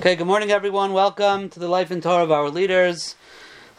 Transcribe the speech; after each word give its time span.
Okay, 0.00 0.16
good 0.16 0.26
morning, 0.26 0.50
everyone. 0.50 0.94
Welcome 0.94 1.50
to 1.50 1.60
the 1.60 1.68
Life 1.68 1.90
and 1.90 2.02
Torah 2.02 2.22
of 2.22 2.32
our 2.32 2.48
leaders. 2.48 3.16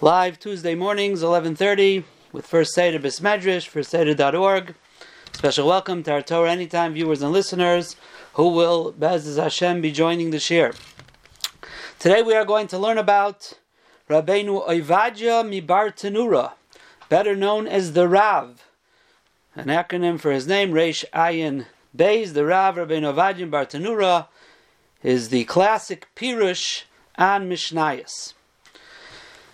Live 0.01 0.38
Tuesday 0.38 0.75
mornings, 0.75 1.24
11.30, 1.24 2.04
with 2.32 2.45
First 2.45 2.75
Seder 2.75 3.00
Bismedrish, 3.00 3.67
firstseder.org. 3.67 4.75
Special 5.34 5.68
welcome 5.68 6.04
to 6.04 6.11
our 6.11 6.22
Torah 6.22 6.52
Anytime 6.52 6.93
viewers 6.93 7.24
and 7.24 7.31
listeners 7.31 7.95
who 8.34 8.49
will, 8.49 8.91
Bez 8.91 9.36
Hashem, 9.36 9.81
be 9.81 9.91
joining 9.91 10.29
this 10.29 10.52
year. 10.52 10.75
Today 11.97 12.21
we 12.21 12.35
are 12.35 12.45
going 12.45 12.67
to 12.67 12.77
learn 12.77 12.99
about 12.99 13.53
Rabbeinu 14.07 14.69
Oivadja 14.69 15.43
Mibar 15.43 15.89
Tenura, 15.89 16.51
better 17.09 17.35
known 17.35 17.65
as 17.65 17.93
the 17.93 18.07
Rav, 18.07 18.63
an 19.55 19.69
acronym 19.69 20.19
for 20.19 20.31
his 20.31 20.45
name, 20.45 20.71
Reish 20.71 21.03
Ayin 21.15 21.65
Beis, 21.97 22.33
the 22.33 22.45
Rav 22.45 22.75
Rabbeinu 22.75 23.11
Oivadja 23.11 23.49
Mibar 23.49 23.65
Tenura, 23.65 24.27
is 25.04 25.29
the 25.29 25.46
classic 25.46 26.07
Pirush 26.15 26.83
on 27.18 27.50
Mishnayos. 27.50 28.33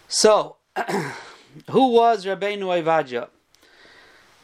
So, 0.08 0.58
who 1.70 1.92
was 1.92 2.26
Rabbeinu 2.26 2.64
Oivadja? 2.64 3.30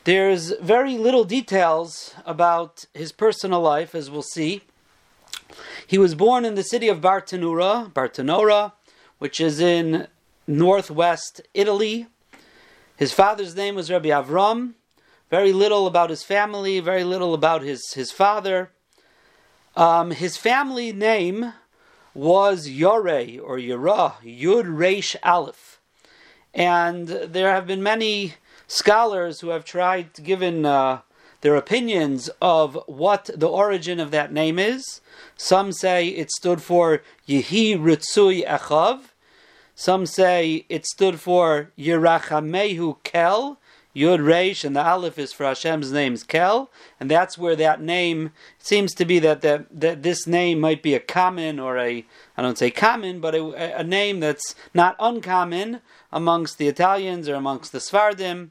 There's 0.06 0.52
very 0.62 0.98
little 0.98 1.24
details 1.24 2.14
about 2.26 2.86
his 2.94 3.14
personal 3.14 3.62
life, 3.62 3.96
as 3.96 4.12
we'll 4.12 4.22
see. 4.22 4.64
He 5.88 5.98
was 5.98 6.16
born 6.16 6.44
in 6.44 6.56
the 6.56 6.64
city 6.64 6.90
of 6.90 7.00
Bartanura, 7.00 7.92
Bartanora, 7.94 8.74
which 9.20 9.40
is 9.40 9.60
in 9.62 10.08
northwest 10.46 11.42
Italy. 11.54 12.08
His 12.98 13.14
father's 13.14 13.56
name 13.56 13.76
was 13.76 13.90
Rabbi 13.90 14.10
Avram. 14.10 14.74
Very 15.30 15.54
little 15.54 15.88
about 15.88 16.10
his 16.10 16.24
family, 16.24 16.80
very 16.80 17.04
little 17.04 17.34
about 17.34 17.62
his, 17.62 17.94
his 17.94 18.12
father. 18.12 18.72
Um, 19.76 20.12
his 20.12 20.38
family 20.38 20.94
name 20.94 21.54
was 22.14 22.70
Yore 22.70 23.40
or 23.42 23.58
Yara, 23.58 24.16
Yud 24.24 24.66
Reish 24.66 25.16
Aleph. 25.24 25.82
And 26.54 27.08
there 27.08 27.50
have 27.52 27.66
been 27.66 27.82
many 27.82 28.36
scholars 28.68 29.40
who 29.40 29.50
have 29.50 29.66
tried 29.66 30.14
to 30.14 30.22
give 30.22 30.44
uh, 30.44 31.00
their 31.42 31.56
opinions 31.56 32.30
of 32.40 32.78
what 32.86 33.32
the 33.36 33.50
origin 33.50 34.00
of 34.00 34.12
that 34.12 34.32
name 34.32 34.60
is. 34.60 35.02
Some 35.36 35.72
say 35.72 36.08
it 36.10 36.30
stood 36.30 36.62
for 36.62 37.02
Yehi 37.28 37.76
Ritzui 37.76 38.46
Echav. 38.46 39.06
Some 39.74 40.06
say 40.06 40.68
it 40.70 40.86
stood 40.86 41.20
for 41.20 41.72
Yerachamehu 41.80 42.98
Kel, 43.04 43.60
Yud 43.96 44.20
Reish, 44.20 44.64
and 44.64 44.76
the 44.76 44.84
Aleph 44.84 45.20
is 45.20 45.34
for 45.34 45.46
Hashem's 45.46 45.92
name's 45.92 46.24
Kel, 46.24 46.72
and 47.00 47.12
that's 47.12 47.38
where 47.38 47.56
that 47.56 47.82
name 47.82 48.32
seems 48.58 48.94
to 48.96 49.06
be 49.06 49.20
that, 49.20 49.42
that, 49.42 49.68
that 49.72 50.02
this 50.02 50.26
name 50.26 50.60
might 50.60 50.82
be 50.82 50.96
a 50.96 51.00
common 51.00 51.60
or 51.60 51.78
a, 51.78 52.06
I 52.36 52.42
don't 52.42 52.58
say 52.58 52.72
common, 52.72 53.20
but 53.20 53.36
a, 53.36 53.80
a 53.80 53.84
name 53.84 54.20
that's 54.20 54.56
not 54.74 54.96
uncommon 55.00 55.82
amongst 56.12 56.58
the 56.58 56.68
Italians 56.68 57.30
or 57.30 57.36
amongst 57.36 57.72
the 57.72 57.80
Svardim. 57.80 58.50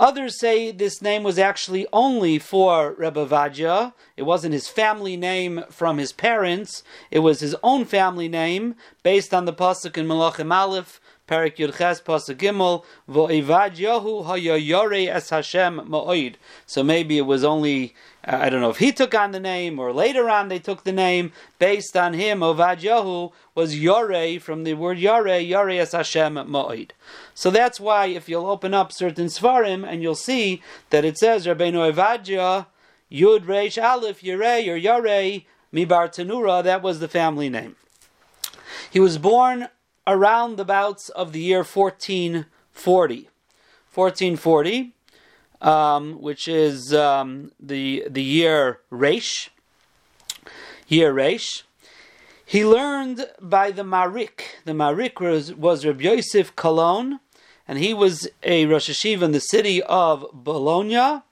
Others 0.00 0.40
say 0.40 0.70
this 0.70 1.02
name 1.02 1.22
was 1.22 1.38
actually 1.38 1.86
only 1.92 2.38
for 2.38 2.94
Rebbe 2.94 3.26
Vadja. 3.26 3.92
It 4.16 4.22
wasn't 4.22 4.54
his 4.54 4.66
family 4.66 5.14
name 5.14 5.62
from 5.68 5.98
his 5.98 6.10
parents. 6.10 6.82
It 7.10 7.18
was 7.18 7.40
his 7.40 7.54
own 7.62 7.84
family 7.84 8.26
name 8.26 8.76
based 9.02 9.34
on 9.34 9.44
the 9.44 9.52
pasuk 9.52 9.98
in 9.98 10.06
Malachim 10.06 10.54
Aleph 10.54 11.02
Yudches 11.30 12.02
Pasuk 12.02 12.36
Gimel 12.36 12.84
Vo'ivad 13.08 13.76
Hayoyore 13.76 15.08
Es 15.08 15.30
Hashem 15.30 15.80
Ma'oid. 15.88 16.34
So 16.66 16.82
maybe 16.82 17.18
it 17.18 17.26
was 17.26 17.44
only 17.44 17.94
uh, 18.26 18.38
I 18.40 18.50
don't 18.50 18.60
know 18.60 18.70
if 18.70 18.78
he 18.78 18.92
took 18.92 19.14
on 19.14 19.30
the 19.30 19.40
name 19.40 19.78
or 19.78 19.92
later 19.92 20.28
on 20.28 20.48
they 20.48 20.58
took 20.58 20.84
the 20.84 20.92
name 20.92 21.32
based 21.58 21.96
on 21.96 22.14
him. 22.14 22.40
Ovad 22.40 22.80
Yohu 22.80 23.32
was 23.54 23.78
Yore 23.78 24.40
from 24.40 24.64
the 24.64 24.74
word 24.74 24.98
Yore 24.98 25.38
Yore 25.38 25.70
Es 25.70 25.92
Hashem 25.92 26.34
Ma'oid. 26.34 26.90
So 27.34 27.50
that's 27.50 27.78
why 27.78 28.06
if 28.06 28.28
you'll 28.28 28.46
open 28.46 28.74
up 28.74 28.92
certain 28.92 29.26
Svarim 29.26 29.86
and 29.86 30.02
you'll 30.02 30.14
see 30.16 30.62
that 30.90 31.04
it 31.04 31.16
says 31.16 31.46
Rabbeinu 31.46 31.92
Evadja 31.92 32.66
Yud 33.10 33.44
Reish 33.44 33.82
Aleph 33.82 34.22
Yore 34.22 34.72
or 34.72 34.76
Yore 34.76 35.42
Mibar 35.72 36.08
Tanura. 36.08 36.62
That 36.64 36.82
was 36.82 36.98
the 36.98 37.08
family 37.08 37.48
name. 37.48 37.76
He 38.90 38.98
was 38.98 39.18
born 39.18 39.68
around 40.06 40.56
the 40.56 40.64
bouts 40.64 41.08
of 41.10 41.32
the 41.32 41.40
year 41.40 41.58
1440. 41.64 43.28
1440, 43.92 44.92
um, 45.60 46.20
which 46.20 46.46
is 46.46 46.94
um, 46.94 47.52
the 47.58 48.04
the 48.08 48.22
year 48.22 48.80
Reish. 48.90 49.48
Year 50.86 51.12
Reish. 51.12 51.62
He 52.44 52.64
learned 52.64 53.28
by 53.40 53.70
the 53.70 53.84
Marik. 53.84 54.58
The 54.64 54.74
Marik 54.74 55.20
was, 55.20 55.54
was 55.54 55.86
Rabbi 55.86 56.02
Yosef 56.02 56.56
Colon, 56.56 57.20
and 57.68 57.78
he 57.78 57.94
was 57.94 58.28
a 58.42 58.66
Rosh 58.66 58.90
Hashiva 58.90 59.22
in 59.22 59.32
the 59.32 59.40
city 59.40 59.82
of 59.82 60.26
Bologna, 60.32 61.22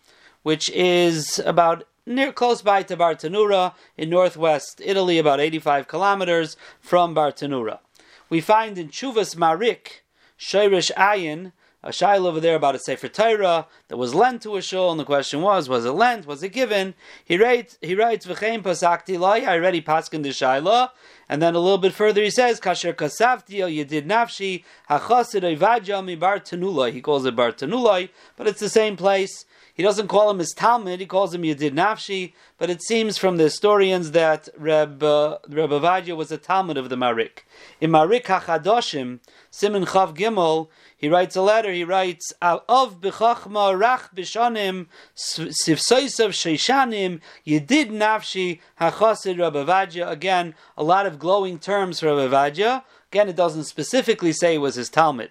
which 0.45 0.71
is 0.71 1.41
about 1.45 1.85
near 2.07 2.33
close 2.33 2.63
by 2.63 2.85
to 2.85 2.97
Bartanura 2.97 3.75
in 3.97 4.11
northwest 4.11 4.81
Italy, 4.85 5.19
about 5.19 5.41
85 5.41 5.89
kilometers 5.89 6.57
from 6.81 7.15
Bartanura 7.17 7.81
we 8.29 8.41
find 8.41 8.79
in 8.79 8.89
Chuvas 8.89 9.37
Marik, 9.37 10.05
Shirish 10.39 10.93
Ayin, 10.95 11.53
a 11.83 11.91
shail 11.91 12.27
over 12.27 12.41
there 12.41 12.57
about 12.57 12.75
a 12.75 12.79
Sefer 12.79 13.09
Torah 13.09 13.67
that 13.87 13.97
was 13.97 14.15
lent 14.15 14.43
to 14.43 14.57
a 14.57 14.63
shul, 14.63 14.91
and 14.91 14.99
the 14.99 15.05
question 15.05 15.43
was, 15.43 15.69
was 15.69 15.85
it 15.85 15.93
lent? 15.93 16.27
Was 16.27 16.43
it 16.43 16.49
given? 16.49 16.95
He 17.25 17.39
writes, 17.39 17.79
he 17.81 17.95
writes, 17.95 18.27
V'chein 18.27 18.63
pasakti 18.63 19.19
loy, 19.19 19.45
I 19.45 19.55
already 19.57 19.81
paskin 19.81 20.25
the 20.25 20.31
shaila, 20.31 20.91
and 21.29 21.41
then 21.41 21.55
a 21.55 21.61
little 21.61 21.79
bit 21.79 21.93
further 21.93 22.23
he 22.23 22.31
says, 22.31 22.59
Kasher 22.59 22.95
kasavti 22.95 23.61
el 23.61 23.69
yedid 23.69 24.07
nafshi, 24.07 24.65
hachasid 24.91 25.43
oivadja 25.43 26.05
mi 26.05 26.17
bar 26.17 26.41
tenuloi. 26.41 26.93
He 26.93 27.01
calls 27.01 27.25
it 27.25 27.37
bar 27.37 27.53
tenuloi, 27.53 28.09
but 28.37 28.49
it's 28.49 28.61
the 28.61 28.69
same 28.69 28.97
place. 28.97 29.45
He 29.79 29.85
doesn't 29.85 30.09
call 30.09 30.29
him 30.29 30.41
his 30.41 30.53
Talmud, 30.55 30.99
he 30.99 31.07
calls 31.07 31.33
him 31.33 31.43
Yedid 31.43 31.71
Nafshi, 31.71 32.33
but 32.59 32.69
it 32.69 32.83
seems 32.83 33.17
from 33.17 33.37
the 33.37 33.45
historians 33.45 34.11
that 34.11 34.49
Reb, 34.59 35.05
uh, 35.05 35.39
Reb 35.49 35.71
Avadia 35.71 36.17
was 36.17 36.33
a 36.33 36.37
Talmud 36.37 36.77
of 36.77 36.89
the 36.89 36.97
Marik. 36.97 37.47
In 37.81 37.93
Marik 37.93 38.25
HaChadoshim, 38.25 39.21
Simon 39.53 39.85
Chav 39.85 40.17
Gimel, 40.17 40.67
he 40.97 41.09
writes 41.09 41.37
a 41.37 41.43
letter, 41.43 41.73
he 41.73 41.85
writes, 41.85 42.33
Of 42.43 43.01
b'chachma 43.01 43.79
rach 43.79 44.13
b'shanim, 44.13 44.89
sivsoisav 45.17 46.31
sheishanim, 46.31 47.21
Yedid 47.47 47.93
Nafshi, 47.93 48.59
HaChasid 48.81 49.39
Reb 49.39 49.55
Avadia. 49.55 50.11
Again, 50.11 50.57
a 50.77 50.83
lot 50.83 51.07
of 51.07 51.21
glowing 51.21 51.61
terms 51.61 52.01
for 52.01 52.07
Reb 52.07 52.33
Avadia. 52.33 52.83
Again, 53.13 53.29
it 53.29 53.37
doesn't 53.37 53.63
specifically 53.63 54.33
say 54.33 54.57
it 54.57 54.59
was 54.59 54.75
his 54.75 54.91
Talmud. 54.91 55.31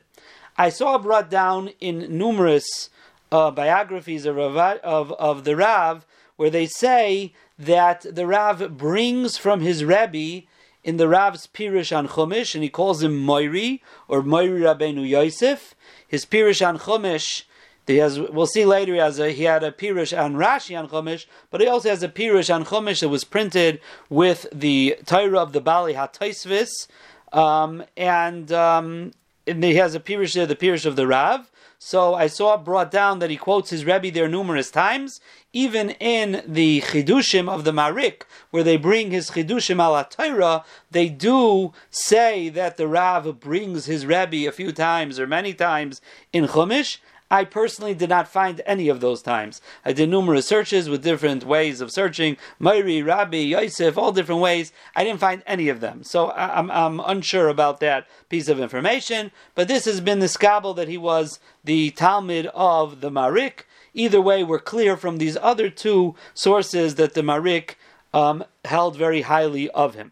I 0.58 0.70
saw 0.70 0.98
brought 0.98 1.30
down 1.30 1.72
in 1.82 2.18
numerous 2.18 2.90
uh, 3.32 3.52
biographies 3.52 4.26
of, 4.26 4.38
of, 4.38 5.12
of 5.14 5.44
the 5.44 5.56
Rav 5.56 6.06
where 6.38 6.50
they 6.50 6.68
say 6.68 7.34
that 7.60 8.06
the 8.10 8.26
Rav 8.26 8.78
brings 8.78 9.38
from 9.38 9.62
his 9.62 9.84
Rebbe 9.84 10.46
in 10.84 10.98
the 10.98 11.10
Rav's 11.10 11.48
Pirish 11.48 11.96
on 11.96 12.08
Chumash, 12.08 12.56
and 12.56 12.64
he 12.64 12.70
calls 12.70 13.04
him 13.04 13.26
Moiri 13.26 13.82
or 14.08 14.22
Moiri 14.22 14.62
Rabbeinu 14.62 15.08
Yosef. 15.08 15.76
His 16.08 16.26
Pirish 16.26 16.66
on 16.66 16.78
Chumash, 16.78 17.44
he 17.86 17.98
has, 17.98 18.20
we'll 18.20 18.48
see 18.48 18.66
later, 18.66 18.94
he, 18.94 19.00
has 19.00 19.20
a, 19.20 19.32
he 19.32 19.44
had 19.44 19.64
a 19.64 19.72
Pirish 19.72 20.18
on 20.18 20.36
Rashi 20.36 20.80
on 20.80 20.88
Chumash, 20.88 21.26
but 21.50 21.60
he 21.60 21.68
also 21.68 21.90
has 21.90 22.04
a 22.04 22.08
Pirish 22.08 22.54
on 22.54 22.64
Chumash 22.64 23.02
that 23.02 23.10
was 23.10 23.24
printed 23.24 23.82
with 24.10 24.46
the 24.54 24.96
Torah 25.06 25.40
of 25.40 25.52
the 25.52 25.60
Bali 25.60 25.96
HaTaisvis, 25.96 26.88
um, 27.34 27.84
and, 27.98 28.52
um, 28.52 29.12
and 29.46 29.64
he 29.64 29.76
has 29.76 29.96
a 29.96 30.00
Pirish 30.00 30.36
there, 30.36 30.46
the 30.46 30.56
Pirish 30.56 30.86
of 30.86 30.96
the 30.96 31.08
Rav. 31.08 31.52
So 31.90 32.16
I 32.16 32.28
saw 32.28 32.58
brought 32.58 32.92
down 32.92 33.20
that 33.20 33.30
he 33.30 33.38
quotes 33.38 33.70
his 33.70 33.86
Rebbe 33.86 34.12
there 34.12 34.28
numerous 34.28 34.70
times, 34.70 35.22
even 35.54 35.92
in 35.92 36.44
the 36.46 36.82
Chidushim 36.82 37.48
of 37.48 37.64
the 37.64 37.72
Marik, 37.72 38.26
where 38.52 38.62
they 38.62 38.76
bring 38.76 39.12
his 39.12 39.30
Chidushim 39.32 39.82
ala 39.82 40.06
Torah, 40.10 40.66
they 40.92 41.08
do 41.08 41.72
say 41.90 42.50
that 42.50 42.76
the 42.76 42.90
Rav 42.90 43.40
brings 43.40 43.86
his 43.86 44.06
Rebbe 44.06 44.46
a 44.46 44.52
few 44.52 44.74
times 44.74 45.18
or 45.18 45.28
many 45.28 45.54
times 45.54 46.02
in 46.34 46.48
Chumash, 46.48 46.98
I 47.30 47.44
personally 47.44 47.94
did 47.94 48.10
not 48.10 48.30
find 48.30 48.62
any 48.66 48.88
of 48.88 49.02
those 49.02 49.22
times. 49.22 49.62
I 49.84 49.92
did 49.92 50.10
numerous 50.10 50.48
searches 50.48 50.88
with 50.88 51.04
different 51.04 51.44
ways 51.44 51.82
of 51.82 51.92
searching, 51.92 52.38
Mairi, 52.58 53.02
Rabbi, 53.02 53.38
Yosef, 53.38 53.98
all 53.98 54.14
different 54.14 54.40
ways. 54.40 54.72
I 54.96 55.04
didn't 55.04 55.20
find 55.20 55.44
any 55.46 55.68
of 55.68 55.82
them. 55.82 56.04
So 56.04 56.32
I'm, 56.32 56.72
I'm 56.72 57.02
unsure 57.02 57.50
about 57.50 57.82
that 57.82 58.08
piece 58.30 58.48
of 58.48 58.60
information. 58.62 59.32
But 59.56 59.68
this 59.68 59.86
has 59.86 60.00
been 60.00 60.20
the 60.20 60.28
skabel 60.28 60.76
that 60.78 60.88
he 60.88 60.98
was 60.98 61.40
the 61.64 61.92
Talmud 61.92 62.48
of 62.54 63.02
the 63.02 63.12
Marik. 63.12 63.68
Either 63.94 64.22
way, 64.22 64.44
we're 64.44 64.60
clear 64.60 64.96
from 64.96 65.18
these 65.18 65.38
other 65.42 65.70
two 65.70 66.16
sources 66.34 66.96
that 66.96 67.14
the 67.14 67.24
Marik 67.24 67.78
um, 68.14 68.44
held 68.64 68.96
very 68.96 69.22
highly 69.22 69.70
of 69.72 69.96
him. 69.96 70.12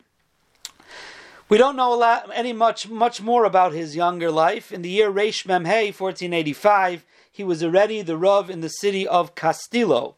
We 1.47 1.59
don't 1.59 1.75
know 1.75 1.91
lot, 1.91 2.27
any 2.33 2.53
much 2.53 2.89
much 2.89 3.21
more 3.21 3.45
about 3.45 3.71
his 3.71 3.95
younger 3.95 4.31
life. 4.31 4.71
In 4.71 4.81
the 4.81 4.89
year 4.89 5.11
Reish 5.11 5.45
Memhei, 5.45 5.93
1485, 5.93 7.05
he 7.31 7.43
was 7.43 7.63
already 7.63 8.01
the 8.01 8.17
Rav 8.17 8.49
in 8.49 8.61
the 8.61 8.69
city 8.69 9.07
of 9.07 9.35
Castillo. 9.35 10.15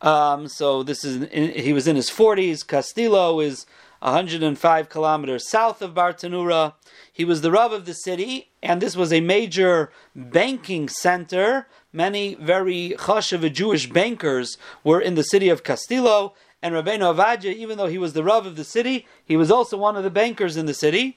Um, 0.00 0.48
so 0.48 0.82
this 0.82 1.04
is 1.04 1.24
in, 1.24 1.50
he 1.50 1.74
was 1.74 1.86
in 1.86 1.96
his 1.96 2.08
40s. 2.08 2.66
Castillo 2.66 3.38
is 3.40 3.66
105 3.98 4.88
kilometers 4.88 5.46
south 5.46 5.82
of 5.82 5.92
Bartanura. 5.92 6.72
He 7.12 7.26
was 7.26 7.42
the 7.42 7.52
Rav 7.52 7.72
of 7.72 7.84
the 7.84 7.92
city, 7.92 8.48
and 8.62 8.80
this 8.80 8.96
was 8.96 9.12
a 9.12 9.20
major 9.20 9.92
banking 10.16 10.88
center. 10.88 11.66
Many 11.92 12.34
very 12.36 12.94
chashav 12.96 13.52
Jewish 13.52 13.90
bankers 13.90 14.56
were 14.82 15.02
in 15.02 15.16
the 15.16 15.22
city 15.22 15.50
of 15.50 15.64
Castillo, 15.64 16.32
and 16.62 16.74
Rabbeinu 16.74 17.14
Avadja, 17.14 17.52
even 17.52 17.76
though 17.76 17.88
he 17.88 17.98
was 17.98 18.12
the 18.12 18.22
Rav 18.22 18.46
of 18.46 18.56
the 18.56 18.64
city, 18.64 19.06
he 19.24 19.36
was 19.36 19.50
also 19.50 19.76
one 19.76 19.96
of 19.96 20.04
the 20.04 20.10
bankers 20.10 20.56
in 20.56 20.66
the 20.66 20.74
city. 20.74 21.16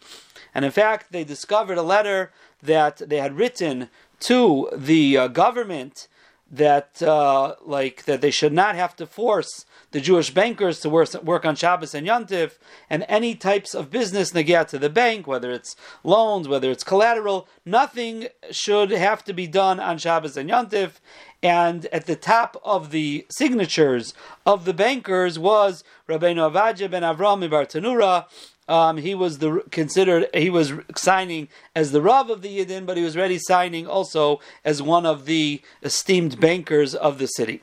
And 0.54 0.66
in 0.66 0.72
fact, 0.72 1.12
they 1.12 1.24
discovered 1.24 1.78
a 1.78 1.84
letter 1.84 2.32
that 2.64 2.98
they 2.98 3.18
had 3.18 3.38
written 3.38 3.90
to 4.22 4.70
the 4.74 5.18
uh, 5.18 5.28
government 5.28 6.08
that 6.50 7.02
uh, 7.02 7.56
like 7.64 8.06
that 8.06 8.22
they 8.22 8.32
should 8.32 8.54
not 8.54 8.76
have 8.76 8.96
to 8.96 9.06
force 9.06 9.66
the 9.92 10.02
Jewish 10.02 10.32
bankers 10.32 10.80
to 10.82 10.90
work, 10.90 11.46
on 11.46 11.56
Shabbos 11.56 11.94
and 11.94 12.08
Yontif, 12.08 12.58
and 12.90 13.06
any 13.08 13.36
types 13.36 13.74
of 13.74 13.92
business 13.92 14.32
negat 14.32 14.68
to 14.70 14.80
the 14.80 14.90
bank, 14.90 15.28
whether 15.28 15.52
it's 15.52 15.76
loans, 16.04 16.48
whether 16.48 16.72
it's 16.72 16.84
collateral, 16.84 17.48
nothing 17.66 18.28
should 18.52 18.92
have 18.92 19.24
to 19.26 19.34
be 19.34 19.48
done 19.48 19.80
on 19.80 19.98
Shabbos 19.98 20.38
and 20.38 20.50
Yontif. 20.50 21.00
And 21.44 21.86
at 21.88 22.06
the 22.06 22.16
top 22.16 22.60
of 22.64 22.92
the 22.92 23.26
signatures 23.30 24.14
of 24.46 24.66
the 24.66 24.74
bankers 24.74 25.38
was 25.38 25.84
Rabbeinu 26.10 26.52
Avadja 26.52 26.90
ben 26.90 27.04
Avram 27.04 27.48
Tanura, 27.48 28.26
um, 28.68 28.98
he 28.98 29.14
was 29.14 29.38
the 29.40 29.64
considered 29.70 30.28
he 30.34 30.50
was 30.50 30.74
signing 30.96 31.50
as 31.76 31.92
the 31.92 32.02
Rav 32.02 32.30
of 32.30 32.42
the 32.42 32.60
Yidden, 32.60 32.86
but 32.86 32.98
he 32.98 33.04
was 33.04 33.16
ready 33.16 33.38
signing 33.38 33.86
also 33.86 34.40
as 34.64 34.82
one 34.82 35.06
of 35.06 35.26
the 35.26 35.62
esteemed 35.84 36.40
bankers 36.40 36.96
of 36.96 37.20
the 37.20 37.28
city. 37.28 37.62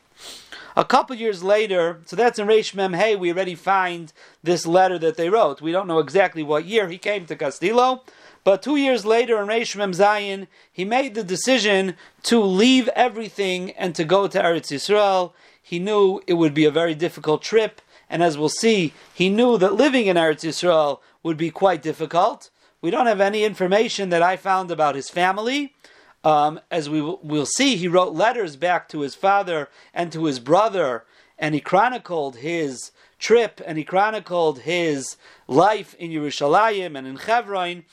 A 0.76 0.84
couple 0.84 1.14
years 1.16 1.42
later, 1.42 2.00
so 2.06 2.16
that's 2.16 2.38
in 2.38 2.46
Reish 2.46 2.74
Mem 2.74 2.94
Hey, 2.94 3.14
we 3.14 3.30
already 3.30 3.54
find 3.54 4.12
this 4.42 4.66
letter 4.66 4.98
that 4.98 5.16
they 5.16 5.28
wrote. 5.28 5.60
We 5.60 5.72
don't 5.72 5.86
know 5.86 5.98
exactly 5.98 6.42
what 6.42 6.64
year 6.64 6.88
he 6.88 6.98
came 6.98 7.26
to 7.26 7.36
Castillo, 7.36 8.02
but 8.44 8.62
two 8.62 8.76
years 8.76 9.04
later 9.04 9.40
in 9.40 9.48
Reish 9.48 9.76
Mem 9.76 9.92
Zayin, 9.92 10.46
he 10.72 10.84
made 10.84 11.14
the 11.14 11.24
decision 11.24 11.94
to 12.24 12.40
leave 12.40 12.88
everything 12.88 13.72
and 13.72 13.94
to 13.94 14.04
go 14.04 14.26
to 14.26 14.42
Eretz 14.42 14.72
Yisrael. 14.72 15.32
He 15.62 15.78
knew 15.78 16.20
it 16.26 16.34
would 16.34 16.54
be 16.54 16.64
a 16.64 16.70
very 16.70 16.94
difficult 16.94 17.42
trip 17.42 17.80
and 18.12 18.22
as 18.22 18.36
we'll 18.36 18.50
see, 18.50 18.92
he 19.14 19.30
knew 19.30 19.56
that 19.56 19.72
living 19.72 20.06
in 20.06 20.18
Eretz 20.18 20.44
Yisrael 20.44 21.00
would 21.22 21.38
be 21.38 21.50
quite 21.50 21.80
difficult. 21.80 22.50
We 22.82 22.90
don't 22.90 23.06
have 23.06 23.22
any 23.22 23.42
information 23.42 24.10
that 24.10 24.20
I 24.20 24.36
found 24.36 24.70
about 24.70 24.96
his 24.96 25.08
family. 25.08 25.74
Um, 26.24 26.60
as 26.70 26.88
we 26.88 27.00
will 27.00 27.46
see, 27.46 27.76
he 27.76 27.88
wrote 27.88 28.14
letters 28.14 28.56
back 28.56 28.88
to 28.90 29.00
his 29.00 29.14
father 29.14 29.68
and 29.92 30.12
to 30.12 30.24
his 30.24 30.38
brother, 30.38 31.04
and 31.38 31.54
he 31.54 31.60
chronicled 31.60 32.36
his 32.36 32.92
trip 33.18 33.60
and 33.64 33.78
he 33.78 33.84
chronicled 33.84 34.60
his 34.60 35.16
life 35.48 35.94
in 35.94 36.10
Yerushalayim 36.10 36.96
and 36.96 37.06
in 37.06 37.16
Chevron. 37.16 37.84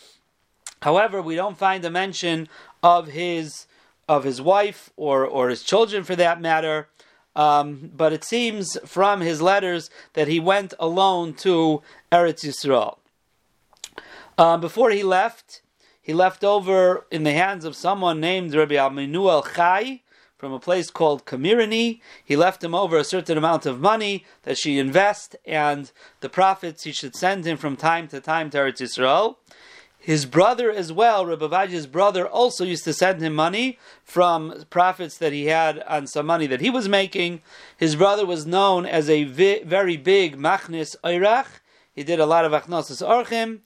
However, 0.81 1.21
we 1.21 1.35
don't 1.35 1.57
find 1.57 1.83
a 1.85 1.89
mention 1.89 2.47
of 2.83 3.07
his 3.07 3.65
of 4.07 4.23
his 4.23 4.41
wife 4.41 4.91
or 4.95 5.25
or 5.25 5.49
his 5.49 5.63
children, 5.63 6.03
for 6.03 6.15
that 6.15 6.41
matter. 6.41 6.87
Um, 7.35 7.91
but 7.95 8.11
it 8.11 8.23
seems 8.23 8.77
from 8.85 9.21
his 9.21 9.41
letters 9.41 9.89
that 10.13 10.27
he 10.27 10.39
went 10.39 10.73
alone 10.79 11.33
to 11.35 11.81
Eretz 12.11 12.43
Yisrael. 12.43 12.97
Um, 14.37 14.61
before 14.61 14.89
he 14.89 15.03
left, 15.03 15.61
he 16.09 16.15
left 16.15 16.43
over 16.43 17.05
in 17.11 17.21
the 17.21 17.33
hands 17.33 17.63
of 17.63 17.75
someone 17.75 18.19
named 18.19 18.55
Rabbi 18.55 18.73
Aminuel 18.73 19.45
Chai 19.53 20.01
from 20.39 20.51
a 20.51 20.59
place 20.59 20.89
called 20.89 21.23
Kamirini. 21.23 22.01
He 22.25 22.35
left 22.35 22.63
him 22.63 22.73
over 22.73 22.97
a 22.97 23.03
certain 23.03 23.37
amount 23.37 23.67
of 23.67 23.79
money 23.79 24.25
that 24.41 24.57
she 24.57 24.79
invest, 24.79 25.35
and 25.45 25.91
the 26.21 26.27
profits 26.27 26.81
he 26.81 26.91
should 26.91 27.15
send 27.15 27.45
him 27.45 27.57
from 27.57 27.75
time 27.75 28.07
to 28.07 28.19
time 28.19 28.49
to 28.49 28.57
Eretz 28.57 28.81
Yisrael. 28.81 29.35
His 29.99 30.25
brother 30.25 30.71
as 30.71 30.91
well, 30.91 31.27
Rabbi 31.27 31.85
brother, 31.91 32.27
also 32.27 32.65
used 32.65 32.85
to 32.85 32.93
send 32.93 33.21
him 33.21 33.35
money 33.35 33.77
from 34.03 34.63
profits 34.71 35.15
that 35.19 35.31
he 35.31 35.45
had 35.45 35.83
on 35.83 36.07
some 36.07 36.25
money 36.25 36.47
that 36.47 36.59
he 36.59 36.71
was 36.71 36.89
making. 36.89 37.43
His 37.77 37.95
brother 37.95 38.25
was 38.25 38.47
known 38.47 38.87
as 38.87 39.11
a 39.11 39.25
vi- 39.25 39.61
very 39.63 39.95
big 39.95 40.37
machnis 40.37 40.95
oirach. 41.03 41.59
He 41.93 42.03
did 42.03 42.19
a 42.19 42.25
lot 42.25 42.45
of 42.45 42.51
achnosis 42.51 43.07
orchim, 43.07 43.59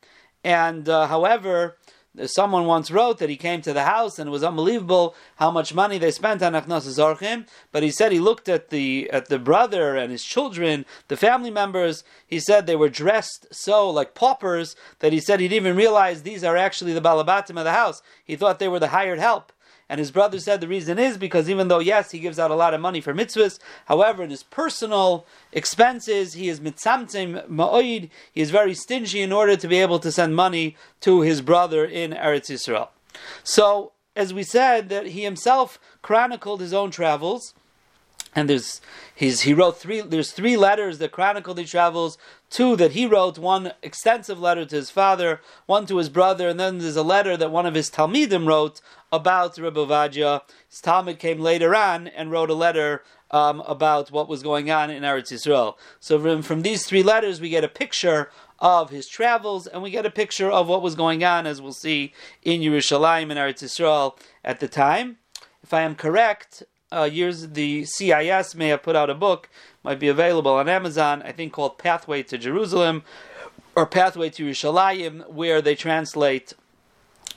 and 0.44 0.90
uh, 0.90 1.08
however, 1.08 1.78
Someone 2.26 2.66
once 2.66 2.92
wrote 2.92 3.18
that 3.18 3.30
he 3.30 3.36
came 3.36 3.62
to 3.64 3.74
the 3.74 3.86
house 3.86 4.20
and 4.20 4.28
it 4.28 4.32
was 4.32 4.44
unbelievable 4.44 5.16
how 5.38 5.50
much 5.50 5.74
money 5.74 5.98
they 5.98 6.12
spent 6.12 6.44
on 6.44 6.54
Achnos 6.54 6.88
Zorchim. 6.88 7.48
But 7.72 7.82
he 7.82 7.90
said 7.90 8.12
he 8.12 8.20
looked 8.20 8.48
at 8.48 8.70
the 8.70 9.10
at 9.10 9.30
the 9.30 9.40
brother 9.40 9.96
and 9.96 10.12
his 10.12 10.24
children, 10.24 10.86
the 11.08 11.18
family 11.18 11.50
members. 11.50 12.04
He 12.28 12.40
said 12.40 12.68
they 12.68 12.76
were 12.76 12.90
dressed 12.90 13.48
so 13.52 13.90
like 13.90 14.14
paupers 14.14 14.76
that 15.00 15.14
he 15.14 15.20
said 15.20 15.40
he 15.40 15.48
didn't 15.48 15.66
even 15.66 15.78
realize 15.78 16.22
these 16.22 16.44
are 16.44 16.58
actually 16.58 16.94
the 16.94 17.02
balabatim 17.02 17.58
of 17.58 17.64
the 17.64 17.72
house. 17.72 18.02
He 18.24 18.36
thought 18.36 18.60
they 18.60 18.68
were 18.68 18.80
the 18.80 18.90
hired 18.90 19.20
help. 19.20 19.53
And 19.94 20.00
his 20.00 20.10
brother 20.10 20.40
said 20.40 20.60
the 20.60 20.68
reason 20.68 20.98
is 20.98 21.20
because 21.20 21.48
even 21.48 21.68
though, 21.68 21.78
yes, 21.78 22.10
he 22.10 22.18
gives 22.18 22.40
out 22.40 22.50
a 22.50 22.56
lot 22.56 22.74
of 22.74 22.82
money 22.82 23.00
for 23.00 23.14
mitzvahs, 23.14 23.60
however, 23.86 24.24
in 24.24 24.32
his 24.32 24.42
personal 24.42 25.28
expenses, 25.52 26.34
he 26.34 26.50
is 26.50 26.60
mitzamtim 26.60 27.48
ma'oid, 27.48 28.10
he 28.32 28.42
is 28.42 28.50
very 28.50 28.74
stingy 28.74 29.22
in 29.22 29.32
order 29.32 29.56
to 29.56 29.68
be 29.68 29.78
able 29.78 30.00
to 30.00 30.12
send 30.12 30.36
money 30.36 30.76
to 31.02 31.22
his 31.22 31.44
brother 31.44 31.86
in 31.86 32.10
Eretz 32.10 32.50
Yisrael. 32.50 32.88
So, 33.44 33.92
as 34.16 34.34
we 34.34 34.42
said, 34.42 34.90
that 34.90 35.06
he 35.10 35.24
himself 35.24 35.80
chronicled 36.02 36.62
his 36.62 36.74
own 36.74 36.90
travels, 36.90 37.54
and 38.36 38.50
there's 38.50 38.82
he's, 39.14 39.42
he 39.42 39.54
wrote 39.54 39.78
three. 39.78 40.02
There's 40.02 40.32
three 40.32 40.58
letters 40.58 40.98
that 40.98 41.12
chronicle 41.12 41.54
the 41.54 41.66
travels. 41.66 42.18
Two 42.50 42.76
that 42.78 42.92
he 42.92 43.06
wrote. 43.06 43.38
One 43.38 43.74
extensive 43.82 44.40
letter 44.40 44.66
to 44.66 44.76
his 44.76 44.90
father. 44.90 45.42
One 45.66 45.86
to 45.88 45.98
his 45.98 46.10
brother. 46.10 46.50
And 46.50 46.60
then 46.60 46.80
there's 46.80 46.96
a 46.96 47.04
letter 47.04 47.38
that 47.38 47.52
one 47.52 47.66
of 47.66 47.76
his 47.76 47.92
talmidim 47.92 48.48
wrote 48.48 48.82
about 49.14 49.60
Rebbe 49.60 49.86
Vajia. 49.86 50.42
His 50.68 50.82
talmid 50.82 51.20
came 51.20 51.40
later 51.40 51.76
on 51.76 52.08
and 52.08 52.32
wrote 52.32 52.50
a 52.50 52.56
letter 52.56 53.04
um, 53.30 53.62
about 53.62 54.12
what 54.12 54.28
was 54.28 54.42
going 54.42 54.72
on 54.72 54.90
in 54.90 55.04
Eretz 55.04 55.32
Yisrael. 55.32 55.76
So 56.00 56.20
from, 56.20 56.42
from 56.42 56.64
these 56.64 56.86
three 56.86 57.04
letters, 57.04 57.40
we 57.40 57.50
get 57.50 57.64
a 57.64 57.70
picture 57.70 58.32
of 58.58 58.90
his 58.90 59.08
travels, 59.08 59.68
and 59.68 59.84
we 59.84 59.92
get 59.92 60.06
a 60.06 60.10
picture 60.10 60.50
of 60.50 60.68
what 60.68 60.82
was 60.82 60.96
going 60.96 61.24
on, 61.24 61.46
as 61.46 61.62
we'll 61.62 61.74
see 61.74 62.12
in 62.42 62.62
Yerushalayim 62.62 63.30
and 63.30 63.34
Eretz 63.34 63.64
Yisrael 63.64 64.18
at 64.44 64.60
the 64.60 64.68
time. 64.68 65.18
If 65.62 65.74
I 65.74 65.82
am 65.82 65.96
correct, 65.96 66.64
uh, 66.92 67.04
years 67.04 67.50
the 67.50 67.86
CIS 67.86 68.56
may 68.56 68.70
have 68.70 68.82
put 68.82 68.96
out 68.96 69.12
a 69.12 69.16
book, 69.16 69.48
might 69.84 70.00
be 70.00 70.08
available 70.08 70.54
on 70.54 70.68
Amazon, 70.68 71.22
I 71.22 71.34
think 71.34 71.54
called 71.54 71.78
Pathway 71.78 72.24
to 72.24 72.38
Jerusalem 72.38 73.04
or 73.76 73.86
Pathway 73.86 74.32
to 74.32 74.46
Yerushalayim, 74.46 75.30
where 75.30 75.62
they 75.62 75.76
translate 75.76 76.54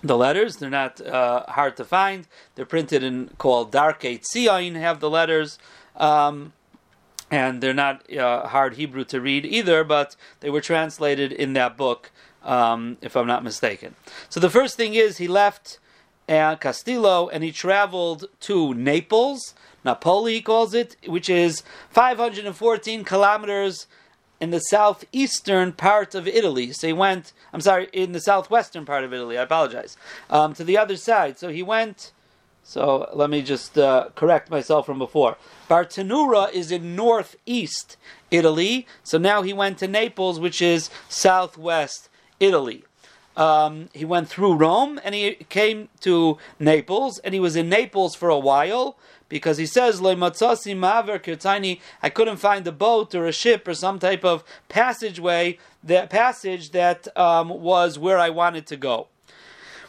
the 0.03 0.17
letters. 0.17 0.57
They're 0.57 0.71
not 0.71 1.01
uh, 1.01 1.45
hard 1.49 1.77
to 1.77 1.85
find. 1.85 2.27
They're 2.55 2.67
printed 2.67 3.03
in 3.03 3.31
called 3.39 3.73
Darkei 3.73 4.21
Tzion, 4.21 4.77
have 4.77 5.01
the 5.01 5.11
letters. 5.11 5.59
Um, 5.97 6.53
and 7.31 7.61
they're 7.61 7.75
not 7.75 8.13
uh, 8.15 8.47
hard 8.49 8.75
Hebrew 8.75 9.05
to 9.07 9.21
read 9.21 9.45
either, 9.45 9.83
but 9.83 10.15
they 10.41 10.51
were 10.51 10.61
translated 10.61 11.33
in 11.33 11.55
that 11.55 11.77
book, 11.77 12.13
um, 12.45 12.99
if 13.01 13.17
I'm 13.17 13.27
not 13.27 13.43
mistaken. 13.43 13.97
So 14.29 14.39
the 14.39 14.51
first 14.51 14.77
thing 14.77 14.95
is 14.95 15.19
he 15.19 15.27
left 15.27 15.81
and 16.29 16.61
Castillo, 16.61 17.29
and 17.29 17.45
he 17.45 17.53
traveled 17.53 18.27
to 18.41 18.75
Naples, 18.75 19.55
Napoli 19.85 20.35
he 20.35 20.43
calls 20.43 20.75
it, 20.75 20.97
which 21.07 21.29
is 21.29 21.63
514 21.91 23.05
kilometers 23.05 23.87
in 24.41 24.51
the 24.51 24.61
southeastern 24.61 25.73
part 25.73 26.15
of 26.15 26.27
Italy. 26.27 26.73
So 26.73 26.87
he 26.87 26.93
went, 26.93 27.33
I'm 27.53 27.61
sorry, 27.61 27.89
in 27.93 28.13
the 28.13 28.21
southwestern 28.21 28.85
part 28.85 29.05
of 29.05 29.13
Italy, 29.13 29.39
I 29.39 29.43
apologize, 29.43 29.97
um, 30.31 30.55
to 30.55 30.65
the 30.65 30.79
other 30.79 30.97
side. 30.97 31.39
So 31.39 31.51
he 31.51 31.63
went, 31.63 32.13
so 32.63 33.09
let 33.15 33.31
me 33.31 33.43
just 33.43 33.79
uh, 33.79 34.09
correct 34.15 34.51
myself 34.51 34.87
from 34.87 34.99
before. 34.99 35.37
Bartanura 35.69 36.53
is 36.53 36.71
in 36.71 36.97
northeast 36.97 37.97
Italy, 38.31 38.87
so 39.05 39.19
now 39.19 39.43
he 39.43 39.53
went 39.53 39.79
to 39.79 39.89
Naples, 39.89 40.41
which 40.41 40.61
is 40.61 40.91
southwest 41.09 42.09
Italy. 42.41 42.85
Um, 43.37 43.91
he 43.93 44.05
went 44.05 44.29
through 44.29 44.55
Rome 44.55 44.99
and 45.05 45.15
he 45.15 45.35
came 45.51 45.89
to 46.01 46.39
Naples, 46.59 47.19
and 47.19 47.35
he 47.35 47.41
was 47.41 47.55
in 47.55 47.69
Naples 47.69 48.15
for 48.15 48.31
a 48.31 48.39
while 48.39 48.97
because 49.29 49.59
he 49.59 49.67
says, 49.67 50.01
I 50.03 50.15
couldn't 52.15 52.37
find 52.37 52.67
a 52.67 52.73
boat 52.73 53.15
or 53.15 53.27
a 53.27 53.33
ship 53.33 53.69
or 53.69 53.75
some 53.75 53.99
type 53.99 54.25
of 54.25 54.45
passageway, 54.69 55.59
that 55.83 56.11
passage 56.11 56.71
that 56.71 57.09
um, 57.17 57.49
was 57.49 57.99
where 57.99 58.19
I 58.19 58.31
wanted 58.31 58.67
to 58.69 58.77
go. 58.77 59.09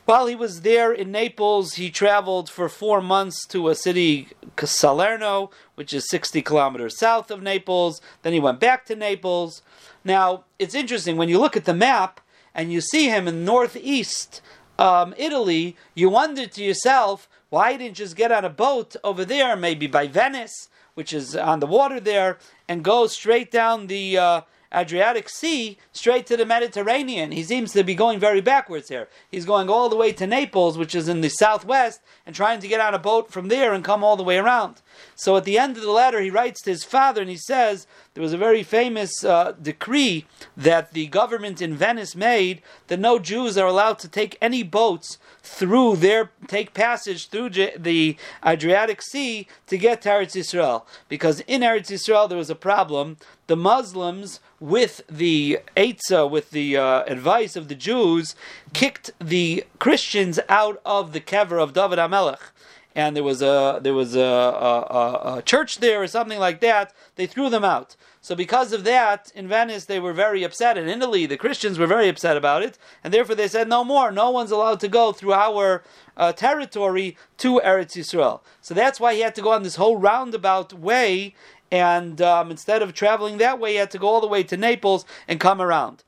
While 0.06 0.28
he 0.28 0.36
was 0.36 0.62
there 0.62 0.94
in 0.94 1.12
Naples, 1.12 1.74
he 1.74 1.90
traveled 1.90 2.50
for 2.50 2.70
four 2.70 3.02
months 3.02 3.46
to 3.48 3.68
a 3.68 3.76
city, 3.76 4.30
Salerno, 4.58 5.52
which 5.76 5.94
is 5.94 6.10
60 6.10 6.42
kilometers 6.44 6.98
south 6.98 7.30
of 7.30 7.44
Naples. 7.44 8.00
Then 8.22 8.32
he 8.32 8.40
went 8.40 8.62
back 8.62 8.86
to 8.86 8.96
Naples. 8.96 9.62
Now, 10.06 10.46
it's 10.60 10.74
interesting 10.74 11.18
when 11.18 11.28
you 11.28 11.40
look 11.40 11.58
at 11.58 11.66
the 11.66 11.74
map, 11.74 12.22
and 12.58 12.74
you 12.74 12.82
see 12.82 13.08
him 13.08 13.28
in 13.28 13.46
northeast 13.46 14.42
um, 14.80 15.14
Italy, 15.18 15.78
you 15.96 16.10
wonder 16.10 16.48
to 16.48 16.64
yourself, 16.64 17.30
why 17.50 17.72
didn't 17.74 18.00
you 18.00 18.06
just 18.06 18.16
get 18.16 18.32
on 18.32 18.44
a 18.44 18.50
boat 18.50 18.96
over 19.04 19.24
there, 19.24 19.56
maybe 19.56 19.88
by 19.88 20.08
Venice, 20.08 20.70
which 20.96 21.14
is 21.14 21.36
on 21.36 21.60
the 21.60 21.68
water 21.68 22.00
there, 22.00 22.38
and 22.68 22.84
go 22.84 23.08
straight 23.08 23.52
down 23.52 23.88
the 23.88 24.18
uh, 24.18 24.42
Adriatic 24.74 25.30
Sea 25.30 25.78
straight 25.92 26.26
to 26.28 26.38
the 26.38 26.46
Mediterranean. 26.46 27.32
He 27.32 27.44
seems 27.44 27.72
to 27.74 27.84
be 27.84 27.96
going 27.96 28.20
very 28.20 28.42
backwards 28.42 28.90
here. 28.90 29.08
He's 29.32 29.46
going 29.46 29.70
all 29.70 29.90
the 29.90 29.96
way 29.96 30.12
to 30.14 30.28
Naples, 30.28 30.78
which 30.78 30.94
is 30.94 31.08
in 31.08 31.22
the 31.22 31.30
southwest, 31.30 32.02
and 32.26 32.36
trying 32.36 32.60
to 32.60 32.68
get 32.68 32.82
on 32.82 32.94
a 32.94 33.00
boat 33.00 33.32
from 33.32 33.48
there 33.48 33.74
and 33.74 33.84
come 33.84 34.04
all 34.04 34.18
the 34.18 34.24
way 34.24 34.38
around. 34.38 34.82
So 35.16 35.38
at 35.38 35.44
the 35.44 35.58
end 35.58 35.78
of 35.78 35.84
the 35.84 35.92
letter, 35.92 36.22
he 36.22 36.30
writes 36.30 36.62
to 36.62 36.70
his 36.70 36.84
father 36.84 37.22
and 37.22 37.30
he 37.30 37.38
says 37.38 37.88
there 38.14 38.24
was 38.24 38.34
a 38.34 38.38
very 38.38 38.64
famous 38.64 39.24
uh, 39.24 39.54
decree 39.62 40.26
that 40.56 40.94
the 40.94 41.08
government 41.08 41.62
in 41.62 41.76
Venice 41.76 42.16
made 42.16 42.62
that 42.88 43.00
no 43.00 43.20
Jews 43.20 43.58
are 43.58 43.68
allowed 43.68 44.00
to 44.00 44.08
take 44.08 44.38
any 44.42 44.64
boats 44.64 45.18
through 45.44 45.98
their 45.98 46.32
take 46.48 46.74
passage 46.74 47.30
through 47.30 47.50
the 47.50 48.18
Adriatic 48.46 49.02
Sea 49.02 49.48
to 49.68 49.78
get 49.78 50.02
to 50.02 50.10
Eretz 50.10 50.36
Yisrael 50.36 50.84
because 51.10 51.40
in 51.42 51.62
Eretz 51.62 51.90
Yisrael 51.90 52.28
there 52.28 52.38
was 52.38 52.50
a 52.50 52.56
problem. 52.56 53.18
The 53.48 53.56
Muslims 53.56 54.42
with 54.60 55.02
the 55.10 55.60
Eitzah, 55.76 56.30
with 56.30 56.52
the 56.52 56.76
uh, 56.76 57.04
advice 57.04 57.56
of 57.56 57.68
the 57.68 57.76
Jews, 57.76 58.36
kicked 58.74 59.12
the 59.20 59.64
Christians 59.80 60.40
out 60.50 60.82
of 60.86 61.14
the 61.14 61.22
kever 61.22 61.62
of 61.62 61.74
David 61.74 62.00
HaMelech. 62.00 62.52
And 62.98 63.16
there 63.16 63.24
was 63.24 63.44
a 63.44 63.80
there 63.82 63.94
was 63.94 64.16
a, 64.16 64.20
a, 64.20 65.38
a, 65.38 65.42
church 65.44 65.78
there 65.78 66.02
or 66.02 66.08
something 66.08 66.40
like 66.40 66.62
that. 66.62 66.94
They 67.16 67.28
threw 67.28 67.48
them 67.48 67.64
out. 67.64 67.96
So 68.22 68.34
because 68.36 68.74
of 68.74 68.84
that, 68.86 69.32
in 69.36 69.48
Venice 69.48 69.86
they 69.86 70.00
were 70.00 70.14
very 70.14 70.42
upset. 70.44 70.80
In 70.80 70.90
Italy, 70.90 71.28
the 71.28 71.38
Christians 71.38 71.78
were 71.78 71.86
very 71.86 72.10
upset 72.10 72.36
about 72.36 72.64
it, 72.64 72.80
and 73.04 73.14
therefore 73.14 73.36
they 73.36 73.48
said 73.48 73.70
no 73.70 73.84
more. 73.84 74.12
No 74.12 74.32
one's 74.32 74.50
allowed 74.50 74.80
to 74.80 74.88
go 74.88 75.12
through 75.12 75.34
our 75.34 75.84
uh, 76.18 76.34
territory 76.34 77.16
to 77.38 77.62
Eretz 77.64 77.96
Yisrael. 77.96 78.42
So 78.62 78.74
that's 78.74 79.00
why 79.00 79.14
he 79.14 79.22
had 79.22 79.36
to 79.36 79.44
go 79.44 79.52
on 79.52 79.62
this 79.62 79.76
whole 79.76 79.98
roundabout 79.98 80.74
way 80.74 81.36
and 81.72 82.22
um, 82.22 82.50
instead 82.50 82.82
of 82.82 82.94
traveling 82.94 83.38
that 83.38 83.60
way, 83.60 83.72
he 83.74 83.78
had 83.78 83.92
to 83.92 84.00
go 84.00 84.08
all 84.08 84.22
the 84.22 84.28
way 84.28 84.44
to 84.44 84.58
Naples 84.58 85.06
and 85.28 85.40
come 85.40 85.62
around. 85.62 86.04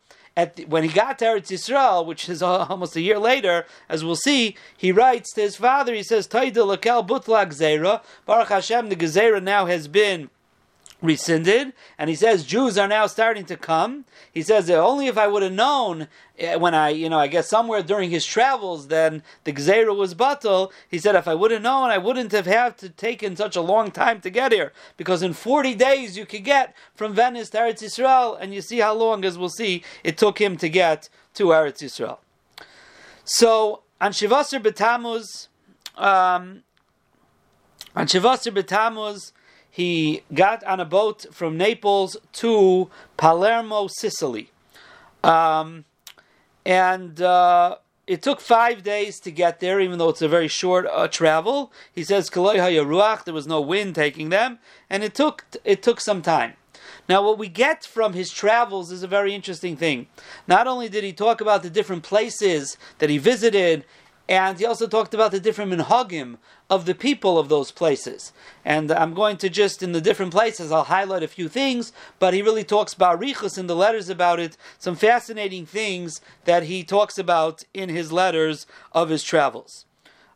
The, 0.46 0.66
when 0.66 0.84
he 0.84 0.90
got 0.90 1.20
to 1.20 1.26
Eretz 1.26 1.52
Yisrael, 1.52 2.06
which 2.06 2.30
is 2.30 2.42
almost 2.44 2.96
a 2.96 3.02
year 3.02 3.20
later, 3.20 3.66
as 3.88 4.04
we'll 4.04 4.16
see, 4.16 4.56
he 4.78 4.92
writes 4.92 5.34
to 5.34 5.42
his 5.42 5.56
father. 5.56 5.94
He 5.94 6.04
says, 6.04 6.28
"Taida 6.28 6.78
lakel 6.78 7.08
butla 7.08 7.46
gzera 7.48 8.02
Baruch 8.26 8.50
Hashem, 8.50 8.90
the 8.90 8.96
gezerah 8.96 9.44
now 9.44 9.66
has 9.66 9.88
been." 9.88 10.30
Rescinded, 11.02 11.74
and 11.98 12.10
he 12.10 12.16
says 12.16 12.44
Jews 12.44 12.78
are 12.78 12.88
now 12.88 13.08
starting 13.08 13.46
to 13.46 13.56
come. 13.56 14.06
He 14.32 14.42
says 14.42 14.68
that 14.68 14.78
only 14.78 15.08
if 15.08 15.18
I 15.18 15.28
would 15.28 15.44
have 15.44 15.54
known 15.54 16.08
eh, 16.38 16.56
when 16.56 16.76
I, 16.76 16.90
you 16.90 17.10
know, 17.10 17.20
I 17.20 17.28
guess 17.28 17.50
somewhere 17.50 17.82
during 17.82 18.10
his 18.10 18.26
travels, 18.26 18.88
then 18.88 19.24
the 19.46 19.54
Gzeira 19.54 19.96
was 19.96 20.14
batal. 20.14 20.72
He 20.90 21.00
said 21.00 21.16
if 21.16 21.28
I 21.28 21.36
would 21.36 21.52
have 21.52 21.62
known, 21.62 21.90
I 21.90 21.98
wouldn't 21.98 22.32
have 22.34 22.46
had 22.46 22.78
to 22.80 22.90
taken 22.90 23.36
such 23.36 23.56
a 23.56 23.62
long 23.62 23.92
time 23.92 24.20
to 24.22 24.30
get 24.30 24.52
here, 24.52 24.74
because 24.98 25.24
in 25.24 25.34
forty 25.34 25.74
days 25.74 26.18
you 26.18 26.26
could 26.26 26.44
get 26.44 26.76
from 26.96 27.14
Venice 27.14 27.50
to 27.52 27.60
Eretz 27.60 27.82
Yisrael, 27.82 28.38
and 28.40 28.54
you 28.54 28.62
see 28.62 28.80
how 28.80 28.94
long, 28.94 29.24
as 29.24 29.38
we'll 29.38 29.50
see, 29.50 29.84
it 30.04 30.18
took 30.18 30.40
him 30.40 30.58
to 30.58 30.68
get 30.68 31.08
to 31.36 31.46
Eretz 31.46 31.82
Yisrael. 31.82 32.18
So 33.24 33.84
on 34.02 34.12
Shivasar 34.12 34.62
Betamuz, 34.62 35.48
um, 35.96 36.64
on 37.96 38.08
Shivasar 38.08 38.54
Betamuz 38.54 39.32
he 39.80 40.24
got 40.34 40.62
on 40.66 40.82
a 40.82 40.86
boat 40.86 41.26
from 41.32 41.56
Naples 41.56 42.18
to 42.34 42.90
Palermo, 43.16 43.88
Sicily. 43.88 44.52
Um, 45.24 45.86
and 46.66 47.22
uh, 47.22 47.78
it 48.06 48.22
took 48.22 48.42
five 48.42 48.84
days 48.84 49.22
to 49.22 49.32
get 49.32 49.62
there, 49.62 49.80
even 49.80 49.98
though 49.98 50.10
it's 50.10 50.22
a 50.22 50.28
very 50.28 50.50
short 50.50 50.86
uh, 50.86 51.08
travel. 51.08 51.72
He 51.96 52.04
says, 52.04 52.30
there 52.30 53.34
was 53.34 53.48
no 53.48 53.62
wind 53.62 53.96
taking 53.96 54.28
them, 54.28 54.60
and 54.90 55.02
it 55.02 55.16
took, 55.16 55.46
it 55.64 55.82
took 55.82 56.02
some 56.02 56.22
time. 56.22 56.56
Now, 57.08 57.24
what 57.24 57.38
we 57.38 57.48
get 57.48 57.86
from 57.86 58.12
his 58.12 58.32
travels 58.32 58.92
is 58.92 59.02
a 59.02 59.08
very 59.08 59.34
interesting 59.34 59.78
thing. 59.78 60.08
Not 60.46 60.68
only 60.68 60.90
did 60.90 61.06
he 61.06 61.14
talk 61.14 61.40
about 61.40 61.64
the 61.64 61.70
different 61.70 62.04
places 62.04 62.78
that 62.98 63.10
he 63.10 63.18
visited 63.18 63.86
and 64.30 64.60
he 64.60 64.66
also 64.66 64.86
talked 64.86 65.16
about 65.16 65.32
the 65.32 65.40
different 65.40 65.72
minhagim 65.74 66.38
of 66.70 66.86
the 66.86 66.94
people 66.94 67.40
of 67.40 67.50
those 67.50 67.72
places. 67.72 68.32
And 68.64 68.92
I'm 68.92 69.16
going 69.16 69.38
to 69.38 69.50
just, 69.50 69.82
in 69.82 69.92
the 69.92 70.00
different 70.00 70.32
places, 70.32 70.72
I'll 70.72 70.84
highlight 70.84 71.24
a 71.24 71.28
few 71.28 71.50
things, 71.50 71.92
but 72.20 72.36
he 72.36 72.44
really 72.44 72.64
talks 72.64 72.94
about 72.94 73.20
Richus 73.20 73.58
in 73.58 73.66
the 73.66 73.76
letters 73.76 74.08
about 74.08 74.40
it, 74.40 74.56
some 74.78 74.96
fascinating 74.96 75.66
things 75.66 76.22
that 76.46 76.64
he 76.64 76.84
talks 76.84 77.18
about 77.18 77.64
in 77.74 77.90
his 77.90 78.12
letters 78.12 78.68
of 78.92 79.10
his 79.10 79.24
travels. 79.24 79.88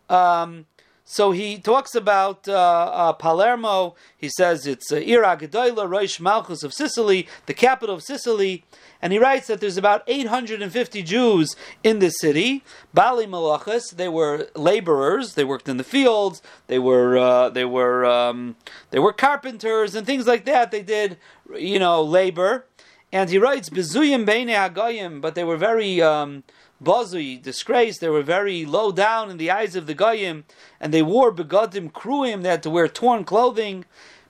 Um, 0.10 0.66
so 1.06 1.30
he 1.30 1.60
talks 1.60 1.94
about 1.94 2.48
uh, 2.48 2.54
uh, 2.54 3.14
Palermo. 3.14 3.94
He 4.18 4.30
says 4.30 4.66
it's 4.66 4.92
uh, 4.92 4.96
Ira 4.96 5.38
Roish 5.38 6.20
Malchus 6.20 6.64
of 6.64 6.74
Sicily, 6.74 7.28
the 7.46 7.54
capital 7.54 7.94
of 7.94 8.02
Sicily. 8.02 8.64
And 9.04 9.12
he 9.12 9.20
writes 9.20 9.48
that 9.48 9.60
there's 9.60 9.76
about 9.76 10.04
850 10.08 11.04
Jews 11.04 11.58
in 11.84 12.00
this 12.00 12.18
city. 12.22 12.64
Bali 12.94 13.28
Malachas, 13.28 13.92
they 13.92 14.08
were 14.08 14.48
laborers. 14.56 15.36
They 15.36 15.44
worked 15.44 15.68
in 15.68 15.76
the 15.76 15.84
fields. 15.84 16.42
They 16.68 16.80
were 16.80 17.18
uh, 17.18 17.50
they 17.50 17.66
were 17.66 18.06
um, 18.06 18.56
they 18.92 19.00
were 19.00 19.12
carpenters 19.12 19.94
and 19.94 20.08
things 20.08 20.26
like 20.26 20.46
that. 20.46 20.72
They 20.72 20.84
did 20.84 21.18
you 21.54 21.80
know 21.80 22.02
labor. 22.02 22.66
And 23.12 23.30
he 23.30 23.38
writes 23.38 23.70
Bezuyim 23.70 24.26
Beine 24.26 24.56
Hagayim, 24.56 25.20
but 25.20 25.36
they 25.36 25.44
were 25.44 25.58
very 25.58 26.02
um, 26.02 26.46
disgraced. 26.82 28.00
They 28.00 28.08
were 28.08 28.24
very 28.24 28.66
low 28.66 28.94
down 28.94 29.30
in 29.30 29.36
the 29.36 29.52
eyes 29.52 29.76
of 29.76 29.86
the 29.86 29.94
goyim, 29.94 30.46
and 30.80 30.94
they 30.94 31.02
wore 31.02 31.34
begadim 31.34 31.92
kruim. 31.92 32.42
They 32.42 32.50
had 32.50 32.64
to 32.64 32.70
wear 32.70 32.88
torn 32.88 33.26
clothing 33.26 33.84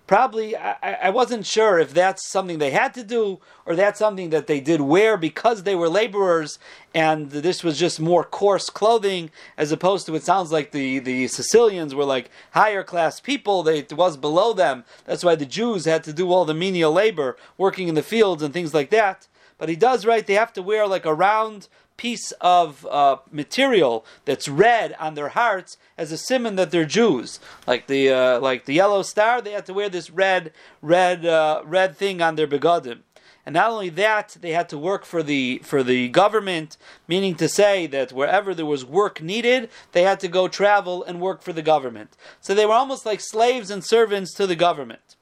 probably 0.06 0.56
I, 0.56 0.76
I, 1.04 1.10
wasn't 1.10 1.46
sure 1.46 1.80
if 1.80 1.94
that's 1.94 2.28
something 2.28 2.58
they 2.58 2.72
had 2.72 2.94
to 2.96 3.04
do 3.04 3.40
or 3.66 3.76
that's 3.76 4.00
something 4.00 4.32
that 4.32 4.48
they 4.48 4.60
did 4.60 4.82
wear 4.82 5.16
because 5.16 5.64
they 5.64 5.76
were 5.76 5.88
laborers 5.88 6.60
and 6.94 7.30
this 7.32 7.64
was 7.64 7.80
just 7.80 8.00
more 8.00 8.24
coarse 8.24 8.70
clothing 8.70 9.32
as 9.58 9.72
opposed 9.72 10.06
to 10.08 10.16
it 10.16 10.24
sounds 10.24 10.52
like 10.52 10.72
the, 10.72 11.00
the 11.00 11.28
Sicilians 11.28 11.96
were 11.96 12.06
like 12.06 12.30
higher 12.52 12.84
class 12.84 13.20
people. 13.20 13.64
They 13.64 13.80
it 13.80 13.94
was 13.94 14.18
below 14.18 14.54
them. 14.54 14.84
That's 15.06 15.24
why 15.24 15.36
the 15.36 15.46
Jews 15.46 15.86
had 15.86 16.04
to 16.04 16.14
do 16.14 16.32
all 16.32 16.46
the 16.46 16.54
menial 16.54 16.92
labor 16.92 17.38
working 17.58 17.88
in 17.88 17.96
the 17.96 18.04
fields 18.04 18.44
and 18.44 18.54
things 18.54 18.74
like 18.74 18.90
that. 18.90 19.28
But 19.58 19.70
he 19.70 19.76
does 19.76 20.06
write 20.06 20.28
they 20.28 20.34
have 20.34 20.54
to 20.54 20.62
wear 20.62 20.88
like 20.88 21.06
a 21.06 21.14
round 21.14 21.70
piece 21.98 22.32
of 22.42 22.86
uh, 22.88 23.18
material 23.32 24.06
that's 24.26 24.48
red 24.48 24.96
on 25.00 25.14
their 25.14 25.30
hearts 25.30 25.78
as 25.98 26.12
a 26.12 26.18
simon 26.18 26.56
that 26.56 26.72
they're 26.72 26.86
Jews. 26.86 27.40
Like 27.68 27.88
the 27.88 28.10
uh, 28.10 28.40
like 28.40 28.66
the 28.66 28.74
yellow 28.74 29.02
star, 29.02 29.42
they 29.42 29.52
had 29.52 29.66
to 29.68 29.74
wear 29.74 29.90
this 29.90 30.10
red 30.10 30.52
red 30.82 31.26
uh, 31.26 31.62
red 31.66 31.96
thing 31.96 32.22
on 32.22 32.36
their 32.36 32.48
begadim. 32.48 33.00
And 33.46 33.54
not 33.54 33.72
only 33.72 33.90
that, 33.90 34.38
they 34.40 34.52
had 34.52 34.70
to 34.70 34.78
work 34.78 35.04
for 35.04 35.22
the 35.22 35.62
for 35.64 35.84
the 35.84 36.08
government, 36.10 36.78
meaning 37.08 37.36
to 37.36 37.50
say 37.50 37.88
that 37.88 38.14
wherever 38.14 38.54
there 38.54 38.66
was 38.66 38.86
work 38.86 39.22
needed, 39.22 39.70
they 39.92 40.04
had 40.04 40.20
to 40.22 40.28
go 40.30 40.48
travel 40.48 41.04
and 41.04 41.20
work 41.20 41.42
for 41.42 41.52
the 41.52 41.62
government. 41.62 42.16
So 42.40 42.54
they 42.54 42.66
were 42.66 42.74
almost 42.74 43.06
like 43.06 43.20
slaves 43.20 43.70
and 43.70 43.84
servants 43.84 44.34
to 44.36 44.48
the 44.48 44.56
government. 44.56 45.18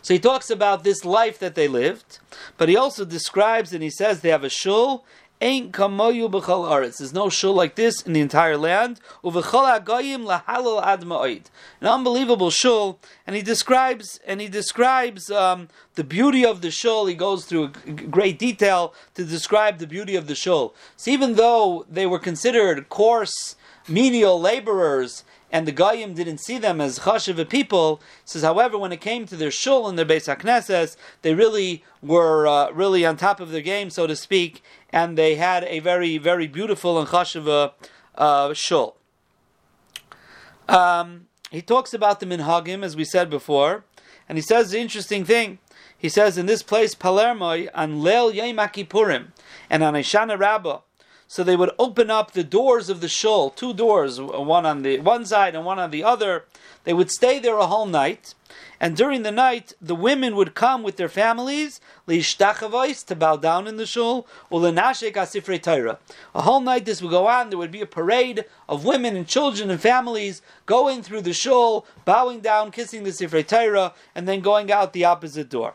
So 0.00 0.14
he 0.14 0.20
talks 0.20 0.48
about 0.48 0.84
this 0.84 1.04
life 1.04 1.38
that 1.40 1.56
they 1.56 1.68
lived, 1.68 2.20
but 2.56 2.68
he 2.68 2.76
also 2.76 3.04
describes 3.04 3.72
and 3.72 3.82
he 3.82 3.90
says 3.90 4.20
they 4.20 4.30
have 4.30 4.44
a 4.44 4.48
shul 4.48 5.04
Ain't 5.40 5.72
kamoyu 5.72 6.28
b'chal 6.28 6.68
aretz. 6.68 6.98
There's 6.98 7.12
no 7.12 7.28
shul 7.28 7.54
like 7.54 7.76
this 7.76 8.02
in 8.02 8.12
the 8.12 8.20
entire 8.20 8.56
land. 8.56 8.98
Uv'chal 9.22 9.80
agoyim 9.80 10.24
lahalal 10.24 10.82
ad 10.84 11.02
ma'oid. 11.02 11.44
An 11.80 11.86
unbelievable 11.86 12.50
shul, 12.50 12.98
and 13.24 13.36
he 13.36 13.42
describes 13.42 14.18
and 14.26 14.40
he 14.40 14.48
describes 14.48 15.30
um, 15.30 15.68
the 15.94 16.02
beauty 16.02 16.44
of 16.44 16.60
the 16.60 16.72
shul. 16.72 17.06
He 17.06 17.14
goes 17.14 17.44
through 17.44 17.68
great 18.10 18.38
detail 18.38 18.94
to 19.14 19.24
describe 19.24 19.78
the 19.78 19.86
beauty 19.86 20.16
of 20.16 20.26
the 20.26 20.34
shul. 20.34 20.74
So 20.96 21.12
even 21.12 21.34
though 21.34 21.86
they 21.88 22.06
were 22.06 22.18
considered 22.18 22.88
coarse, 22.88 23.54
menial 23.86 24.40
laborers, 24.40 25.24
and 25.50 25.66
the 25.66 25.72
Goyim 25.72 26.14
didn't 26.14 26.38
see 26.38 26.58
them 26.58 26.80
as 26.80 27.00
chashiv 27.00 27.48
people. 27.48 28.00
Says, 28.24 28.42
however, 28.42 28.76
when 28.76 28.92
it 28.92 29.00
came 29.00 29.26
to 29.26 29.36
their 29.36 29.50
shul 29.50 29.88
and 29.88 29.98
their 29.98 30.04
Beis 30.04 30.34
HaKnesses, 30.34 30.96
they 31.22 31.34
really 31.34 31.84
were 32.02 32.46
uh, 32.46 32.70
really 32.72 33.04
on 33.06 33.16
top 33.16 33.40
of 33.40 33.50
their 33.50 33.62
game, 33.62 33.90
so 33.90 34.06
to 34.06 34.14
speak, 34.14 34.62
and 34.90 35.16
they 35.18 35.36
had 35.36 35.64
a 35.64 35.80
very, 35.80 36.18
very 36.18 36.46
beautiful 36.46 36.98
and 36.98 37.08
chashiv 37.08 37.72
uh, 38.14 38.54
shul. 38.54 38.96
Um, 40.68 41.26
he 41.50 41.62
talks 41.62 41.94
about 41.94 42.20
the 42.20 42.26
minhagim, 42.26 42.82
as 42.82 42.96
we 42.96 43.04
said 43.04 43.30
before, 43.30 43.84
and 44.28 44.36
he 44.36 44.42
says 44.42 44.70
the 44.70 44.78
interesting 44.78 45.24
thing. 45.24 45.58
He 45.96 46.08
says 46.08 46.38
in 46.38 46.46
this 46.46 46.62
place, 46.62 46.94
Palermo, 46.94 47.66
on 47.74 48.02
Leil 48.02 48.32
Yom 48.32 48.56
Kippurim, 48.68 49.28
and 49.68 49.82
on 49.82 49.94
Ishana 49.94 50.38
Rabbah, 50.38 50.80
so 51.26 51.44
they 51.44 51.56
would 51.56 51.70
open 51.78 52.10
up 52.10 52.32
the 52.32 52.44
doors 52.44 52.88
of 52.88 53.00
the 53.00 53.08
shul, 53.08 53.50
two 53.50 53.74
doors, 53.74 54.20
one 54.20 54.64
on 54.64 54.82
the 54.82 54.98
one 55.00 55.26
side 55.26 55.54
and 55.54 55.64
one 55.64 55.78
on 55.78 55.90
the 55.90 56.02
other. 56.02 56.44
They 56.84 56.94
would 56.94 57.10
stay 57.10 57.38
there 57.38 57.58
a 57.58 57.66
whole 57.66 57.84
night, 57.86 58.34
and 58.80 58.96
during 58.96 59.22
the 59.22 59.32
night, 59.32 59.72
the 59.80 59.94
women 59.94 60.36
would 60.36 60.54
come 60.54 60.82
with 60.82 60.96
their 60.96 61.08
families, 61.08 61.80
to 62.06 63.16
bow 63.18 63.36
down 63.36 63.66
in 63.66 63.76
the 63.76 63.86
shul, 63.86 64.26
asifrei 64.52 65.98
A 66.34 66.42
whole 66.42 66.60
night 66.60 66.84
this 66.84 67.02
would 67.02 67.10
go 67.10 67.26
on. 67.26 67.50
There 67.50 67.58
would 67.58 67.72
be 67.72 67.80
a 67.80 67.86
parade 67.86 68.44
of 68.68 68.84
women 68.84 69.16
and 69.16 69.26
children 69.26 69.70
and 69.70 69.80
families 69.80 70.42
going 70.66 71.02
through 71.02 71.22
the 71.22 71.32
shul, 71.32 71.86
bowing 72.04 72.40
down, 72.40 72.70
kissing 72.70 73.02
the 73.02 73.10
sifrei 73.10 73.46
Torah, 73.46 73.94
and 74.14 74.28
then 74.28 74.40
going 74.40 74.70
out 74.70 74.92
the 74.92 75.04
opposite 75.04 75.48
door. 75.48 75.74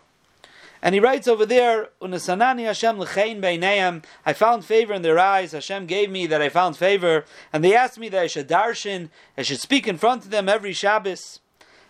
And 0.82 0.94
he 0.94 1.00
writes 1.00 1.30
over 1.30 1.46
there, 1.46 1.90
Unasanani 2.02 2.66
Hashem 2.66 3.00
l'chein 3.00 3.42
beineim. 3.42 4.04
I 4.26 4.34
found 4.34 4.66
favor 4.66 4.94
in 4.94 5.02
their 5.02 5.18
eyes. 5.18 5.54
Hashem 5.54 5.86
gave 5.86 6.10
me 6.10 6.28
that 6.28 6.42
I 6.42 6.50
found 6.50 6.76
favor. 6.76 7.24
And 7.54 7.64
they 7.64 7.74
asked 7.74 7.98
me 7.98 8.10
that 8.10 8.22
I 8.22 8.28
should 8.28 8.50
darshan, 8.50 9.10
I 9.38 9.44
should 9.44 9.62
speak 9.62 9.88
in 9.88 9.98
front 9.98 10.26
of 10.26 10.30
them 10.30 10.50
every 10.50 10.74
Shabbos. 10.74 11.40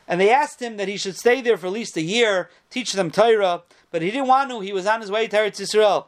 And 0.08 0.20
they 0.20 0.32
asked 0.32 0.62
him 0.62 0.78
that 0.78 0.88
he 0.88 0.98
should 0.98 1.18
stay 1.18 1.42
there 1.42 1.58
for 1.58 1.68
at 1.68 1.74
least 1.74 1.98
a 1.98 2.02
year, 2.02 2.50
teach 2.70 2.94
them 2.94 3.12
Torah. 3.12 3.64
But 3.92 4.02
he 4.02 4.12
didn't 4.12 4.28
want 4.28 4.50
to. 4.50 4.60
He 4.60 4.74
was 4.74 4.88
on 4.88 5.02
his 5.02 5.12
way 5.12 5.28
to 5.28 5.38
Eretz 5.38 5.62
Yisrael. 5.62 6.08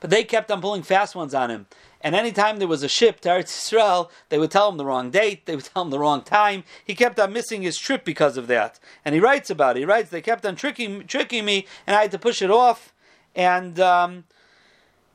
But 0.00 0.10
they 0.10 0.24
kept 0.24 0.50
on 0.50 0.60
pulling 0.60 0.82
fast 0.82 1.14
ones 1.14 1.32
on 1.32 1.50
him. 1.50 1.66
And 2.00 2.16
anytime 2.16 2.58
there 2.58 2.66
was 2.66 2.82
a 2.82 2.88
ship 2.88 3.20
to 3.20 3.28
Eretz 3.28 3.44
Yisrael, 3.44 4.10
they 4.28 4.38
would 4.38 4.50
tell 4.50 4.68
him 4.68 4.76
the 4.76 4.84
wrong 4.84 5.10
date, 5.10 5.46
they 5.46 5.54
would 5.54 5.64
tell 5.72 5.82
him 5.82 5.90
the 5.90 5.98
wrong 5.98 6.22
time. 6.22 6.64
He 6.84 6.94
kept 6.94 7.20
on 7.20 7.32
missing 7.32 7.62
his 7.62 7.78
trip 7.78 8.04
because 8.04 8.36
of 8.36 8.48
that. 8.48 8.80
And 9.04 9.14
he 9.14 9.20
writes 9.20 9.48
about 9.48 9.76
it. 9.76 9.80
He 9.80 9.84
writes, 9.84 10.10
they 10.10 10.20
kept 10.20 10.44
on 10.44 10.56
tricking, 10.56 11.06
tricking 11.06 11.44
me, 11.44 11.66
and 11.86 11.96
I 11.96 12.02
had 12.02 12.10
to 12.10 12.18
push 12.18 12.42
it 12.42 12.50
off. 12.50 12.92
And 13.34 13.78
um, 13.78 14.24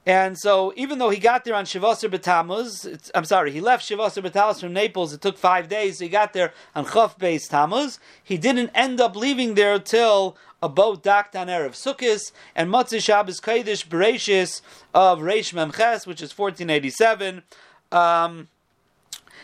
and 0.08 0.38
so, 0.40 0.72
even 0.78 1.00
though 1.00 1.10
he 1.10 1.20
got 1.20 1.44
there 1.44 1.54
on 1.54 1.66
Shavasar 1.66 2.10
B'Tammuz, 2.10 3.12
I'm 3.14 3.26
sorry, 3.26 3.52
he 3.52 3.60
left 3.60 3.86
Shavasar 3.86 4.24
B'Tammuz 4.26 4.62
from 4.62 4.72
Naples. 4.72 5.12
It 5.12 5.20
took 5.20 5.38
five 5.38 5.68
days. 5.68 5.98
So 5.98 6.06
he 6.06 6.10
got 6.10 6.32
there 6.32 6.54
on 6.74 6.86
Chav 6.86 7.20
Beis 7.20 7.50
Tammuz. 7.50 8.00
He 8.24 8.38
didn't 8.38 8.70
end 8.74 9.02
up 9.02 9.18
leaving 9.18 9.56
there 9.56 9.78
till 9.80 10.38
about 10.64 11.04
Daktan 11.04 11.48
Erev 11.48 11.72
Sukkis 11.72 12.32
and 12.56 12.72
Matzah 12.72 13.04
Shabbos 13.04 13.42
Kodesh 13.42 13.86
Bereshis 13.86 14.62
of 14.94 15.20
Reish 15.20 15.54
Memches, 15.54 16.08
which 16.08 16.22
is 16.22 16.32
1487. 16.38 17.44
Um, 17.92 18.48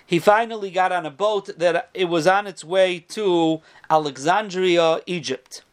he 0.06 0.18
finally 0.18 0.72
got 0.72 0.94
on 0.94 1.06
a 1.06 1.12
boat 1.12 1.50
that 1.58 1.90
it 1.94 2.06
was 2.06 2.26
on 2.26 2.48
its 2.48 2.64
way 2.64 3.00
to 3.10 3.62
Alexandria, 3.90 5.02
Egypt. 5.08 5.64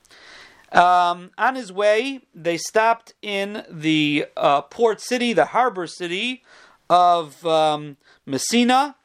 Um, 0.73 1.31
on 1.37 1.57
his 1.57 1.73
way, 1.73 2.21
they 2.35 2.57
stopped 2.57 3.15
in 3.23 3.65
the 3.69 4.27
uh, 4.37 4.63
port 4.63 5.01
city, 5.01 5.33
the 5.33 5.47
harbor 5.47 5.87
city 5.87 6.43
of 6.89 7.45
um, 7.45 7.97
Messina, 8.25 8.97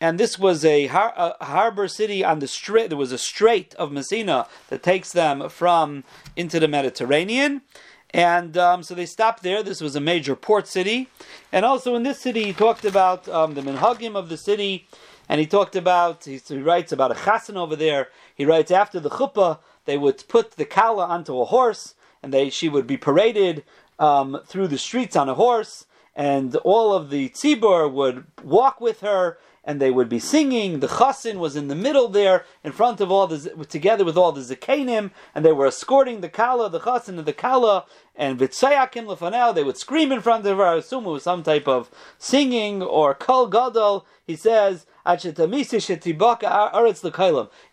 and 0.00 0.18
this 0.18 0.38
was 0.38 0.64
a, 0.64 0.86
har- 0.86 1.14
a, 1.16 1.44
harbor 1.44 1.86
city 1.86 2.24
on 2.24 2.40
the 2.40 2.48
strait. 2.48 2.88
There 2.88 2.98
was 2.98 3.12
a 3.12 3.18
strait 3.18 3.74
of 3.74 3.92
Messina 3.92 4.48
that 4.68 4.82
takes 4.82 5.12
them 5.12 5.48
from 5.48 6.02
into 6.34 6.58
the 6.58 6.66
Mediterranean, 6.66 7.62
and 8.10 8.56
um, 8.56 8.82
so 8.82 8.94
they 8.94 9.06
stopped 9.06 9.42
there. 9.42 9.62
This 9.62 9.80
was 9.80 9.94
a 9.94 10.00
major 10.00 10.34
port 10.34 10.66
city, 10.66 11.08
and 11.52 11.64
also 11.64 11.94
in 11.94 12.02
this 12.02 12.20
city, 12.20 12.44
he 12.44 12.52
talked 12.52 12.84
about 12.84 13.28
um, 13.28 13.54
the 13.54 13.60
minhagim 13.60 14.16
of 14.16 14.28
the 14.28 14.36
city, 14.36 14.88
and 15.28 15.40
he 15.40 15.46
talked 15.46 15.76
about. 15.76 16.24
He, 16.24 16.40
writes 16.58 16.90
about 16.90 17.12
a 17.12 17.14
chassan 17.14 17.56
over 17.56 17.76
there. 17.76 18.08
He 18.34 18.44
writes 18.44 18.70
after 18.70 18.98
the 18.98 19.10
chuppah, 19.10 19.58
they 19.84 19.98
would 19.98 20.24
put 20.28 20.52
the 20.52 20.64
kala 20.64 21.06
onto 21.06 21.40
a 21.40 21.46
horse, 21.46 21.94
and 22.22 22.32
they 22.32 22.50
she 22.50 22.68
would 22.68 22.86
be 22.86 22.96
paraded 22.96 23.64
um, 23.98 24.40
through 24.46 24.68
the 24.68 24.78
streets 24.78 25.16
on 25.16 25.28
a 25.28 25.34
horse, 25.34 25.86
and 26.14 26.54
all 26.56 26.92
of 26.92 27.10
the 27.10 27.28
tzibur 27.30 27.90
would 27.90 28.24
walk 28.42 28.80
with 28.80 29.00
her 29.00 29.38
and 29.64 29.80
they 29.80 29.90
would 29.90 30.08
be 30.08 30.18
singing. 30.18 30.80
The 30.80 30.88
chassin 30.88 31.38
was 31.38 31.56
in 31.56 31.68
the 31.68 31.74
middle 31.74 32.08
there, 32.08 32.44
in 32.64 32.72
front 32.72 33.00
of 33.00 33.10
all 33.10 33.26
the 33.26 33.64
together 33.66 34.04
with 34.04 34.16
all 34.16 34.32
the 34.32 34.40
zakenim, 34.40 35.12
and 35.34 35.44
they 35.44 35.52
were 35.52 35.66
escorting 35.66 36.20
the 36.20 36.28
kala, 36.28 36.68
the 36.68 36.80
chassin, 36.80 37.18
and 37.18 37.26
the 37.26 37.32
kala, 37.32 37.86
and 38.16 38.38
vitzayakim 38.38 39.06
lefanel. 39.06 39.54
They 39.54 39.62
would 39.62 39.76
scream 39.76 40.10
in 40.10 40.20
front 40.20 40.46
of 40.46 40.56
her. 40.56 40.64
I 40.64 40.76
assume 40.76 41.06
it 41.06 41.10
was 41.10 41.22
some 41.22 41.42
type 41.42 41.68
of 41.68 41.90
singing 42.18 42.82
or 42.82 43.14
kol 43.14 43.46
gadol. 43.46 44.06
He 44.26 44.36
says. 44.36 44.86
It 45.04 45.16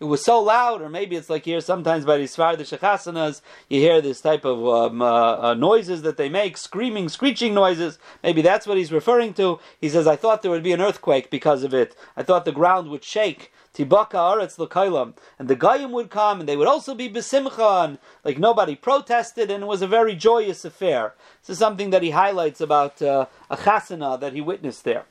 was 0.00 0.24
so 0.24 0.40
loud, 0.40 0.82
or 0.82 0.88
maybe 0.88 1.16
it's 1.16 1.30
like 1.30 1.44
here 1.44 1.60
sometimes 1.60 2.04
by 2.04 2.16
the 2.16 2.22
these 2.22 2.34
the 2.34 2.76
shechasanas, 2.76 3.40
you 3.68 3.80
hear 3.80 4.00
this 4.00 4.20
type 4.20 4.44
of 4.44 4.66
um, 4.66 5.00
uh, 5.00 5.36
uh, 5.36 5.54
noises 5.54 6.02
that 6.02 6.16
they 6.16 6.28
make, 6.28 6.56
screaming, 6.56 7.08
screeching 7.08 7.54
noises. 7.54 7.98
Maybe 8.22 8.42
that's 8.42 8.66
what 8.66 8.78
he's 8.78 8.92
referring 8.92 9.34
to. 9.34 9.60
He 9.80 9.88
says, 9.88 10.06
I 10.06 10.16
thought 10.16 10.42
there 10.42 10.50
would 10.50 10.62
be 10.64 10.72
an 10.72 10.80
earthquake 10.80 11.30
because 11.30 11.62
of 11.62 11.72
it. 11.72 11.96
I 12.16 12.22
thought 12.22 12.44
the 12.44 12.52
ground 12.52 12.90
would 12.90 13.04
shake. 13.04 13.52
Tibaka 13.72 14.14
Aretz 14.14 14.58
L'Kailam. 14.58 15.14
And 15.38 15.46
the 15.48 15.54
Goyim 15.54 15.92
would 15.92 16.10
come, 16.10 16.40
and 16.40 16.48
they 16.48 16.56
would 16.56 16.66
also 16.66 16.94
be 16.94 17.08
Besimcha, 17.08 17.84
and 17.84 17.98
like 18.24 18.38
nobody 18.38 18.74
protested, 18.74 19.50
and 19.50 19.62
it 19.62 19.66
was 19.66 19.82
a 19.82 19.86
very 19.86 20.16
joyous 20.16 20.64
affair. 20.64 21.14
This 21.42 21.50
is 21.50 21.58
something 21.58 21.90
that 21.90 22.02
he 22.02 22.10
highlights 22.10 22.60
about 22.60 23.00
uh, 23.00 23.26
a 23.48 23.56
chasana 23.56 24.18
that 24.20 24.32
he 24.32 24.40
witnessed 24.40 24.84
there. 24.84 25.04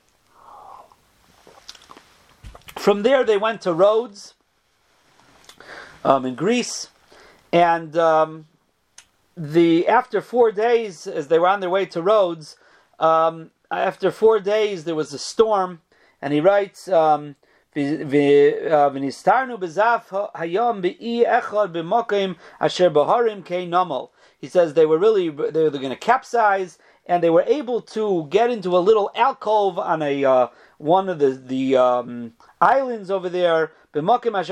From 2.80 3.04
there, 3.04 3.26
they 3.26 3.36
went 3.36 3.60
to 3.64 3.74
Rhodes 3.74 4.36
um, 6.06 6.26
in 6.26 6.34
Greece, 6.36 6.88
and 7.52 7.98
um, 7.98 8.48
the 9.36 9.86
after 9.86 10.22
four 10.22 10.54
days, 10.54 11.06
as 11.06 11.28
they 11.28 11.40
were 11.40 11.50
on 11.50 11.60
their 11.60 11.70
way 11.70 11.86
to 11.88 12.02
Rhodes, 12.02 12.56
um, 12.98 13.52
after 13.70 14.12
four 14.12 14.40
days 14.40 14.86
there 14.86 14.96
was 14.96 15.14
a 15.14 15.20
storm, 15.20 15.82
and 16.22 16.32
he 16.32 16.40
writes. 16.40 16.88
Um, 16.88 17.36
uh, 17.76 18.90
he 24.42 24.48
says 24.48 24.74
they 24.74 24.86
were 24.86 24.98
really 24.98 25.30
they 25.30 25.64
were 25.64 25.70
going 25.70 25.90
to 25.90 25.96
capsize, 25.96 26.80
and 27.06 27.22
they 27.22 27.30
were 27.30 27.44
able 27.44 27.82
to 27.82 28.28
get 28.30 28.50
into 28.50 28.76
a 28.76 28.80
little 28.80 29.12
alcove 29.16 29.78
on 29.78 30.02
a 30.02 30.26
uh, 30.26 30.48
one 30.80 31.10
of 31.10 31.20
the 31.20 31.32
the 31.32 31.78
um, 31.78 32.34
islands 32.60 33.12
over 33.12 33.30
there. 33.30 33.72
It 33.94 34.02
was 34.02 34.50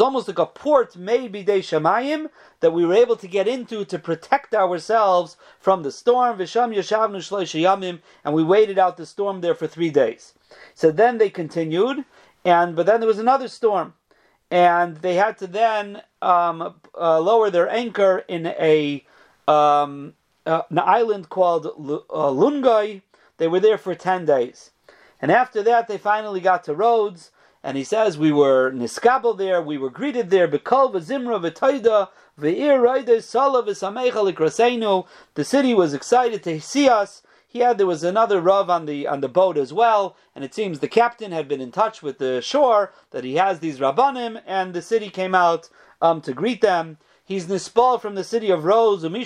almost 0.00 0.28
like 0.28 0.38
a 0.38 0.46
port 0.46 0.96
made 0.96 1.32
bidei 1.32 1.60
shamayim 1.60 2.30
that 2.60 2.72
we 2.72 2.84
were 2.84 2.94
able 2.94 3.16
to 3.16 3.28
get 3.28 3.46
into 3.46 3.84
to 3.84 3.98
protect 3.98 4.54
ourselves 4.54 5.36
from 5.58 5.82
the 5.82 5.92
storm. 5.92 6.40
And 6.40 8.34
we 8.34 8.42
waited 8.42 8.78
out 8.78 8.96
the 8.96 9.06
storm 9.06 9.40
there 9.40 9.54
for 9.54 9.66
three 9.66 9.90
days. 9.90 10.34
So 10.74 10.90
then 10.90 11.18
they 11.18 11.30
continued, 11.30 12.04
and 12.44 12.74
but 12.74 12.86
then 12.86 13.00
there 13.00 13.06
was 13.06 13.18
another 13.18 13.46
storm, 13.46 13.94
and 14.50 14.96
they 14.96 15.14
had 15.14 15.38
to 15.38 15.46
then 15.46 16.02
um, 16.22 16.74
uh, 16.98 17.20
lower 17.20 17.50
their 17.50 17.68
anchor 17.68 18.24
in 18.26 18.46
a 18.46 19.04
um, 19.46 20.14
uh, 20.46 20.62
an 20.70 20.78
island 20.78 21.28
called 21.28 21.66
L- 21.66 22.06
uh, 22.10 22.30
Lungai. 22.30 23.02
They 23.40 23.48
were 23.48 23.58
there 23.58 23.78
for 23.78 23.94
ten 23.94 24.26
days. 24.26 24.70
And 25.18 25.32
after 25.32 25.62
that, 25.62 25.88
they 25.88 25.96
finally 25.96 26.40
got 26.40 26.62
to 26.64 26.74
Rhodes, 26.74 27.30
and 27.64 27.74
he 27.78 27.84
says, 27.84 28.18
We 28.18 28.30
were 28.30 28.70
niskabel 28.70 29.38
there, 29.38 29.62
we 29.62 29.78
were 29.78 29.88
greeted 29.88 30.28
there, 30.28 30.46
Bekol 30.46 30.92
v'ir 30.92 32.12
roide 32.38 33.22
sala 33.22 33.62
v'samecha 33.62 35.06
The 35.32 35.44
city 35.44 35.72
was 35.72 35.94
excited 35.94 36.42
to 36.42 36.60
see 36.60 36.86
us. 36.90 37.22
He 37.48 37.60
had 37.60 37.78
there 37.78 37.86
was 37.86 38.04
another 38.04 38.42
rav 38.42 38.68
on 38.68 38.84
the 38.84 39.06
on 39.06 39.22
the 39.22 39.28
boat 39.28 39.56
as 39.56 39.72
well, 39.72 40.16
and 40.34 40.44
it 40.44 40.54
seems 40.54 40.80
the 40.80 40.86
captain 40.86 41.32
had 41.32 41.48
been 41.48 41.62
in 41.62 41.72
touch 41.72 42.02
with 42.02 42.18
the 42.18 42.42
shore 42.42 42.92
that 43.10 43.24
he 43.24 43.36
has 43.36 43.60
these 43.60 43.78
rabbanim, 43.78 44.42
and 44.46 44.74
the 44.74 44.82
city 44.82 45.08
came 45.08 45.34
out 45.34 45.70
um, 46.02 46.20
to 46.20 46.34
greet 46.34 46.60
them. 46.60 46.98
He's 47.30 47.46
nispal 47.46 48.00
from 48.00 48.16
the 48.16 48.24
city 48.24 48.50
of 48.50 48.64
Rhodes. 48.64 49.04
Anyone 49.04 49.18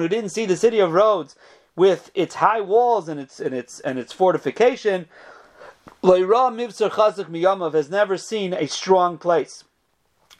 who 0.00 0.08
didn't 0.08 0.28
see 0.28 0.44
the 0.44 0.56
city 0.58 0.78
of 0.78 0.92
Rhodes, 0.92 1.36
with 1.74 2.10
its 2.14 2.34
high 2.34 2.60
walls 2.60 3.08
and 3.08 3.18
its 3.18 3.40
and 3.40 3.54
its 3.54 3.80
and 3.80 3.98
its 3.98 4.12
fortification, 4.12 5.08
has 6.04 6.20
never 7.90 8.18
seen 8.18 8.52
a 8.52 8.66
strong 8.66 9.16
place. 9.16 9.64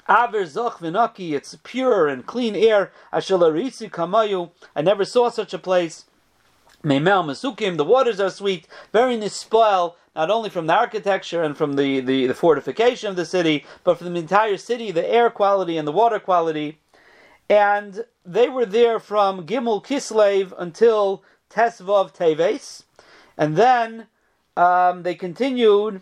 Aver 0.07 0.43
zoch 0.43 0.75
v'naki, 0.75 1.33
it's 1.33 1.57
pure 1.63 2.07
and 2.07 2.27
clean 2.27 2.55
air. 2.55 2.93
Ashalarisi 3.15 3.91
kamayu, 3.91 4.51
I 4.77 4.83
never 4.83 5.07
saw 5.07 5.31
such 5.31 5.55
a 5.55 5.59
place. 5.59 6.05
Meimel 6.85 7.25
Masukim, 7.25 7.79
the 7.79 7.85
waters 7.85 8.21
are 8.21 8.29
sweet, 8.29 8.69
very 8.93 9.17
nispal, 9.17 9.95
not 10.15 10.31
only 10.31 10.51
from 10.51 10.67
the 10.67 10.75
architecture 10.75 11.43
and 11.43 11.57
from 11.57 11.75
the, 11.75 12.01
the, 12.01 12.27
the, 12.27 12.35
fortification 12.35 13.09
of 13.09 13.17
the 13.17 13.25
city, 13.25 13.65
but 13.85 13.99
from 13.99 14.13
the 14.13 14.21
entire 14.21 14.57
city, 14.57 14.91
the 14.91 15.09
air 15.11 15.31
quality 15.31 15.77
and 15.77 15.89
the 15.89 15.93
water 15.93 16.19
quality 16.19 16.79
and 17.53 18.07
they 18.25 18.49
were 18.49 18.65
there 18.65 18.99
from 18.99 19.47
Gimel 19.47 19.85
Kislev 19.85 20.55
until 20.57 21.23
Tesvav 21.51 22.15
Teves, 22.15 22.85
and 23.37 23.57
then 23.57 24.07
um, 24.57 25.03
they 25.03 25.15
continued. 25.15 26.01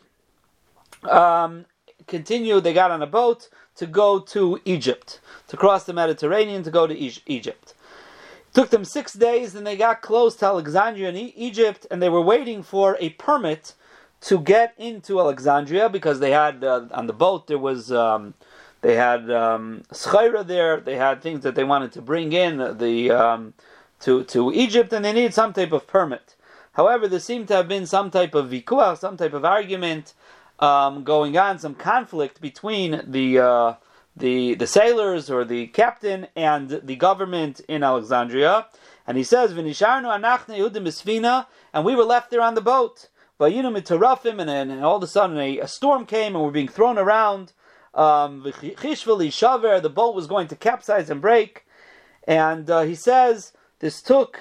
Um, 1.03 1.65
continued. 2.07 2.63
They 2.63 2.73
got 2.73 2.93
on 2.93 3.03
a 3.03 3.07
boat 3.07 3.49
to 3.77 3.87
go 3.87 4.21
to 4.21 4.61
Egypt, 4.65 5.21
to 5.49 5.57
cross 5.57 5.85
the 5.85 5.93
Mediterranean 5.93 6.63
to 6.63 6.71
go 6.71 6.87
to 6.87 6.95
e- 6.95 7.23
Egypt. 7.27 7.75
It 8.49 8.55
took 8.55 8.71
them 8.71 8.85
six 8.85 9.15
days, 9.15 9.57
and 9.57 9.67
they 9.67 9.77
got 9.77 10.03
close 10.03 10.37
to 10.37 10.47
Alexandria 10.47 11.09
in 11.09 11.17
e- 11.17 11.35
Egypt, 11.37 11.85
and 11.91 12.01
they 12.01 12.09
were 12.09 12.21
waiting 12.21 12.63
for 12.63 12.97
a 13.01 13.11
permit 13.11 13.75
to 14.23 14.39
get 14.39 14.75
into 14.77 15.21
Alexandria 15.21 15.89
because 15.89 16.21
they 16.21 16.31
had 16.31 16.63
uh, 16.63 16.87
on 16.93 17.07
the 17.07 17.13
boat 17.13 17.47
there 17.47 17.59
was. 17.59 17.93
Um, 17.93 18.35
they 18.83 18.97
had 18.97 19.31
um, 19.31 19.83
there. 20.47 20.81
They 20.81 20.97
had 20.97 21.21
things 21.21 21.43
that 21.43 21.55
they 21.55 21.65
wanted 21.65 21.93
to 21.93 22.03
bring 22.03 22.33
in 22.33 22.79
the 22.79 23.11
um, 23.11 23.55
to 24.01 24.25
to 24.25 24.53
Egypt, 24.53 24.93
and 24.93 25.05
they 25.05 25.13
needed 25.13 25.35
some 25.35 25.53
type 25.53 25.73
of 25.73 25.87
permit. 25.87 26.35
However, 26.73 27.09
there 27.09 27.21
seemed 27.21 27.49
to 27.49 27.55
have 27.57 27.69
been 27.69 27.87
some 27.87 28.11
type 28.11 28.35
of 28.35 28.51
vikuah, 28.51 28.97
some 28.97 29.17
type 29.17 29.35
of 29.35 29.45
argument 29.45 30.15
um, 30.61 31.05
going 31.05 31.37
on, 31.37 31.59
some 31.59 31.75
conflict 31.75 32.41
between 32.41 33.03
the 33.07 33.39
uh, 33.39 33.75
the 34.17 34.55
the 34.55 34.67
sailors 34.67 35.31
or 35.31 35.45
the 35.45 35.67
captain 35.69 36.29
and 36.37 36.81
the 36.83 36.97
government 36.97 37.61
in 37.69 37.83
Alexandria. 37.83 38.67
And 39.07 39.19
he 39.19 39.25
says, 39.25 39.53
"V'nisharnu 39.53 40.15
anachne 40.15 40.55
Yehudim 40.55 41.47
and 41.75 41.85
we 41.85 41.95
were 41.95 42.05
left 42.05 42.31
there 42.31 42.43
on 42.43 42.55
the 42.55 42.61
boat. 42.61 43.09
And 43.41 44.71
then 44.71 44.83
all 44.83 44.97
of 44.97 45.03
a 45.03 45.07
sudden 45.07 45.39
a, 45.39 45.59
a 45.61 45.69
storm 45.69 46.07
came, 46.07 46.35
and 46.35 46.45
we're 46.45 46.51
being 46.51 46.69
thrown 46.69 46.99
around. 46.99 47.53
Um, 47.95 48.43
the 48.43 49.93
boat 49.93 50.15
was 50.15 50.27
going 50.27 50.49
to 50.49 50.57
capsize 50.57 51.11
and 51.11 51.21
break. 51.21 51.67
And 52.25 52.71
uh, 52.71 52.83
he 52.83 52.95
says 52.95 53.53
this 53.81 54.03
took 54.03 54.39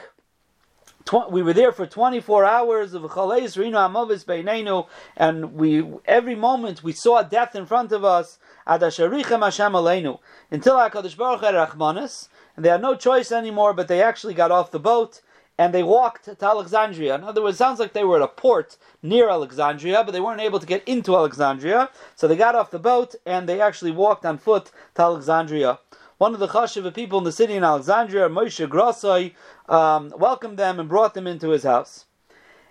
Tw- 1.06 1.32
we 1.32 1.42
were 1.42 1.54
there 1.54 1.72
for 1.72 1.88
24 1.88 2.46
hours 2.46 2.94
of 2.94 3.02
Chaleis 3.04 3.58
Rino 3.58 3.80
Amovis 3.80 4.26
Beinenu, 4.26 4.86
and 5.18 5.54
we 5.54 5.84
every 6.06 6.36
moment 6.36 6.84
we 6.84 6.92
saw 6.92 7.24
death 7.24 7.56
in 7.56 7.66
front 7.66 7.92
of 7.92 8.04
us. 8.04 8.38
Adasharichem 8.68 9.44
Hashem 9.44 9.72
Aleinu 9.72 10.20
until 10.52 10.76
Hakadosh 10.76 11.18
Baruch 11.18 11.42
Rachmanis, 11.42 12.28
and 12.56 12.64
they 12.64 12.70
had 12.70 12.82
no 12.82 12.94
choice 12.96 13.32
anymore. 13.32 13.74
But 13.74 13.88
they 13.88 14.04
actually 14.04 14.36
got 14.36 14.52
off 14.52 14.70
the 14.70 14.80
boat 14.80 15.22
and 15.60 15.74
they 15.74 15.84
walked 15.84 16.26
to 16.26 16.46
Alexandria. 16.46 17.14
In 17.16 17.24
other 17.24 17.44
words, 17.44 17.56
it 17.56 17.58
sounds 17.58 17.80
like 17.80 17.94
they 17.94 18.06
were 18.06 18.16
at 18.16 18.22
a 18.24 18.28
port 18.30 18.78
near 19.04 19.30
Alexandria, 19.30 20.04
but 20.06 20.12
they 20.12 20.22
weren't 20.22 20.42
able 20.42 20.60
to 20.60 20.66
get 20.66 20.88
into 20.88 21.16
Alexandria. 21.16 21.90
So 22.16 22.28
they 22.28 22.38
got 22.38 22.56
off 22.56 22.72
the 22.72 22.80
boat 22.80 23.14
and 23.26 23.48
they 23.48 23.60
actually 23.60 23.92
walked 23.92 24.26
on 24.26 24.38
foot 24.38 24.72
to 24.96 25.02
Alexandria 25.02 25.80
one 26.20 26.34
of 26.34 26.42
the 26.42 26.50
Chashiva 26.50 26.94
people 26.94 27.18
in 27.18 27.24
the 27.24 27.32
city 27.32 27.54
in 27.54 27.64
Alexandria, 27.64 28.28
Moshe 28.28 28.68
Grossoi, 28.68 29.34
um, 29.74 30.14
welcomed 30.18 30.60
them 30.60 30.78
and 30.78 30.90
brought 30.90 31.14
them 31.14 31.26
into 31.26 31.52
his 31.52 31.64
house. 31.64 32.08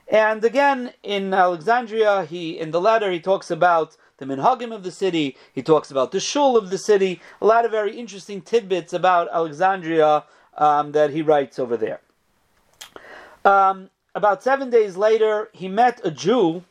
And 0.06 0.44
again, 0.44 0.92
in 1.02 1.32
Alexandria, 1.32 2.26
he 2.26 2.58
in 2.58 2.72
the 2.72 2.80
letter 2.80 3.10
he 3.10 3.20
talks 3.20 3.50
about 3.50 3.96
the 4.18 4.26
minhagim 4.26 4.70
of 4.74 4.82
the 4.82 4.90
city. 4.90 5.34
He 5.50 5.62
talks 5.62 5.90
about 5.90 6.12
the 6.12 6.20
shul 6.20 6.58
of 6.58 6.68
the 6.68 6.76
city. 6.76 7.22
A 7.40 7.46
lot 7.46 7.64
of 7.64 7.70
very 7.70 7.96
interesting 7.96 8.42
tidbits 8.42 8.92
about 8.92 9.28
Alexandria 9.32 10.24
um, 10.58 10.92
that 10.92 11.10
he 11.10 11.22
writes 11.22 11.58
over 11.58 11.78
there. 11.78 12.00
Um, 13.44 13.90
about 14.14 14.42
seven 14.42 14.70
days 14.70 14.96
later, 14.96 15.48
he 15.52 15.68
met 15.68 16.00
a 16.04 16.10
Jew 16.10 16.64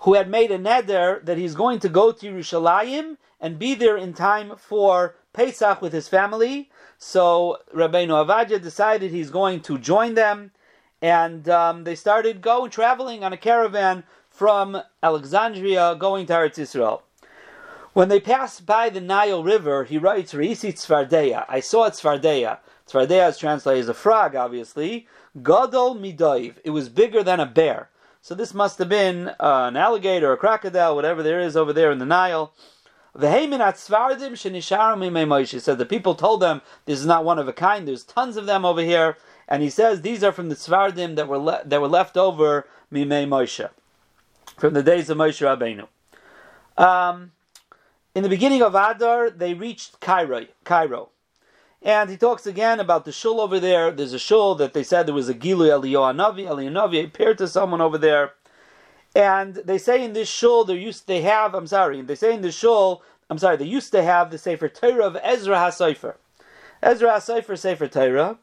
who 0.00 0.14
had 0.14 0.28
made 0.28 0.50
a 0.50 0.58
neder 0.58 1.24
that 1.24 1.38
he's 1.38 1.54
going 1.54 1.78
to 1.80 1.88
go 1.88 2.12
to 2.12 2.32
Yerushalayim 2.32 3.16
and 3.40 3.58
be 3.58 3.74
there 3.74 3.96
in 3.96 4.14
time 4.14 4.54
for 4.56 5.14
Pesach 5.32 5.80
with 5.80 5.92
his 5.92 6.08
family. 6.08 6.70
So 6.98 7.58
Rabbeinu 7.74 8.26
Avadia 8.26 8.60
decided 8.60 9.10
he's 9.10 9.30
going 9.30 9.60
to 9.62 9.78
join 9.78 10.14
them, 10.14 10.50
and 11.00 11.48
um, 11.48 11.84
they 11.84 11.94
started 11.94 12.40
going 12.40 12.70
traveling 12.70 13.22
on 13.22 13.32
a 13.32 13.36
caravan 13.36 14.04
from 14.30 14.82
Alexandria 15.02 15.96
going 15.98 16.26
to 16.26 16.32
Eretz 16.32 16.58
Yisrael. 16.58 17.02
When 17.92 18.08
they 18.08 18.20
passed 18.20 18.66
by 18.66 18.90
the 18.90 19.00
Nile 19.00 19.42
River, 19.42 19.84
he 19.84 19.98
writes, 19.98 20.32
Reisi 20.32 20.72
Tzvardeya. 20.72 21.44
I 21.48 21.60
saw 21.60 21.88
Tzvardeya. 21.90 22.58
Tzvardeya 22.86 23.30
is 23.30 23.38
translated 23.38 23.82
as 23.82 23.88
a 23.88 23.94
frog, 23.94 24.36
obviously. 24.36 25.08
Gadol 25.42 25.96
Midoiv. 25.96 26.56
It 26.64 26.70
was 26.70 26.88
bigger 26.88 27.22
than 27.22 27.40
a 27.40 27.46
bear. 27.46 27.88
So 28.20 28.34
this 28.34 28.52
must 28.52 28.78
have 28.78 28.88
been 28.88 29.28
uh, 29.28 29.66
an 29.68 29.76
alligator, 29.76 30.32
a 30.32 30.36
crocodile, 30.36 30.94
whatever 30.94 31.22
there 31.22 31.40
is 31.40 31.56
over 31.56 31.72
there 31.72 31.90
in 31.90 31.98
the 31.98 32.06
Nile. 32.06 32.52
He 33.14 33.24
said 33.24 33.38
the 35.78 35.86
people 35.88 36.14
told 36.14 36.42
them 36.42 36.62
this 36.84 37.00
is 37.00 37.06
not 37.06 37.24
one 37.24 37.38
of 37.38 37.48
a 37.48 37.52
kind. 37.52 37.88
There's 37.88 38.04
tons 38.04 38.36
of 38.36 38.46
them 38.46 38.64
over 38.64 38.82
here, 38.82 39.16
and 39.48 39.62
he 39.62 39.70
says 39.70 40.02
these 40.02 40.22
are 40.22 40.30
from 40.30 40.50
the 40.50 40.54
Tzvardim 40.54 41.16
that 41.16 41.26
were 41.26 41.38
le- 41.38 41.62
that 41.64 41.80
were 41.80 41.88
left 41.88 42.16
over 42.16 42.66
Mimei 42.90 43.24
Moshe 43.24 43.68
from 44.56 44.74
the 44.74 44.82
days 44.82 45.08
of 45.10 45.16
Moshe 45.18 45.40
Rabbeinu. 45.40 45.88
Um, 46.82 47.32
in 48.14 48.22
the 48.22 48.28
beginning 48.28 48.62
of 48.62 48.74
Adar, 48.74 49.30
they 49.30 49.54
reached 49.54 50.00
Cairo. 50.00 50.46
Cairo. 50.64 51.08
And 51.82 52.10
he 52.10 52.16
talks 52.16 52.46
again 52.46 52.80
about 52.80 53.04
the 53.04 53.12
shul 53.12 53.40
over 53.40 53.60
there. 53.60 53.90
There's 53.90 54.12
a 54.12 54.18
shul 54.18 54.54
that 54.56 54.72
they 54.72 54.82
said 54.82 55.06
there 55.06 55.14
was 55.14 55.28
a 55.28 55.34
Gilu 55.34 55.68
Eliyahu 55.68 56.14
Eliyahu 56.14 57.04
appeared 57.04 57.38
to 57.38 57.48
someone 57.48 57.80
over 57.80 57.98
there. 57.98 58.32
And 59.14 59.54
they 59.54 59.78
say 59.78 60.04
in 60.04 60.12
this 60.12 60.28
shul, 60.28 60.64
they 60.64 60.74
used 60.74 61.06
they 61.06 61.22
have. 61.22 61.54
I'm 61.54 61.66
sorry. 61.66 62.02
They 62.02 62.14
say 62.14 62.34
in 62.34 62.42
the 62.42 62.52
shul. 62.52 63.02
I'm 63.30 63.38
sorry. 63.38 63.56
They 63.56 63.64
used 63.64 63.92
to 63.92 64.02
have 64.02 64.30
the 64.30 64.38
Sefer 64.38 64.68
Torah 64.68 65.06
of 65.06 65.16
Ezra 65.22 65.56
HaSefer. 65.56 66.14
Ezra 66.82 67.10
HaSefer 67.10 67.58
Sefer 67.58 67.88
Torah, 67.88 68.38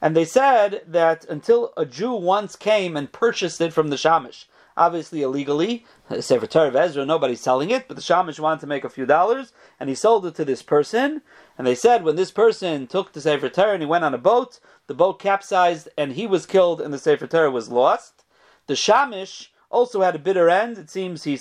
and 0.00 0.16
they 0.16 0.24
said 0.24 0.82
that 0.86 1.24
until 1.28 1.72
a 1.76 1.84
Jew 1.84 2.12
once 2.12 2.54
came 2.56 2.96
and 2.96 3.10
purchased 3.10 3.60
it 3.60 3.72
from 3.72 3.88
the 3.88 3.96
Shamish, 3.96 4.44
obviously 4.76 5.22
illegally, 5.22 5.84
Sefer 6.20 6.46
Torah 6.46 6.68
of 6.68 6.76
Ezra, 6.76 7.04
nobody's 7.04 7.40
selling 7.40 7.70
it, 7.70 7.88
but 7.88 7.96
the 7.96 8.02
Shamish 8.02 8.40
wanted 8.40 8.60
to 8.60 8.66
make 8.66 8.84
a 8.84 8.88
few 8.88 9.06
dollars, 9.06 9.52
and 9.78 9.88
he 9.88 9.94
sold 9.94 10.26
it 10.26 10.34
to 10.36 10.44
this 10.44 10.62
person. 10.62 11.22
And 11.56 11.66
they 11.66 11.74
said 11.74 12.04
when 12.04 12.16
this 12.16 12.30
person 12.30 12.86
took 12.86 13.12
the 13.12 13.20
Sefer 13.20 13.48
Torah 13.48 13.74
and 13.74 13.82
he 13.82 13.86
went 13.86 14.04
on 14.04 14.14
a 14.14 14.18
boat, 14.18 14.60
the 14.86 14.94
boat 14.94 15.18
capsized 15.18 15.88
and 15.96 16.12
he 16.12 16.26
was 16.26 16.46
killed, 16.46 16.80
and 16.80 16.92
the 16.92 16.98
Sefer 16.98 17.26
Torah 17.26 17.50
was 17.50 17.68
lost. 17.68 18.24
The 18.66 18.74
Shamish 18.74 19.48
also 19.70 20.02
had 20.02 20.14
a 20.14 20.18
bitter 20.18 20.50
end. 20.50 20.78
It 20.78 20.90
seems 20.90 21.24
he 21.24 21.38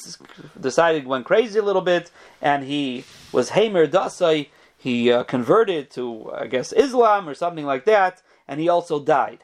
decided 0.59 1.05
went 1.05 1.25
crazy 1.25 1.59
a 1.59 1.63
little 1.63 1.81
bit, 1.81 2.11
and 2.41 2.63
he 2.63 3.05
was 3.31 3.49
Hamer 3.49 3.87
Dasai. 3.87 4.49
He 4.77 5.11
uh, 5.11 5.23
converted 5.23 5.91
to, 5.91 6.31
I 6.33 6.47
guess, 6.47 6.71
Islam 6.71 7.27
or 7.27 7.33
something 7.33 7.65
like 7.65 7.85
that, 7.85 8.21
and 8.47 8.59
he 8.59 8.69
also 8.69 9.03
died. 9.03 9.43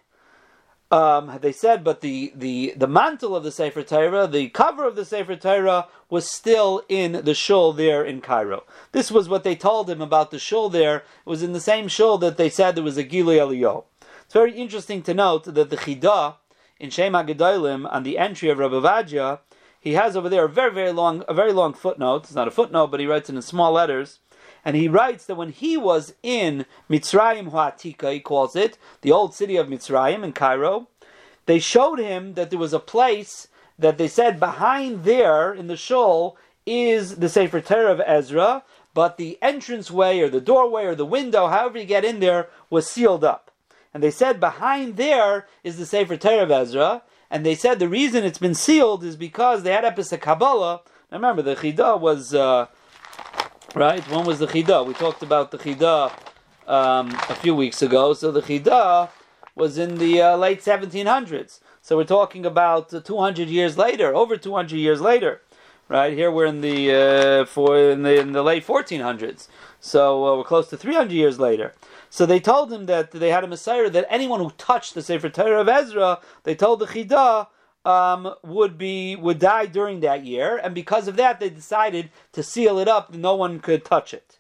Um, 0.96 1.40
they 1.42 1.52
said, 1.52 1.84
but 1.84 2.00
the, 2.00 2.32
the, 2.34 2.74
the 2.78 2.88
mantle 2.88 3.36
of 3.36 3.44
the 3.44 3.52
Sefer 3.52 3.84
Torah, 3.84 4.28
the 4.28 4.48
cover 4.48 4.88
of 4.88 4.96
the 4.96 5.04
Sefer 5.04 5.36
Torah, 5.36 5.90
was 6.10 6.32
still 6.32 6.84
in 6.88 7.26
the 7.26 7.34
shul 7.34 7.74
there 7.74 8.02
in 8.06 8.22
Cairo. 8.22 8.64
This 8.94 9.12
was 9.12 9.28
what 9.28 9.44
they 9.44 9.58
told 9.58 9.90
him 9.90 10.02
about 10.02 10.32
the 10.32 10.40
shul 10.40 10.70
there. 10.70 10.98
It 11.00 11.30
was 11.30 11.44
in 11.44 11.52
the 11.52 11.60
same 11.60 11.90
shul 11.90 12.18
that 12.20 12.38
they 12.38 12.50
said 12.50 12.76
there 12.76 12.84
was 12.84 12.98
a 12.98 13.04
Gili 13.04 13.36
Eliyahu. 13.36 13.84
It's 14.24 14.34
very 14.34 14.54
interesting 14.54 15.02
to 15.02 15.14
note 15.14 15.44
that 15.44 15.70
the 15.70 15.76
Chidah, 15.76 16.36
in 16.80 16.92
Shem 16.92 17.12
HaGedolim 17.12 17.92
on 17.92 18.04
the 18.04 18.18
entry 18.18 18.48
of 18.50 18.60
Rabbi 18.60 18.76
Vadia, 18.76 19.40
he 19.78 19.96
has 19.96 20.16
over 20.16 20.30
there 20.30 20.46
a 20.46 20.50
very, 20.50 20.74
very 20.74 20.94
long, 20.94 21.26
a 21.28 21.34
very 21.34 21.52
long 21.52 21.74
footnote. 21.74 22.24
It's 22.24 22.36
not 22.36 22.48
a 22.48 22.52
footnote, 22.52 22.88
but 22.88 23.02
he 23.02 23.06
writes 23.06 23.30
it 23.30 23.36
in 23.36 23.42
small 23.42 23.74
letters. 23.74 24.20
And 24.66 24.76
he 24.76 24.88
writes 24.88 25.26
that 25.28 25.36
when 25.36 25.52
he 25.52 25.78
was 25.78 26.16
in 26.24 26.66
Mitzrayim 26.90 27.52
Huatika, 27.52 28.12
he 28.12 28.20
calls 28.20 28.56
it, 28.56 28.78
the 29.02 29.12
old 29.12 29.36
city 29.36 29.56
of 29.56 29.68
Mitzrayim 29.68 30.24
in 30.24 30.34
Cairo, 30.34 30.88
they 31.46 31.60
showed 31.60 32.00
him 32.00 32.34
that 32.34 32.50
there 32.50 32.60
was 32.60 32.74
a 32.74 32.80
place 32.80 33.48
that 33.78 34.00
they 34.00 34.08
said 34.08 34.40
behind 34.40 35.04
there 35.04 35.54
in 35.54 35.68
the 35.68 35.78
shul 35.78 36.36
is 36.66 37.18
the 37.18 37.30
Sefer 37.30 37.62
Torah 37.62 37.92
of 37.92 38.02
Ezra, 38.06 38.64
but 38.96 39.18
the 39.18 39.38
entranceway 39.42 40.20
or 40.20 40.30
the 40.30 40.42
doorway 40.42 40.86
or 40.86 40.96
the 40.96 41.06
window, 41.06 41.48
however 41.48 41.78
you 41.78 41.86
get 41.86 42.06
in 42.06 42.20
there, 42.20 42.50
was 42.70 42.90
sealed 42.90 43.24
up. 43.24 43.52
And 43.94 44.02
they 44.02 44.12
said 44.12 44.40
behind 44.40 44.98
there 44.98 45.48
is 45.64 45.78
the 45.78 45.86
Sefer 45.86 46.18
Torah 46.18 46.44
of 46.44 46.52
Ezra. 46.52 47.04
And 47.30 47.46
they 47.46 47.56
said 47.56 47.80
the 47.80 47.90
reason 47.90 48.24
it's 48.24 48.40
been 48.40 48.56
sealed 48.56 49.04
is 49.04 49.16
because 49.16 49.64
they 49.64 49.72
had 49.72 49.86
episode 49.86 50.22
Kabbalah. 50.22 50.82
Now 51.12 51.18
remember, 51.18 51.42
the 51.42 51.56
Chidah 51.56 52.00
was, 52.00 52.34
uh, 52.34 52.68
right? 53.76 54.02
When 54.10 54.26
was 54.26 54.40
the 54.40 54.48
Chidah? 54.48 54.86
We 54.86 54.94
talked 54.94 55.22
about 55.22 55.52
the 55.52 55.58
Chidah 55.58 56.12
um, 56.66 57.12
a 57.30 57.36
few 57.36 57.54
weeks 57.54 57.82
ago. 57.82 58.14
So 58.14 58.32
the 58.32 58.42
Chidah 58.42 59.10
was 59.56 59.78
in 59.78 59.98
the 59.98 60.22
uh, 60.22 60.38
late 60.38 60.62
1700s. 60.62 61.60
So 61.82 61.98
we're 61.98 62.06
talking 62.06 62.46
about 62.46 62.94
uh, 62.94 63.02
200 63.02 63.50
years 63.50 63.78
later, 63.78 64.16
over 64.16 64.38
200 64.38 64.76
years 64.78 65.02
later. 65.02 65.42
Right 65.88 66.14
here, 66.14 66.32
we're 66.32 66.48
in 66.48 66.62
the 66.62 66.92
uh, 66.92 67.46
for 67.46 67.78
in 67.78 68.02
the, 68.02 68.20
in 68.20 68.32
the 68.32 68.42
late 68.42 68.66
1400s, 68.66 69.48
so 69.80 70.26
uh, 70.26 70.38
we're 70.38 70.44
close 70.44 70.68
to 70.70 70.78
300 70.78 71.12
years 71.12 71.38
later. 71.38 71.76
So 72.10 72.26
they 72.26 72.40
told 72.40 72.74
him 72.74 72.88
that 72.88 73.12
they 73.12 73.30
had 73.30 73.44
a 73.44 73.48
Messiah 73.48 73.88
that 73.92 74.08
anyone 74.10 74.40
who 74.40 74.50
touched 74.58 74.96
the 74.96 75.04
Sefer 75.04 75.30
Torah 75.30 75.62
of 75.62 75.70
Ezra, 75.70 76.22
they 76.42 76.56
told 76.56 76.80
the 76.80 76.88
Chidah, 76.88 77.50
um, 77.86 78.34
would 78.44 78.78
be 78.78 79.16
would 79.16 79.40
die 79.40 79.68
during 79.68 80.00
that 80.00 80.26
year, 80.26 80.58
and 80.58 80.74
because 80.74 81.08
of 81.08 81.16
that, 81.18 81.40
they 81.40 81.50
decided 81.50 82.10
to 82.34 82.44
seal 82.44 82.80
it 82.80 82.88
up; 82.88 83.14
no 83.14 83.36
one 83.36 83.60
could 83.60 83.86
touch 83.86 84.14
it. 84.14 84.40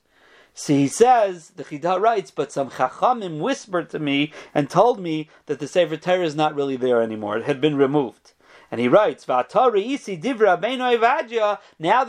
So 0.58 0.74
he 0.74 0.88
says, 0.88 1.52
the 1.58 1.66
Chidah 1.66 2.00
writes, 2.00 2.32
but 2.32 2.50
some 2.50 2.70
Chachamim 2.70 3.40
whispered 3.40 3.90
to 3.90 4.00
me 4.00 4.32
and 4.54 4.70
told 4.70 5.02
me 5.02 5.30
that 5.48 5.60
the 5.60 5.68
Sefer 5.68 5.98
Torah 5.98 6.24
is 6.24 6.36
not 6.36 6.56
really 6.56 6.78
there 6.78 7.02
anymore; 7.02 7.38
it 7.38 7.44
had 7.44 7.60
been 7.60 7.76
removed. 7.76 8.32
And 8.72 8.82
he 8.82 8.88
writes, 8.88 9.28
Now 9.28 9.44
that 9.44 9.76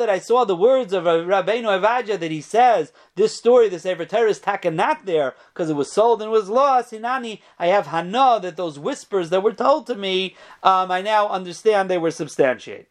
I 0.08 0.18
saw 0.18 0.44
the 0.44 0.56
words 0.56 0.92
of 0.92 1.04
Rabbeinu 1.04 1.80
Evadia 1.80 2.18
that 2.18 2.30
he 2.30 2.40
says, 2.40 2.92
this 3.14 3.36
story, 3.36 3.68
the 3.68 3.78
Sefer 3.78 4.04
Torah 4.04 4.30
is 4.30 4.38
taken 4.38 4.76
not 4.76 5.06
there 5.06 5.34
because 5.52 5.70
it 5.70 5.76
was 5.76 5.92
sold 5.92 6.22
and 6.22 6.30
was 6.30 6.48
lost. 6.48 6.92
Hinani, 6.92 7.40
I 7.58 7.68
have 7.68 7.88
Hana 7.88 8.40
that 8.40 8.56
those 8.56 8.78
whispers 8.78 9.30
that 9.30 9.42
were 9.42 9.52
told 9.52 9.86
to 9.86 9.94
me, 9.94 10.36
um, 10.62 10.90
I 10.90 11.02
now 11.02 11.28
understand 11.28 11.90
they 11.90 11.98
were 11.98 12.10
substantiated. 12.10 12.86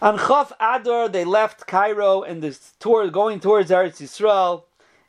On 0.00 0.16
Chaf 0.16 0.52
Adar, 0.60 1.08
they 1.08 1.24
left 1.24 1.66
Cairo 1.66 2.22
and 2.22 2.56
tour 2.78 3.08
going 3.08 3.40
towards 3.40 3.70
Eretz 3.70 4.00
Yisrael, 4.00 4.62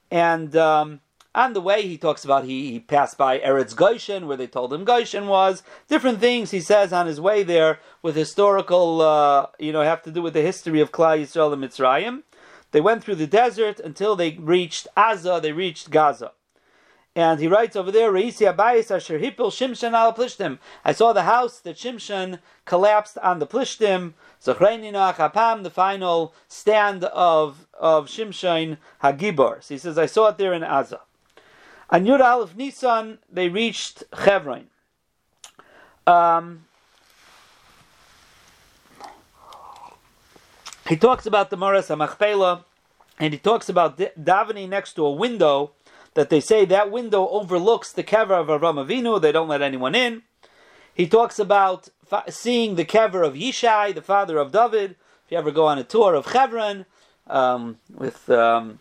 and 0.10 0.56
um, 0.56 1.02
On 1.36 1.54
the 1.54 1.62
way, 1.62 1.84
he 1.84 1.98
talks 1.98 2.26
about 2.26 2.46
he, 2.46 2.72
he 2.72 2.80
passed 2.80 3.16
by 3.18 3.38
Eretz 3.40 3.76
Goshen, 3.76 4.28
where 4.28 4.38
they 4.38 4.48
told 4.48 4.74
him 4.74 4.84
Goshen 4.84 5.28
was. 5.28 5.62
Different 5.88 6.20
things 6.20 6.50
he 6.50 6.60
says 6.60 6.92
on 6.92 7.06
his 7.06 7.22
way 7.22 7.44
there 7.44 7.80
with 8.02 8.16
historical, 8.16 9.02
uh, 9.02 9.46
you 9.60 9.72
know, 9.72 9.82
have 9.82 10.02
to 10.04 10.12
do 10.12 10.24
with 10.24 10.34
the 10.34 10.42
history 10.42 10.82
of 10.82 10.92
Klal 10.92 11.22
Yisrael 11.22 11.54
and 11.54 11.64
Mitzrayim. 11.64 12.24
They 12.72 12.82
went 12.82 13.04
through 13.04 13.16
the 13.16 13.28
desert 13.28 13.80
until 13.80 14.16
they 14.16 14.32
reached 14.32 14.88
Aza, 14.98 15.40
they 15.40 15.52
reached 15.52 15.92
Gaza. 15.92 16.32
And 17.16 17.40
he 17.40 17.48
writes 17.48 17.76
over 17.76 17.92
there. 17.92 18.16
I 18.16 18.30
saw 18.30 18.52
the 21.14 21.24
house 21.24 21.60
that 21.60 21.76
Shimshon 21.76 22.40
collapsed 22.66 23.18
on 23.18 23.40
the 23.40 23.48
Plishtim. 23.48 24.14
Zachreinina 24.42 25.14
Chapam, 25.16 25.64
the 25.64 25.70
final 25.70 26.34
stand 26.48 27.04
of, 27.04 27.68
of 27.74 28.06
Shimshon 28.08 28.78
Hagibor. 29.04 29.62
So 29.64 29.74
he 29.74 29.78
says, 29.80 29.98
I 29.98 30.06
saw 30.06 30.30
it 30.30 30.38
there 30.38 30.54
in 30.54 30.62
Aza. 30.62 31.00
On 31.92 32.06
Yud 32.06 32.20
Aleph 32.22 32.56
Nisan, 32.56 33.18
they 33.32 33.50
reached 33.50 34.04
Chevron. 34.24 34.68
Um, 36.06 36.66
he 40.88 40.96
talks 40.96 41.26
about 41.26 41.50
the 41.50 41.58
Maras 41.58 41.88
HaMachpelah, 41.88 42.64
and 43.20 43.34
he 43.34 43.40
talks 43.40 43.70
about 43.70 43.98
davening 43.98 44.70
next 44.70 44.94
to 44.94 45.06
a 45.06 45.12
window 45.12 45.72
that 46.14 46.30
they 46.30 46.40
say 46.40 46.66
that 46.66 46.92
window 46.92 47.28
overlooks 47.30 47.92
the 47.92 48.04
kever 48.04 48.40
of 48.40 48.48
Avram 48.48 48.86
Avinu. 48.86 49.20
They 49.20 49.32
don't 49.32 49.48
let 49.48 49.62
anyone 49.62 49.96
in. 49.96 50.24
He 50.94 51.08
talks 51.08 51.40
about 51.40 51.90
seeing 52.28 52.76
the 52.76 52.86
kever 52.86 53.26
of 53.26 53.34
Yishai, 53.34 53.96
the 53.96 54.02
father 54.02 54.38
of 54.38 54.52
David. 54.52 54.92
If 55.26 55.32
you 55.32 55.38
ever 55.38 55.52
go 55.52 55.66
on 55.66 55.80
a 55.80 55.84
tour 55.84 56.14
of 56.14 56.28
Hebron 56.28 56.86
um, 57.28 57.78
with 57.96 58.30
um, 58.30 58.80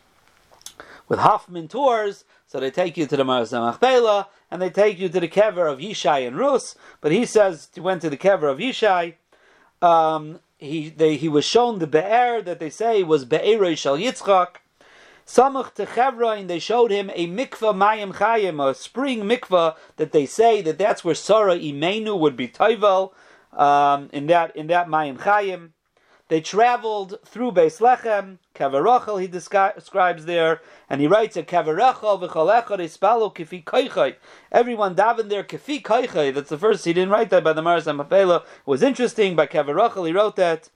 with 1.09 1.21
Hoffman 1.21 1.69
tours, 1.69 2.25
so 2.49 2.59
they 2.59 2.71
take 2.71 2.97
you 2.97 3.07
to 3.07 3.17
the 3.17 3.25
Maras 3.25 3.53
Machpelah 3.53 4.27
and 4.51 4.61
they 4.61 4.71
take 4.71 4.99
you 4.99 5.11
to 5.11 5.21
the 5.21 5.29
kever 5.29 5.71
of 5.71 5.81
Yishai 5.81 6.27
and 6.27 6.37
Rus. 6.37 6.75
But 7.03 7.13
he 7.13 7.27
says 7.27 7.69
he 7.75 7.81
went 7.81 8.01
to 8.03 8.11
the 8.11 8.17
kever 8.17 8.51
of 8.51 8.59
Yishai. 8.59 9.15
Um, 9.83 10.41
he 10.57 10.89
they, 10.89 11.17
he 11.17 11.29
was 11.29 11.45
shown 11.45 11.79
the 11.79 11.87
be'er 11.87 12.41
that 12.43 12.59
they 12.59 12.71
say 12.71 13.03
was 13.03 13.27
be'eroi 13.27 13.77
shel 13.77 13.99
Yitzchak. 13.99 14.57
Samach 15.27 15.75
to 15.75 15.85
Chevron, 15.85 16.47
they 16.47 16.59
showed 16.59 16.91
him 16.91 17.11
a 17.15 17.29
mikvah 17.29 17.77
mayim 17.77 18.15
chayim, 18.15 18.67
a 18.67 18.75
spring 18.75 19.25
mikvah 19.25 19.77
that 19.97 20.13
they 20.13 20.25
say 20.25 20.63
that 20.63 20.79
that's 20.79 21.05
where 21.05 21.15
Sarah 21.15 21.59
Imenu 21.59 22.19
would 22.19 22.35
be 22.35 22.49
toivel 22.49 23.13
um, 23.53 24.09
in 24.11 24.27
that 24.29 24.57
in 24.57 24.69
that 24.69 24.89
mayim 24.89 25.19
chayim. 25.19 25.73
They 26.29 26.41
traveled 26.43 27.19
through 27.25 27.53
Beis 27.53 27.81
Lechem, 27.81 28.39
Kavarachel, 28.55 29.21
he 29.21 29.27
describes 29.27 30.27
there, 30.27 30.61
and 30.91 31.01
he 31.01 31.07
writes. 31.07 31.37
Everyone 31.39 31.55
davened 34.95 35.29
there 35.31 35.45
kifi 35.45 35.83
koichai. 35.83 36.35
That's 36.35 36.51
the 36.51 36.59
first. 36.59 36.85
He 36.85 36.93
didn't 36.93 37.11
write 37.11 37.31
that 37.31 37.43
by 37.43 37.55
the 37.55 37.63
Maras 37.63 37.87
Mapela. 37.87 38.43
It 38.43 38.67
was 38.67 38.83
interesting 38.83 39.37
by 39.37 39.47
Kavarachel. 39.47 40.07
He 40.07 40.13
wrote 40.13 40.37
that. 40.37 40.69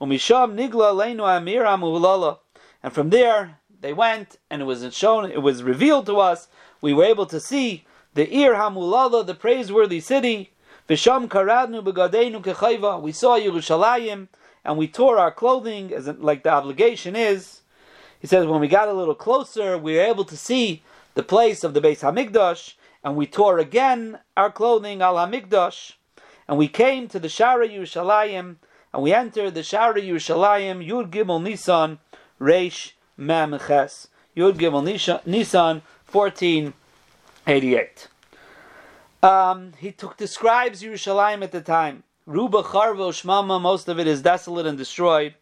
Umisham 0.00 0.54
nigla 0.54 0.94
leinu 0.94 1.28
amir 1.36 1.64
amulala. 1.64 2.38
And 2.82 2.92
from 2.92 3.10
there, 3.10 3.58
they 3.80 3.92
went, 3.92 4.38
and 4.48 4.62
it 4.62 4.64
was 4.64 4.94
shown, 4.94 5.30
it 5.30 5.42
was 5.42 5.62
revealed 5.62 6.06
to 6.06 6.18
us. 6.18 6.48
We 6.80 6.94
were 6.94 7.04
able 7.04 7.26
to 7.26 7.40
see 7.40 7.84
the 8.14 8.32
Ir 8.34 8.54
Hamulala, 8.54 9.26
the 9.26 9.34
praiseworthy 9.34 10.00
city. 10.00 10.52
Visham 10.88 11.28
karadnu 11.28 11.82
begadeinu 11.84 12.42
kechayva. 12.42 13.00
We 13.02 13.12
saw 13.12 13.38
Yerushalayim, 13.38 14.28
and 14.64 14.76
we 14.76 14.88
tore 14.88 15.18
our 15.18 15.30
clothing, 15.30 15.92
as 15.92 16.06
like 16.06 16.42
the 16.42 16.50
obligation 16.50 17.16
is. 17.16 17.60
He 18.20 18.26
says 18.26 18.46
when 18.46 18.60
we 18.60 18.68
got 18.68 18.88
a 18.88 18.92
little 18.92 19.14
closer, 19.14 19.78
we 19.78 19.94
were 19.94 20.02
able 20.02 20.24
to 20.24 20.36
see 20.36 20.82
the 21.14 21.22
place 21.22 21.64
of 21.64 21.74
the 21.74 21.80
Beis 21.80 22.00
Hamikdash, 22.00 22.74
and 23.02 23.16
we 23.16 23.26
tore 23.26 23.58
again 23.58 24.18
our 24.36 24.52
clothing 24.52 25.00
al 25.02 25.14
Hamikdash, 25.16 25.92
and 26.46 26.58
we 26.58 26.68
came 26.68 27.08
to 27.08 27.18
the 27.18 27.28
Shara 27.28 27.66
Yerushalayim, 27.68 28.56
and 28.92 29.02
we 29.02 29.14
entered 29.14 29.54
the 29.54 29.60
Shara 29.60 29.96
Yerushalayim 29.96 30.86
Yud 30.86 31.10
Gimel 31.10 31.42
Nisan 31.42 31.98
Reish 32.40 32.92
Mem 33.16 33.58
Ches 33.66 34.08
Yud 34.36 34.58
Gimel 34.58 34.84
Nisan 35.26 35.82
1488. 36.10 38.08
Um, 39.22 39.72
he 39.78 39.92
took 39.92 40.16
describes 40.16 40.82
Yerushalayim 40.82 41.42
at 41.42 41.52
the 41.52 41.60
time. 41.60 42.04
Ruba 42.30 42.62
Charvo 42.62 43.10
Shmama, 43.10 43.60
most 43.60 43.88
of 43.88 43.98
it 43.98 44.06
is 44.06 44.22
desolate 44.22 44.64
and 44.64 44.78
destroyed. 44.78 45.34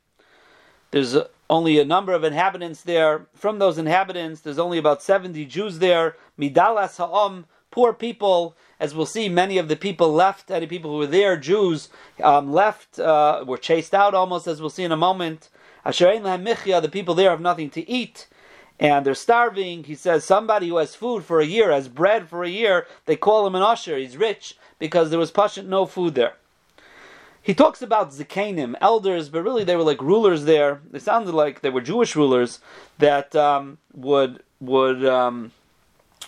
There's 0.91 1.19
only 1.51 1.79
a 1.79 1.85
number 1.85 2.15
of 2.15 2.25
inhabitants 2.25 2.81
there. 2.81 3.27
From 3.35 3.59
those 3.59 3.77
inhabitants, 3.77 4.41
there's 4.41 4.59
only 4.59 4.79
about 4.79 5.03
70 5.03 5.45
Jews 5.45 5.81
there. 5.81 6.17
Midalas 6.41 6.97
Ha'om, 6.97 7.45
poor 7.71 7.93
people. 7.93 8.57
As 8.81 8.95
we'll 8.95 9.05
see, 9.05 9.29
many 9.29 9.59
of 9.59 9.69
the 9.69 9.77
people 9.77 10.15
left, 10.15 10.51
any 10.51 10.67
people 10.67 10.91
who 10.91 10.97
were 10.97 11.07
there, 11.07 11.37
Jews, 11.37 11.91
um, 12.25 12.55
left, 12.55 12.99
uh, 12.99 13.45
were 13.47 13.59
chased 13.59 13.95
out 13.95 14.15
almost, 14.15 14.47
as 14.47 14.63
we'll 14.63 14.71
see 14.71 14.85
in 14.85 14.91
a 14.91 14.97
moment. 14.97 15.51
The 15.85 16.91
people 16.91 17.15
there 17.15 17.29
have 17.29 17.43
nothing 17.43 17.69
to 17.69 17.87
eat 17.87 18.29
and 18.81 19.05
they're 19.05 19.15
starving. 19.15 19.85
He 19.85 19.95
says 19.95 20.25
somebody 20.25 20.69
who 20.69 20.79
has 20.79 20.95
food 20.95 21.23
for 21.23 21.39
a 21.39 21.45
year, 21.45 21.71
has 21.71 21.89
bread 21.89 22.31
for 22.31 22.45
a 22.45 22.49
year, 22.49 22.87
they 23.05 23.17
call 23.17 23.47
him 23.47 23.55
an 23.55 23.61
usher. 23.61 23.99
He's 23.99 24.17
rich 24.17 24.57
because 24.79 25.11
there 25.11 25.19
was 25.19 25.31
pashut 25.31 25.67
no 25.67 25.85
food 25.85 26.15
there. 26.15 26.37
He 27.49 27.55
talks 27.55 27.81
about 27.81 28.11
zikanim, 28.11 28.75
elders, 28.79 29.31
but 29.31 29.43
really 29.43 29.65
they 29.65 29.75
were 29.75 29.83
like 29.83 30.03
rulers 30.03 30.45
there. 30.45 30.83
They 30.91 30.99
sounded 30.99 31.33
like 31.33 31.63
they 31.63 31.71
were 31.71 31.81
Jewish 31.81 32.15
rulers 32.15 32.61
that 32.99 33.35
um, 33.35 33.79
would 33.95 34.43
would 34.61 35.03
um, 35.07 35.53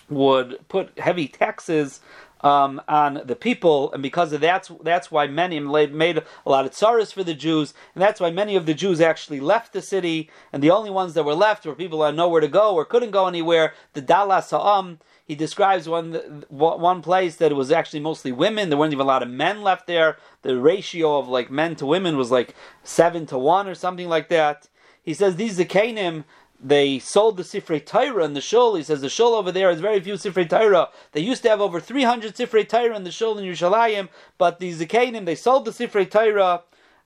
would 0.09 0.67
put 0.67 0.97
heavy 0.97 1.27
taxes 1.27 1.99
um, 2.43 2.81
on 2.87 3.21
the 3.23 3.35
people, 3.35 3.93
and 3.93 4.01
because 4.01 4.33
of 4.33 4.41
that's 4.41 4.71
that's 4.81 5.11
why 5.11 5.27
many 5.27 5.59
made 5.59 6.17
a 6.17 6.49
lot 6.49 6.65
of 6.65 6.71
tsaras 6.71 7.13
for 7.13 7.23
the 7.23 7.35
Jews, 7.35 7.75
and 7.93 8.01
that's 8.01 8.19
why 8.19 8.31
many 8.31 8.55
of 8.55 8.65
the 8.65 8.73
Jews 8.73 8.99
actually 8.99 9.39
left 9.39 9.73
the 9.73 9.81
city, 9.83 10.27
and 10.51 10.63
the 10.63 10.71
only 10.71 10.89
ones 10.89 11.13
that 11.13 11.23
were 11.23 11.35
left 11.35 11.67
were 11.67 11.75
people 11.75 11.99
that 11.99 12.07
had 12.07 12.15
nowhere 12.15 12.41
to 12.41 12.47
go 12.47 12.73
or 12.73 12.83
couldn't 12.83 13.11
go 13.11 13.27
anywhere. 13.27 13.75
The 13.93 14.01
Dalas 14.01 14.49
Ha'am, 14.49 14.97
he 15.25 15.35
describes 15.35 15.87
one 15.87 16.45
one 16.49 17.01
place 17.01 17.37
that 17.37 17.51
it 17.51 17.55
was 17.55 17.71
actually 17.71 18.01
mostly 18.01 18.31
women. 18.31 18.69
There 18.69 18.77
weren't 18.77 18.93
even 18.93 19.05
a 19.05 19.07
lot 19.07 19.23
of 19.23 19.29
men 19.29 19.61
left 19.61 19.87
there. 19.87 20.17
The 20.41 20.59
ratio 20.59 21.19
of 21.19 21.27
like 21.27 21.49
men 21.49 21.75
to 21.77 21.85
women 21.85 22.17
was 22.17 22.31
like 22.31 22.55
seven 22.83 23.25
to 23.27 23.37
one 23.37 23.67
or 23.67 23.75
something 23.75 24.09
like 24.09 24.29
that. 24.29 24.67
He 25.03 25.13
says 25.13 25.35
these 25.35 25.57
Zakanim, 25.57 26.25
they 26.63 26.99
sold 26.99 27.37
the 27.37 27.43
Sifrei 27.43 27.83
Torah 27.83 28.25
in 28.25 28.33
the 28.33 28.41
shul. 28.41 28.75
He 28.75 28.83
says 28.83 29.01
the 29.01 29.09
shul 29.09 29.33
over 29.33 29.51
there 29.51 29.69
has 29.69 29.79
very 29.79 29.99
few 29.99 30.13
Sifrei 30.13 30.47
Torah. 30.47 30.89
They 31.11 31.21
used 31.21 31.41
to 31.43 31.49
have 31.49 31.61
over 31.61 31.79
300 31.79 32.35
Sifrei 32.35 32.67
Torah 32.67 32.95
in 32.95 33.03
the 33.03 33.11
shul 33.11 33.37
in 33.37 33.45
Yerushalayim, 33.45 34.09
but 34.37 34.59
the 34.59 34.71
Zakanim, 34.73 35.25
they 35.25 35.35
sold 35.35 35.65
the 35.65 35.71
Sifrei 35.71 36.09
Torah, 36.09 36.61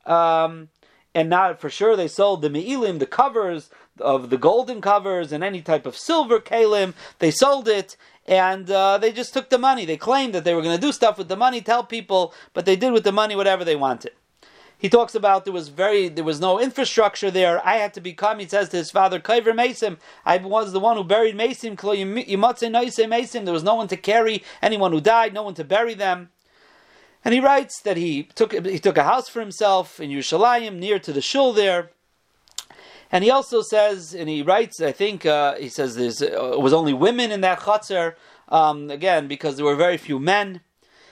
um, 0.06 0.70
and 1.14 1.30
not 1.30 1.62
for 1.62 1.70
sure 1.70 1.96
they 1.96 2.10
sold 2.10 2.42
the 2.42 2.50
Me'ilim, 2.50 3.00
the 3.00 3.06
covers 3.06 3.70
of 4.00 4.30
the 4.30 4.38
golden 4.38 4.82
covers 4.82 5.32
and 5.32 5.44
any 5.44 5.62
type 5.62 5.86
of 5.86 5.98
silver 5.98 6.40
kalim. 6.40 6.94
They 7.20 7.32
sold 7.32 7.68
it, 7.68 7.96
and 8.26 8.70
uh, 8.70 8.98
they 8.98 9.12
just 9.12 9.34
took 9.34 9.50
the 9.50 9.58
money. 9.58 9.86
They 9.86 9.98
claimed 9.98 10.34
that 10.34 10.44
they 10.44 10.54
were 10.54 10.62
going 10.62 10.76
to 10.76 10.82
do 10.82 10.92
stuff 10.92 11.18
with 11.18 11.28
the 11.28 11.36
money, 11.36 11.62
tell 11.62 11.84
people, 11.84 12.34
but 12.54 12.66
they 12.66 12.76
did 12.76 12.94
with 12.94 13.04
the 13.04 13.12
money 13.12 13.36
whatever 13.36 13.64
they 13.64 13.76
wanted. 13.76 14.12
He 14.78 14.90
talks 14.90 15.16
about 15.16 15.46
there 15.46 15.54
was 15.54 15.70
very 15.70 16.10
there 16.10 16.24
was 16.24 16.42
no 16.42 16.60
infrastructure 16.60 17.32
there. 17.32 17.66
I 17.66 17.78
had 17.78 17.94
to 17.94 18.02
become. 18.02 18.40
He 18.40 18.48
says 18.48 18.70
to 18.70 18.78
his 18.78 18.92
father, 18.92 19.20
Kaiver 19.20 19.54
Mason. 19.54 19.98
I 20.26 20.38
was 20.38 20.74
the 20.74 20.80
one 20.80 20.98
who 20.98 21.04
buried 21.04 21.36
Mason. 21.36 21.76
There 21.76 23.54
was 23.54 23.64
no 23.64 23.76
one 23.76 23.88
to 23.88 23.98
carry 23.98 24.44
anyone 24.62 24.92
who 24.92 25.02
died, 25.02 25.34
no 25.34 25.44
one 25.44 25.54
to 25.56 25.64
bury 25.64 25.94
them. 25.94 26.30
And 27.24 27.34
he 27.34 27.40
writes 27.40 27.80
that 27.82 27.98
he 27.98 28.24
took 28.36 28.54
he 28.54 28.80
took 28.80 28.98
a 28.98 29.04
house 29.04 29.30
for 29.30 29.40
himself 29.40 30.00
in 30.00 30.12
Yerushalayim, 30.12 30.76
near 30.76 31.00
to 31.00 31.14
the 31.14 31.22
shul 31.22 31.54
there. 31.54 31.92
And 33.16 33.24
he 33.24 33.32
also 33.32 33.62
says, 33.62 34.14
and 34.14 34.28
he 34.28 34.42
writes, 34.42 34.82
I 34.82 34.92
think 34.92 35.26
uh, 35.26 35.56
he 35.56 35.70
says 35.70 35.96
there 35.96 36.38
uh, 36.38 36.58
was 36.58 36.74
only 36.74 36.92
women 36.92 37.32
in 37.32 37.40
that 37.40 37.62
chutzner, 37.62 38.16
um, 38.50 38.92
again 38.92 39.30
because 39.30 39.56
there 39.56 39.64
were 39.64 39.78
very 39.78 39.96
few 39.96 40.20
men. 40.20 40.60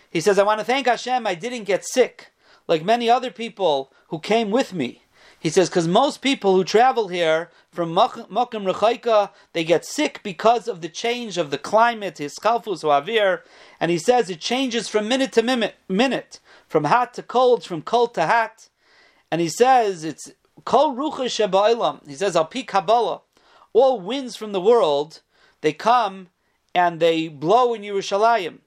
He 0.09 0.19
says, 0.19 0.37
I 0.37 0.43
want 0.43 0.59
to 0.59 0.65
thank 0.65 0.85
Hashem. 0.85 1.25
I 1.25 1.33
didn't 1.33 1.63
get 1.63 1.85
sick 1.85 2.33
like 2.67 2.83
many 2.83 3.09
other 3.09 3.31
people 3.31 3.93
who 4.09 4.19
came 4.19 4.51
with 4.51 4.73
me. 4.73 5.03
He 5.39 5.49
says, 5.49 5.69
because 5.69 5.87
most 5.87 6.21
people 6.21 6.53
who 6.57 6.65
travel 6.65 7.07
here 7.07 7.49
from 7.71 7.95
Mokum 7.95 8.27
Rechaika, 8.69 9.29
they 9.53 9.63
get 9.63 9.85
sick 9.85 10.19
because 10.23 10.67
of 10.67 10.81
the 10.81 10.89
change 10.89 11.37
of 11.37 11.51
the 11.51 11.57
climate, 11.57 12.17
his 12.17 12.35
kalfus 12.35 12.83
or 12.83 13.01
avir, 13.01 13.43
and 13.79 13.89
he 13.89 13.97
says 13.97 14.29
it 14.29 14.41
changes 14.41 14.89
from 14.89 15.07
minute 15.07 15.31
to 15.31 15.41
minute, 15.41 15.75
minute, 15.87 16.41
from 16.67 16.83
hot 16.83 17.13
to 17.13 17.23
cold, 17.23 17.63
from 17.63 17.81
cold 17.81 18.13
to 18.15 18.25
hot. 18.25 18.67
And 19.31 19.39
he 19.39 19.47
says 19.47 20.03
it's 20.03 20.33
kol 20.65 20.95
rucha 20.95 21.25
shebailam. 21.25 22.07
He 22.07 22.15
says 22.15 22.35
al 22.35 22.45
pi 22.45 22.63
kabbalah, 22.63 23.21
all 23.73 23.99
winds 23.99 24.35
from 24.35 24.51
the 24.51 24.61
world, 24.61 25.21
they 25.61 25.73
come 25.73 26.29
and 26.75 26.99
they 26.99 27.27
blow 27.27 27.73
in 27.73 27.81
Yerushalayim. 27.81 28.59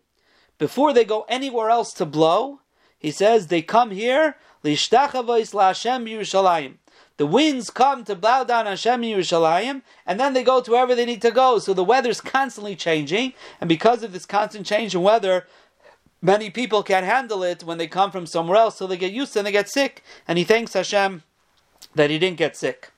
Before 0.58 0.92
they 0.92 1.04
go 1.04 1.26
anywhere 1.28 1.70
else 1.70 1.92
to 1.94 2.06
blow, 2.06 2.60
he 2.98 3.10
says 3.10 3.46
they 3.46 3.62
come 3.62 3.90
here 3.90 4.36
lishtachavos 4.64 5.52
laHashem 5.52 6.08
Yerushalayim 6.08 6.76
The 7.18 7.26
winds 7.26 7.70
come 7.70 8.04
to 8.04 8.14
blow 8.14 8.44
down 8.44 8.66
Hashem 8.66 9.02
Yerushalayim, 9.02 9.82
and 10.06 10.18
then 10.18 10.32
they 10.32 10.42
go 10.42 10.60
to 10.60 10.70
wherever 10.70 10.94
they 10.94 11.04
need 11.04 11.22
to 11.22 11.30
go. 11.30 11.58
So 11.58 11.74
the 11.74 11.84
weather's 11.84 12.20
constantly 12.20 12.74
changing, 12.74 13.34
and 13.60 13.68
because 13.68 14.02
of 14.02 14.12
this 14.12 14.26
constant 14.26 14.66
change 14.66 14.94
in 14.94 15.02
weather, 15.02 15.46
many 16.22 16.50
people 16.50 16.82
can't 16.82 17.06
handle 17.06 17.42
it 17.42 17.62
when 17.62 17.78
they 17.78 17.86
come 17.86 18.10
from 18.10 18.26
somewhere 18.26 18.56
else, 18.56 18.76
so 18.76 18.86
they 18.86 18.96
get 18.96 19.12
used 19.12 19.34
to 19.34 19.38
it 19.38 19.40
and 19.40 19.46
they 19.46 19.52
get 19.52 19.68
sick. 19.68 20.02
And 20.26 20.38
he 20.38 20.44
thanks 20.44 20.72
Hashem 20.72 21.22
that 21.96 22.10
he 22.10 22.18
didn't 22.18 22.36
get 22.36 22.56
sick. 22.56 22.92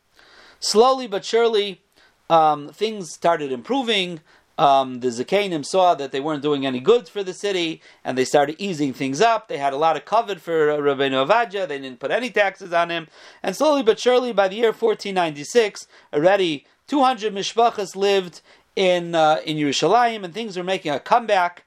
Slowly 0.61 1.07
but 1.07 1.25
surely, 1.25 1.81
um, 2.29 2.69
things 2.69 3.13
started 3.13 3.53
improving. 3.53 4.21
Um, 4.59 4.99
the 5.01 5.09
Zakanim 5.09 5.65
saw 5.65 5.95
that 5.95 6.11
they 6.11 6.19
weren't 6.19 6.43
doing 6.43 6.67
any 6.67 6.81
good 6.81 7.09
for 7.09 7.23
the 7.23 7.33
city, 7.33 7.81
and 8.05 8.19
they 8.19 8.25
started 8.25 8.57
easing 8.59 8.93
things 8.93 9.21
up. 9.21 9.47
They 9.47 9.59
had 9.59 9.73
a 9.73 9.77
lot 9.77 9.97
of 9.97 10.05
covet 10.05 10.41
for 10.41 10.67
Rabbeinu 10.67 11.27
Avadja. 11.27 11.69
They 11.69 11.79
didn't 11.79 12.01
put 12.01 12.11
any 12.11 12.31
taxes 12.31 12.73
on 12.73 12.91
him, 12.91 13.07
and 13.43 13.55
slowly 13.55 13.85
but 13.85 14.01
surely, 14.01 14.33
by 14.33 14.49
the 14.49 14.57
year 14.57 14.73
1496, 14.73 15.87
already 16.13 16.67
200 16.89 17.33
mishpachas 17.33 17.95
lived 17.95 18.41
in 18.75 19.15
uh, 19.15 19.41
in 19.45 19.57
Yerushalayim, 19.57 20.25
and 20.25 20.35
things 20.35 20.57
were 20.57 20.65
making 20.65 20.93
a 20.93 20.99
comeback. 20.99 21.65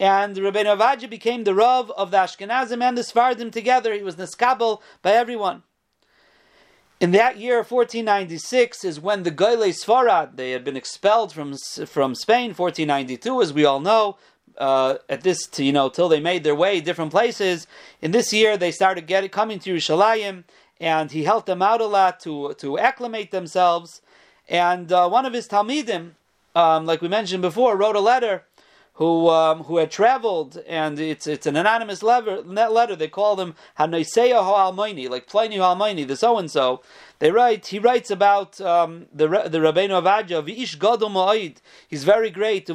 And 0.00 0.36
Rabbeinu 0.36 0.78
Avadja 0.78 1.10
became 1.10 1.42
the 1.42 1.56
Rav 1.56 1.90
of 1.90 2.12
the 2.12 2.18
Ashkenazim 2.18 2.80
and 2.82 2.96
the 2.96 3.02
Sfardim 3.02 3.50
together. 3.50 3.92
He 3.94 4.02
was 4.04 4.14
niskabel 4.14 4.80
by 5.02 5.10
everyone. 5.10 5.64
In 7.00 7.12
that 7.12 7.38
year, 7.38 7.58
1496, 7.58 8.84
is 8.84 8.98
when 8.98 9.22
the 9.22 9.30
Goyle 9.30 9.70
Sfarad, 9.72 10.34
they 10.34 10.50
had 10.50 10.64
been 10.64 10.76
expelled 10.76 11.32
from, 11.32 11.54
from 11.86 12.16
Spain, 12.16 12.54
1492, 12.54 13.40
as 13.40 13.52
we 13.52 13.64
all 13.64 13.78
know, 13.78 14.16
uh, 14.56 14.96
at 15.08 15.22
this, 15.22 15.48
you 15.58 15.70
know, 15.70 15.88
till 15.88 16.08
they 16.08 16.18
made 16.18 16.42
their 16.42 16.56
way 16.56 16.80
different 16.80 17.12
places. 17.12 17.68
In 18.02 18.10
this 18.10 18.32
year, 18.32 18.56
they 18.56 18.72
started 18.72 19.06
getting, 19.06 19.30
coming 19.30 19.60
to 19.60 19.76
Yerushalayim, 19.76 20.42
and 20.80 21.12
he 21.12 21.22
helped 21.22 21.46
them 21.46 21.62
out 21.62 21.80
a 21.80 21.86
lot 21.86 22.18
to, 22.20 22.54
to 22.54 22.78
acclimate 22.78 23.30
themselves. 23.30 24.02
And 24.48 24.90
uh, 24.90 25.08
one 25.08 25.24
of 25.24 25.32
his 25.32 25.46
Talmidim, 25.46 26.14
um, 26.56 26.84
like 26.84 27.00
we 27.00 27.06
mentioned 27.06 27.42
before, 27.42 27.76
wrote 27.76 27.94
a 27.94 28.00
letter 28.00 28.42
who 28.98 29.28
um, 29.28 29.62
who 29.62 29.76
had 29.76 29.92
traveled, 29.92 30.60
and 30.66 30.98
it's 30.98 31.28
it's 31.28 31.46
an 31.46 31.54
anonymous 31.54 32.02
letter. 32.02 32.42
That 32.42 32.72
letter 32.72 32.96
they 32.96 33.06
call 33.06 33.40
him 33.40 33.54
Hanoiseya 33.78 34.42
Almaini, 34.42 35.08
like 35.08 35.28
Pliny 35.28 35.56
Almaini, 35.58 36.04
the 36.06 36.16
so 36.16 36.36
and 36.36 36.50
so. 36.50 36.82
They 37.20 37.30
write. 37.30 37.68
He 37.68 37.78
writes 37.78 38.10
about 38.10 38.60
um, 38.60 39.06
the 39.12 39.28
the 39.28 39.58
Rabbeinu 39.58 40.02
Avadja 40.02 40.42
V'ish 40.44 40.76
Gadol 40.76 41.10
Ma'id. 41.10 41.58
He's 41.86 42.02
very 42.02 42.30
great. 42.30 42.68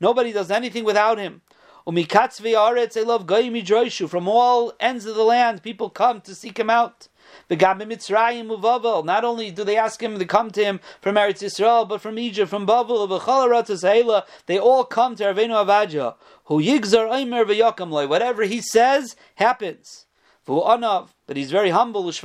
Nobody 0.00 0.32
does 0.32 0.50
anything 0.50 0.82
without 0.82 1.18
him. 1.18 1.42
Umikatz 1.86 2.40
V'Aretz 2.40 2.94
They 2.94 3.04
love 3.04 3.26
Goyim 3.26 4.08
From 4.08 4.26
all 4.26 4.72
ends 4.80 5.06
of 5.06 5.14
the 5.14 5.22
land, 5.22 5.62
people 5.62 5.88
come 5.88 6.20
to 6.22 6.34
seek 6.34 6.58
him 6.58 6.68
out. 6.68 7.06
Not 7.50 9.24
only 9.24 9.50
do 9.50 9.64
they 9.64 9.76
ask 9.76 10.02
him 10.02 10.18
to 10.18 10.24
come 10.24 10.50
to 10.50 10.64
him 10.64 10.80
from 11.00 11.16
Eretz 11.16 11.42
Yisrael, 11.42 11.88
but 11.88 12.00
from 12.00 12.18
Egypt, 12.18 12.50
from 12.50 12.66
Babel, 12.66 13.02
of 13.02 13.10
Bavel, 13.10 14.22
they 14.46 14.58
all 14.58 14.84
come 14.84 15.16
to 15.16 15.24
Ravenu 15.24 15.64
Avadja. 15.64 16.14
Who 16.44 16.62
yigzar 16.62 17.08
aimer 17.10 17.44
v'yakamloi. 17.44 18.08
Whatever 18.08 18.44
he 18.44 18.60
says 18.60 19.16
happens. 19.36 20.06
But 20.44 21.36
he's 21.36 21.52
very 21.52 21.70
humble. 21.70 22.10
His 22.10 22.22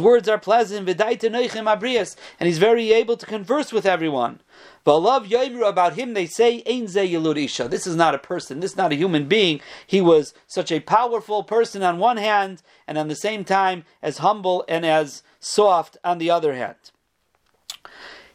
words 0.00 0.28
are 0.28 0.38
pleasant. 0.38 0.88
And 0.88 2.46
he's 2.46 2.58
very 2.58 2.92
able 2.92 3.16
to 3.16 3.26
converse 3.26 3.72
with 3.72 3.86
everyone. 3.86 4.40
love 4.84 5.26
Yoimru 5.26 5.68
about 5.68 5.94
him, 5.94 6.14
they 6.14 6.26
say, 6.26 6.58
This 6.58 7.86
is 7.86 7.96
not 7.96 8.14
a 8.14 8.18
person, 8.18 8.60
this 8.60 8.70
is 8.70 8.76
not 8.76 8.92
a 8.92 8.96
human 8.96 9.26
being. 9.26 9.60
He 9.86 10.00
was 10.00 10.32
such 10.46 10.70
a 10.70 10.78
powerful 10.80 11.42
person 11.42 11.82
on 11.82 11.98
one 11.98 12.18
hand, 12.18 12.62
and 12.86 12.96
on 12.96 13.08
the 13.08 13.16
same 13.16 13.44
time 13.44 13.84
as 14.00 14.18
humble 14.18 14.64
and 14.68 14.86
as 14.86 15.24
soft 15.40 15.96
on 16.04 16.18
the 16.18 16.30
other 16.30 16.54
hand. 16.54 16.92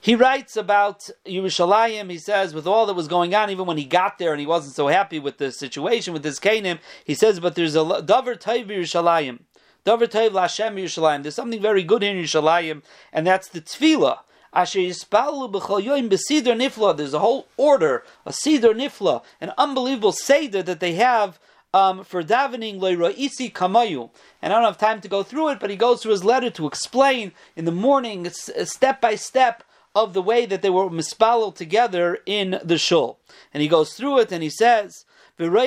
He 0.04 0.16
writes 0.16 0.58
about 0.58 1.12
Yerushalayim. 1.28 2.10
He 2.10 2.18
says, 2.18 2.56
with 2.56 2.66
all 2.66 2.88
that 2.88 2.96
was 2.96 3.08
going 3.08 3.36
on, 3.36 3.52
even 3.52 3.68
when 3.68 3.78
he 3.78 3.86
got 3.86 4.18
there 4.18 4.32
and 4.32 4.40
he 4.40 4.48
wasn't 4.48 4.74
so 4.74 4.88
happy 4.88 5.20
with 5.20 5.38
the 5.38 5.52
situation 5.52 6.12
with 6.12 6.24
this 6.24 6.40
Canaan, 6.40 6.80
he 7.06 7.14
says, 7.14 7.40
but 7.40 7.54
there's 7.54 7.76
a 7.76 7.80
davar 7.80 8.42
tayv 8.42 8.66
Yerushalayim. 8.66 9.42
Davar 9.86 10.08
tayv 10.08 10.32
Lashem 10.32 10.74
Yerushalayim. 10.74 11.22
There's 11.22 11.36
something 11.36 11.62
very 11.62 11.84
good 11.84 12.02
in 12.02 12.18
Yerushalayim, 12.18 12.82
and 13.14 13.28
that's 13.28 13.48
the 13.48 13.62
tefillah. 13.62 14.22
There's 14.54 15.06
a 17.14 17.20
whole 17.20 17.48
order, 17.56 18.04
a 18.26 18.32
sidr 18.32 18.74
nifla, 18.74 19.24
an 19.40 19.54
unbelievable 19.58 20.12
seder 20.12 20.64
that 20.64 20.80
they 20.80 20.96
have 20.96 21.40
um, 21.74 22.04
for 22.04 22.22
davening 22.22 22.80
kamayu. 22.80 24.10
And 24.42 24.52
I 24.52 24.58
don't 24.58 24.66
have 24.66 24.78
time 24.78 25.00
to 25.02 25.08
go 25.08 25.24
through 25.24 25.50
it, 25.50 25.60
but 25.60 25.70
he 25.70 25.78
goes 25.78 26.02
through 26.02 26.12
his 26.12 26.26
letter 26.26 26.50
to 26.50 26.68
explain 26.68 27.32
in 27.56 27.66
the 27.66 27.72
morning, 27.72 28.30
step 28.30 29.00
by 29.00 29.16
step, 29.16 29.64
of 29.96 30.14
the 30.14 30.22
way 30.22 30.46
that 30.46 30.62
they 30.62 30.70
were 30.70 30.90
mispalel 30.90 31.54
together 31.54 32.18
in 32.26 32.60
the 32.64 32.78
shul. 32.78 33.20
And 33.54 33.62
he 33.62 33.68
goes 33.68 33.94
through 33.94 34.20
it 34.20 34.32
and 34.32 34.44
he 34.44 34.50
says, 34.50 35.06
he 35.42 35.48
says, 35.48 35.60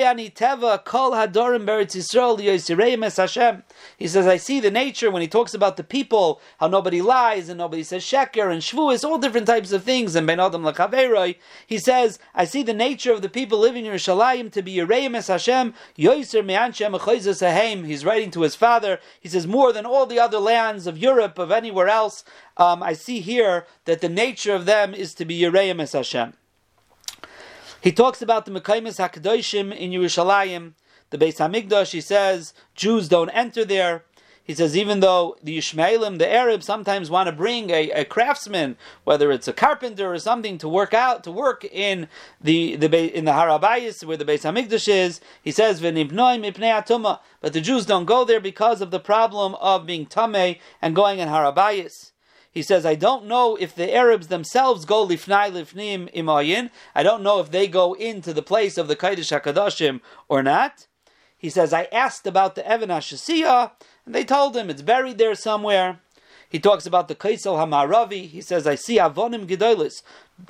I 4.27 4.37
see 4.37 4.59
the 4.61 4.71
nature 4.71 5.11
when 5.11 5.21
he 5.21 5.27
talks 5.27 5.53
about 5.53 5.75
the 5.75 5.83
people, 5.83 6.41
how 6.59 6.67
nobody 6.67 7.01
lies 7.01 7.49
and 7.49 7.57
nobody 7.57 7.83
says 7.83 8.01
sheker 8.01 8.49
and 8.49 8.61
shvuis, 8.61 9.03
all 9.03 9.17
different 9.17 9.47
types 9.47 9.73
of 9.73 9.83
things, 9.83 10.15
and 10.15 10.25
ben 10.25 10.39
adam 10.39 10.63
lakaveroi. 10.63 11.35
He 11.67 11.77
says, 11.77 12.19
I 12.33 12.45
see 12.45 12.63
the 12.63 12.73
nature 12.73 13.11
of 13.11 13.21
the 13.21 13.27
people 13.27 13.59
living 13.59 13.85
in 13.85 13.91
Yerushalayim 13.91 14.49
to 14.53 14.61
be 14.61 14.75
Yereim 14.75 15.13
es 15.13 15.27
Hashem, 15.27 15.73
yoiser 15.97 16.45
me'anchem 16.45 17.85
He's 17.85 18.05
writing 18.05 18.31
to 18.31 18.41
his 18.43 18.55
father. 18.55 18.99
He 19.19 19.27
says, 19.27 19.45
more 19.45 19.73
than 19.73 19.85
all 19.85 20.05
the 20.05 20.19
other 20.19 20.39
lands 20.39 20.87
of 20.87 20.97
Europe, 20.97 21.37
of 21.37 21.51
anywhere 21.51 21.89
else, 21.89 22.23
um, 22.55 22.81
I 22.81 22.93
see 22.93 23.19
here 23.19 23.65
that 23.83 23.99
the 23.99 24.07
nature 24.07 24.55
of 24.55 24.65
them 24.65 24.93
is 24.93 25.13
to 25.15 25.25
be 25.25 25.37
Yereim 25.37 25.81
es 25.81 25.91
Hashem. 25.91 26.33
He 27.85 27.91
talks 27.91 28.19
about 28.19 28.45
the 28.45 28.51
Mekaimis 28.51 28.97
HaKadoshim 28.97 29.71
in 29.71 29.91
Yerushalayim, 29.91 30.73
the 31.11 31.19
Beis 31.19 31.37
Hamikdash. 31.37 31.91
He 31.91 32.01
says 32.01 32.51
Jews 32.73 33.07
don't 33.07 33.29
enter 33.29 33.63
there. 33.63 34.05
He 34.43 34.55
says 34.55 34.75
even 34.75 35.01
though 35.01 35.37
the 35.43 35.59
Ishmaelim, 35.59 36.17
the 36.17 36.27
Arabs, 36.27 36.65
sometimes 36.65 37.11
want 37.11 37.27
to 37.27 37.31
bring 37.31 37.69
a, 37.69 37.91
a, 37.91 38.03
craftsman, 38.03 38.77
whether 39.03 39.31
it's 39.31 39.47
a 39.47 39.53
carpenter 39.53 40.11
or 40.11 40.17
something, 40.17 40.57
to 40.57 40.67
work 40.67 40.95
out 40.95 41.23
to 41.25 41.31
work 41.31 41.63
in 41.63 42.07
the, 42.41 42.75
the 42.75 43.15
in 43.15 43.25
the 43.25 43.33
Harabayis 43.33 44.03
where 44.03 44.17
the 44.17 44.25
Beis 44.25 44.51
Hamikdash 44.51 44.87
is. 44.87 45.21
He 45.43 45.51
says 45.51 45.79
but 45.79 47.53
the 47.53 47.61
Jews 47.61 47.85
don't 47.85 48.05
go 48.05 48.25
there 48.25 48.39
because 48.39 48.81
of 48.81 48.89
the 48.89 48.99
problem 48.99 49.53
of 49.61 49.85
being 49.85 50.07
tamei 50.07 50.59
and 50.81 50.95
going 50.95 51.19
in 51.19 51.29
Harabayis. 51.29 52.13
He 52.55 52.61
says, 52.61 52.85
I 52.85 52.95
don't 52.95 53.25
know 53.25 53.57
if 53.57 53.75
the 53.75 53.93
Arabs 53.93 54.27
themselves 54.27 54.85
go 54.85 55.05
lifnai 55.05 55.51
lifnim 55.51 56.09
imayin. 56.15 56.69
I 56.95 57.03
don't 57.03 57.21
know 57.21 57.41
if 57.41 57.51
they 57.51 57.67
go 57.67 57.95
into 57.95 58.31
the 58.31 58.41
place 58.41 58.77
of 58.77 58.87
the 58.87 58.95
Kaidish 58.95 59.37
HaKadoshim 59.37 59.99
or 60.29 60.41
not. 60.41 60.87
He 61.37 61.49
says, 61.49 61.73
I 61.73 61.89
asked 61.91 62.25
about 62.25 62.55
the 62.55 62.65
Evan 62.65 62.87
HaShasiyah, 62.87 63.71
and 64.05 64.15
they 64.15 64.23
told 64.23 64.55
him 64.55 64.69
it's 64.69 64.81
buried 64.81 65.17
there 65.17 65.35
somewhere. 65.35 65.99
He 66.47 66.57
talks 66.57 66.85
about 66.85 67.09
the 67.09 67.15
Kaisel 67.15 67.57
Hamaravi. 67.57 68.29
He 68.29 68.39
says, 68.39 68.65
I 68.65 68.75
see 68.75 68.99
Avonim 68.99 69.45
Gedolis, 69.47 70.01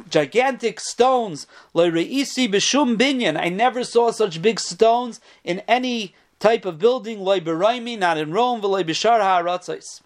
gigantic 0.08 0.80
stones, 0.80 1.48
Reisi 1.74 2.48
Bishum 2.48 2.98
Binyan. 2.98 3.36
I 3.36 3.50
never 3.50 3.84
saw 3.84 4.12
such 4.12 4.44
big 4.44 4.60
stones 4.60 5.20
in 5.44 5.64
any 5.68 6.14
type 6.40 6.66
of 6.66 6.78
building, 6.78 7.18
Loiberaimi, 7.18 7.98
not 7.98 8.20
in 8.20 8.32
Rome, 8.32 8.62
V'loi 8.62 8.84
Bishar 8.84 9.20
HaRatzais. 9.22 10.02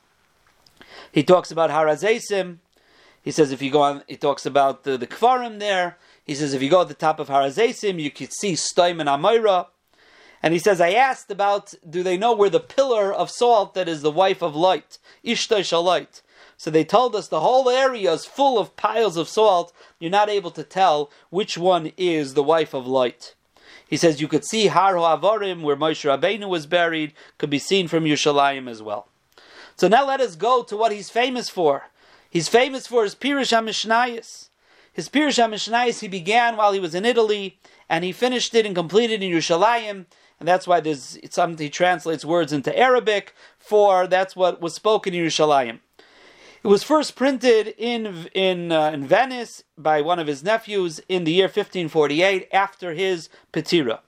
He 1.11 1.23
talks 1.23 1.51
about 1.51 1.69
Harazesim. 1.69 2.57
He 3.21 3.31
says 3.31 3.51
if 3.51 3.61
you 3.61 3.71
go 3.71 3.81
on, 3.81 4.03
he 4.07 4.15
talks 4.15 4.45
about 4.45 4.83
the, 4.83 4.97
the 4.97 5.07
Kvarim 5.07 5.59
there. 5.59 5.97
He 6.23 6.35
says 6.35 6.53
if 6.53 6.61
you 6.61 6.69
go 6.69 6.81
at 6.81 6.87
the 6.87 6.93
top 6.93 7.19
of 7.19 7.27
Harazesim, 7.27 8.01
you 8.01 8.11
could 8.11 8.31
see 8.33 8.53
Stoim 8.53 8.99
and 8.99 9.09
Amira. 9.09 9.67
And 10.41 10.53
he 10.53 10.59
says, 10.59 10.79
I 10.79 10.91
asked 10.91 11.31
about, 11.31 11.73
do 11.87 12.01
they 12.01 12.17
know 12.17 12.33
where 12.33 12.49
the 12.49 12.61
pillar 12.61 13.11
of 13.11 13.29
salt 13.29 13.73
that 13.73 13.89
is 13.89 14.01
the 14.01 14.11
wife 14.11 14.41
of 14.41 14.55
Lot, 14.55 14.97
Ishtai 15.25 15.59
Shalait? 15.59 16.21
So 16.55 16.71
they 16.71 16.85
told 16.85 17.15
us 17.15 17.27
the 17.27 17.41
whole 17.41 17.69
area 17.69 18.13
is 18.13 18.25
full 18.25 18.57
of 18.57 18.75
piles 18.77 19.17
of 19.17 19.27
salt. 19.27 19.73
You're 19.99 20.11
not 20.11 20.29
able 20.29 20.51
to 20.51 20.63
tell 20.63 21.11
which 21.29 21.57
one 21.57 21.91
is 21.97 22.33
the 22.33 22.43
wife 22.43 22.73
of 22.73 22.87
Lot. 22.87 23.35
He 23.87 23.97
says 23.97 24.21
you 24.21 24.27
could 24.27 24.45
see 24.45 24.67
Har 24.67 24.95
Ha'avarim, 24.95 25.61
where 25.61 25.75
Moshe 25.75 26.05
Rabbeinu 26.05 26.47
was 26.47 26.65
buried, 26.65 27.13
could 27.37 27.49
be 27.49 27.59
seen 27.59 27.87
from 27.87 28.03
Yerushalayim 28.03 28.69
as 28.69 28.81
well. 28.81 29.07
So 29.79 29.87
now 29.87 30.05
let 30.05 30.19
us 30.19 30.35
go 30.35 30.61
to 30.63 30.75
what 30.75 30.91
he's 30.91 31.09
famous 31.09 31.47
for. 31.47 31.83
He's 32.29 32.49
famous 32.49 32.85
for 32.85 33.03
his 33.03 33.15
Pirush 33.15 33.57
HaMishnayis. 33.57 34.49
His 34.91 35.07
Pirush 35.07 35.41
HaMishnayis 35.41 36.01
he 36.01 36.09
began 36.09 36.57
while 36.57 36.73
he 36.73 36.81
was 36.81 36.93
in 36.93 37.05
Italy, 37.05 37.59
and 37.87 38.03
he 38.03 38.11
finished 38.11 38.53
it 38.53 38.65
and 38.65 38.75
completed 38.75 39.23
in 39.23 39.31
Yerushalayim, 39.31 40.05
and 40.37 40.47
that's 40.47 40.67
why 40.67 40.81
there's 40.81 41.17
something 41.29 41.63
he 41.63 41.69
translates 41.69 42.25
words 42.25 42.51
into 42.51 42.77
Arabic 42.77 43.33
for. 43.57 44.05
That's 44.05 44.35
what 44.35 44.59
was 44.59 44.73
spoken 44.73 45.13
in 45.13 45.23
Yerushalayim. 45.23 45.79
It 46.61 46.67
was 46.67 46.83
first 46.83 47.15
printed 47.15 47.73
in 47.77 48.27
in 48.33 48.73
uh, 48.73 48.91
in 48.93 49.07
Venice 49.07 49.63
by 49.77 50.01
one 50.01 50.19
of 50.19 50.27
his 50.27 50.43
nephews 50.43 50.99
in 51.07 51.23
the 51.23 51.31
year 51.31 51.45
1548 51.45 52.49
after 52.51 52.93
his 52.93 53.29
Petira. 53.53 53.99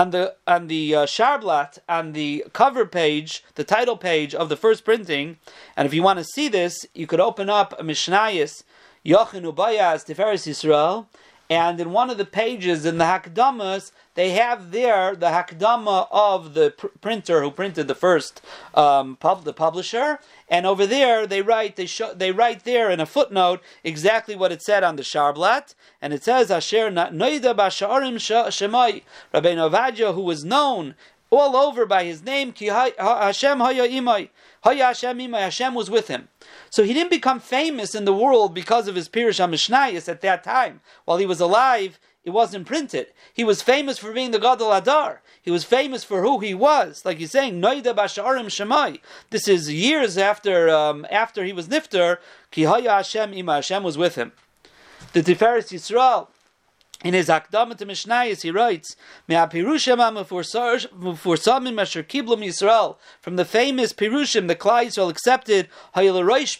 On 0.00 0.10
the 0.12 0.34
on 0.46 0.68
the 0.68 0.94
uh, 0.94 1.04
Sharblat 1.04 1.78
on 1.86 2.12
the 2.12 2.46
cover 2.54 2.86
page, 2.86 3.44
the 3.56 3.64
title 3.64 3.98
page 3.98 4.34
of 4.34 4.48
the 4.48 4.56
first 4.56 4.82
printing. 4.82 5.36
And 5.76 5.84
if 5.84 5.92
you 5.92 6.02
want 6.02 6.18
to 6.18 6.24
see 6.24 6.48
this, 6.48 6.86
you 6.94 7.06
could 7.06 7.20
open 7.20 7.50
up 7.50 7.78
Mishnayis 7.78 8.62
Yochinu 9.04 9.54
Bayas 9.54 10.06
Tiferes 10.06 10.46
Yisrael, 10.48 11.06
and 11.50 11.80
in 11.80 11.90
one 11.90 12.10
of 12.10 12.16
the 12.16 12.24
pages 12.24 12.86
in 12.86 12.98
the 12.98 13.04
Hakdamas, 13.04 13.90
they 14.14 14.30
have 14.30 14.70
there 14.70 15.16
the 15.16 15.26
Hakdama 15.26 16.06
of 16.12 16.54
the 16.54 16.70
pr- 16.70 16.86
printer 17.00 17.42
who 17.42 17.50
printed 17.50 17.88
the 17.88 17.94
first 17.96 18.40
um, 18.74 19.16
pub- 19.16 19.42
the 19.42 19.52
publisher, 19.52 20.20
and 20.48 20.64
over 20.64 20.86
there 20.86 21.26
they 21.26 21.42
write 21.42 21.74
they 21.74 21.86
show 21.86 22.14
they 22.14 22.30
write 22.30 22.64
there 22.64 22.88
in 22.88 23.00
a 23.00 23.06
footnote 23.06 23.60
exactly 23.82 24.36
what 24.36 24.52
it 24.52 24.62
said 24.62 24.84
on 24.84 24.94
the 24.94 25.02
Sharblat, 25.02 25.74
and 26.00 26.12
it 26.12 26.22
says 26.22 26.52
Asher 26.52 26.88
Noida 26.88 27.52
Basharim 27.56 28.14
Shemai 28.14 29.02
Rabbeinu 29.34 29.68
Avadia, 29.70 30.14
who 30.14 30.22
was 30.22 30.44
known 30.44 30.94
all 31.30 31.56
over 31.56 31.86
by 31.86 32.04
his 32.04 32.22
name, 32.22 32.52
Ki 32.52 32.66
Hashem 32.66 33.60
Haya 33.60 33.88
Imai. 33.88 34.30
Haya 34.62 34.86
Hashem 34.86 35.18
Imai, 35.18 35.40
Hashem 35.40 35.74
was 35.74 35.88
with 35.88 36.08
him. 36.08 36.28
So 36.68 36.82
he 36.82 36.92
didn't 36.92 37.10
become 37.10 37.40
famous 37.40 37.94
in 37.94 38.04
the 38.04 38.12
world 38.12 38.52
because 38.52 38.88
of 38.88 38.96
his 38.96 39.08
Pirush 39.08 39.40
HaMishnayis 39.40 40.08
at 40.08 40.20
that 40.20 40.42
time. 40.44 40.80
While 41.04 41.18
he 41.18 41.26
was 41.26 41.40
alive, 41.40 41.98
it 42.24 42.30
wasn't 42.30 42.66
printed. 42.66 43.08
He 43.32 43.44
was 43.44 43.62
famous 43.62 43.98
for 43.98 44.12
being 44.12 44.30
the 44.30 44.38
Gadol 44.38 44.72
Adar. 44.72 45.22
He 45.40 45.50
was 45.50 45.64
famous 45.64 46.04
for 46.04 46.20
who 46.22 46.40
he 46.40 46.52
was. 46.52 47.04
Like 47.04 47.16
he's 47.16 47.30
saying, 47.30 47.62
Noida 47.62 47.94
Basharim 47.94 48.46
Shemai. 48.46 49.00
This 49.30 49.48
is 49.48 49.72
years 49.72 50.18
after 50.18 50.68
um, 50.68 51.06
after 51.10 51.44
he 51.44 51.52
was 51.52 51.68
Nifter, 51.68 52.18
Ki 52.50 52.64
Haya 52.64 52.90
Hashem 52.90 53.32
Ima, 53.32 53.54
Hashem 53.54 53.82
was 53.82 53.96
with 53.96 54.16
him. 54.16 54.32
The 55.14 55.22
Tiferes 55.22 55.72
Yisrael, 55.72 56.28
in 57.02 57.14
his 57.14 57.28
Akdama 57.28 57.76
to 57.78 57.86
Mishnayis, 57.86 58.42
he 58.42 58.50
writes, 58.50 58.94
Yisrael, 62.42 62.96
from 63.20 63.36
the 63.36 63.44
famous 63.44 63.92
Pirushim, 63.92 64.48
the 64.48 64.54
Klai 64.54 64.86
Yisrael 64.86 65.08
accepted, 65.10 65.68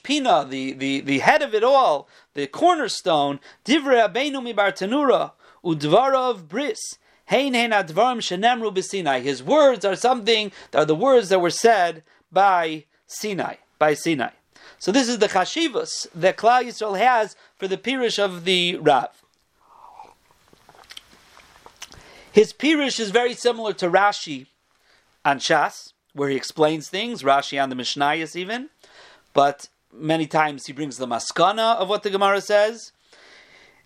Pina, 0.03 0.47
the, 0.49 0.73
the, 0.73 1.01
the 1.01 1.19
head 1.19 1.43
of 1.43 1.55
it 1.55 1.63
all, 1.63 2.09
the 2.35 2.47
cornerstone, 2.47 3.39
Divre 3.65 4.09
Abenu 4.09 4.43
mi 4.43 4.55
Bartanura, 4.55 5.33
Udvarov 5.63 6.49
Bris, 6.49 6.79
Hein 7.27 7.53
Hein 7.55 7.73
Advarim 7.73 8.21
Shenemru 8.21 8.75
B'Sinai. 8.75 9.21
His 9.23 9.43
words 9.43 9.85
are 9.85 9.97
something, 9.97 10.53
that 10.71 10.79
are 10.79 10.87
the 10.87 10.95
words 10.95 11.29
that 11.29 11.41
were 11.41 11.51
said 11.51 12.03
by 12.33 12.85
Sinai, 13.07 13.57
by 13.79 13.93
Sinai. 13.93 14.31
So 14.79 14.91
this 14.91 15.09
is 15.09 15.19
the 15.19 15.29
chashivas 15.29 16.07
that 16.15 16.39
Klal 16.39 16.65
Yisrael 16.65 16.99
has 16.99 17.37
for 17.57 17.69
the 17.69 17.77
Pirush 17.77 18.19
of 18.19 18.47
the 18.47 18.77
Rav. 18.77 19.20
His 22.33 22.53
Pirush 22.53 23.01
is 23.01 23.11
very 23.11 23.35
similar 23.35 23.73
to 23.75 23.91
Rashi 23.91 24.47
on 25.25 25.41
Shas, 25.41 25.93
where 26.15 26.29
he 26.29 26.37
explains 26.37 26.89
things, 26.89 27.25
Rashi 27.25 27.61
on 27.61 27.71
the 27.71 27.77
Mishnayos 27.77 28.37
even, 28.37 28.71
but 29.35 29.69
many 29.93 30.27
times 30.27 30.67
he 30.67 30.73
brings 30.73 30.97
the 30.97 31.07
maskana 31.07 31.77
of 31.77 31.89
what 31.89 32.05
the 32.05 32.11
Gemara 32.11 32.41
says. 32.41 32.93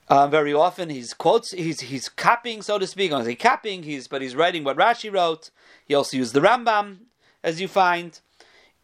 Uh, 0.09 0.27
very 0.27 0.53
often 0.53 0.91
he's 0.91 1.15
quotes, 1.15 1.53
he's 1.53 1.81
he's 1.81 2.11
copying, 2.11 2.61
so 2.61 2.79
to 2.79 2.87
speak. 2.87 3.13
I 3.13 3.25
say 3.25 3.35
copying, 3.35 3.85
he's 3.85 4.09
but 4.09 4.21
he's 4.21 4.37
writing 4.37 4.63
what 4.63 4.77
Rashi 4.77 5.11
wrote. 5.11 5.49
He 5.87 5.95
also 5.95 6.19
used 6.19 6.35
the 6.35 6.41
Rambam, 6.41 6.99
as 7.43 7.63
you 7.63 7.69
find. 7.69 8.21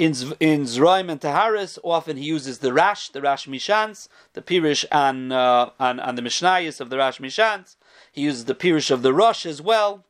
In, 0.00 0.14
in 0.40 0.62
Zroim 0.62 1.10
and 1.10 1.20
Taharis, 1.20 1.78
often 1.84 2.16
he 2.16 2.24
uses 2.24 2.60
the 2.60 2.72
Rash, 2.72 3.10
the 3.10 3.20
Rash 3.20 3.46
Mishans, 3.46 4.08
the 4.32 4.40
Pirish 4.40 4.86
on, 4.90 5.30
uh, 5.30 5.72
on, 5.78 6.00
on 6.00 6.14
the 6.14 6.22
Mishnayos 6.22 6.80
of 6.80 6.88
the 6.88 6.96
Rash 6.96 7.18
Mishans. 7.18 7.76
He 8.10 8.22
uses 8.22 8.46
the 8.46 8.54
Pirish 8.54 8.90
of 8.90 9.02
the 9.02 9.12
Rosh 9.12 9.44
as 9.44 9.60
well. 9.60 10.06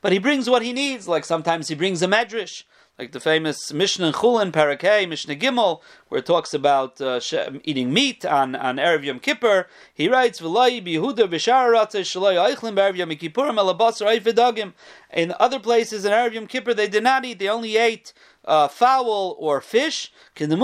But 0.00 0.12
he 0.12 0.18
brings 0.18 0.48
what 0.48 0.62
he 0.62 0.72
needs, 0.72 1.06
like 1.06 1.26
sometimes 1.26 1.68
he 1.68 1.74
brings 1.74 2.00
a 2.00 2.06
Medrash, 2.06 2.62
like 2.98 3.12
the 3.12 3.20
famous 3.20 3.74
Mishnah 3.74 4.12
Chulin 4.12 4.52
Parakeh, 4.52 5.06
Mishnah 5.06 5.36
Gimel, 5.36 5.82
where 6.08 6.20
it 6.20 6.26
talks 6.26 6.54
about 6.54 6.98
uh, 6.98 7.20
eating 7.64 7.92
meat 7.92 8.24
on, 8.24 8.56
on 8.56 8.76
Erev 8.76 9.04
Yom 9.04 9.20
Kippur. 9.20 9.66
He 9.92 10.08
writes, 10.08 10.40
"V'lai 10.40 10.82
bihuda 10.82 11.28
b'shararatzeh 11.28 12.06
shaloi 12.08 12.54
eichlin 12.54 12.74
b'Erev 12.74 12.96
Yom 12.96 13.10
Kippurim 13.10 13.58
elabasar. 13.58 14.72
In 15.12 15.34
other 15.38 15.60
places 15.60 16.06
in 16.06 16.12
Erev 16.12 16.32
Yom 16.32 16.46
Kippur, 16.46 16.72
they 16.72 16.88
did 16.88 17.02
not 17.02 17.26
eat; 17.26 17.38
they 17.38 17.48
only 17.50 17.76
ate 17.76 18.14
uh, 18.48 18.66
fowl 18.66 19.36
or 19.38 19.60
fish. 19.60 20.10
Like 20.40 20.48
the 20.48 20.56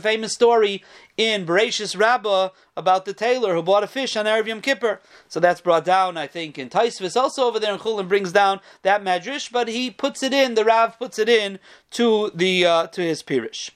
famous 0.00 0.32
story 0.32 0.84
in 1.16 1.44
Bereshis 1.44 1.98
Rabbah 1.98 2.50
about 2.76 3.04
the 3.04 3.12
tailor 3.12 3.54
who 3.54 3.62
bought 3.62 3.82
a 3.82 3.86
fish 3.88 4.16
on 4.16 4.24
Erev 4.26 4.46
Yom 4.46 4.60
Kippur. 4.60 5.00
So 5.28 5.40
that's 5.40 5.60
brought 5.60 5.84
down, 5.84 6.16
I 6.16 6.26
think, 6.28 6.58
in 6.58 6.70
Taisvis. 6.70 7.20
Also 7.20 7.44
over 7.44 7.58
there 7.58 7.74
in 7.74 7.80
Chulin 7.80 8.08
brings 8.08 8.32
down 8.32 8.60
that 8.82 9.02
Madrash, 9.02 9.50
but 9.50 9.68
he 9.68 9.90
puts 9.90 10.22
it 10.22 10.32
in, 10.32 10.54
the 10.54 10.64
Rav 10.64 10.98
puts 10.98 11.18
it 11.18 11.28
in 11.28 11.58
to 11.90 12.30
the 12.34 12.64
uh, 12.64 12.86
to 12.88 13.02
his 13.02 13.22
Pirish. 13.22 13.70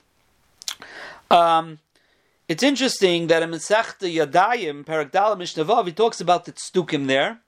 Um, 1.30 1.80
it's 2.46 2.62
interesting 2.62 3.26
that 3.26 3.42
in 3.42 3.50
Masechta 3.50 4.08
Yadayim, 4.10 4.84
Parak 4.84 5.10
Mishnavav, 5.10 5.86
he 5.86 5.92
talks 5.92 6.20
about 6.20 6.44
the 6.46 6.52
tztukim 6.52 7.06
there. 7.06 7.40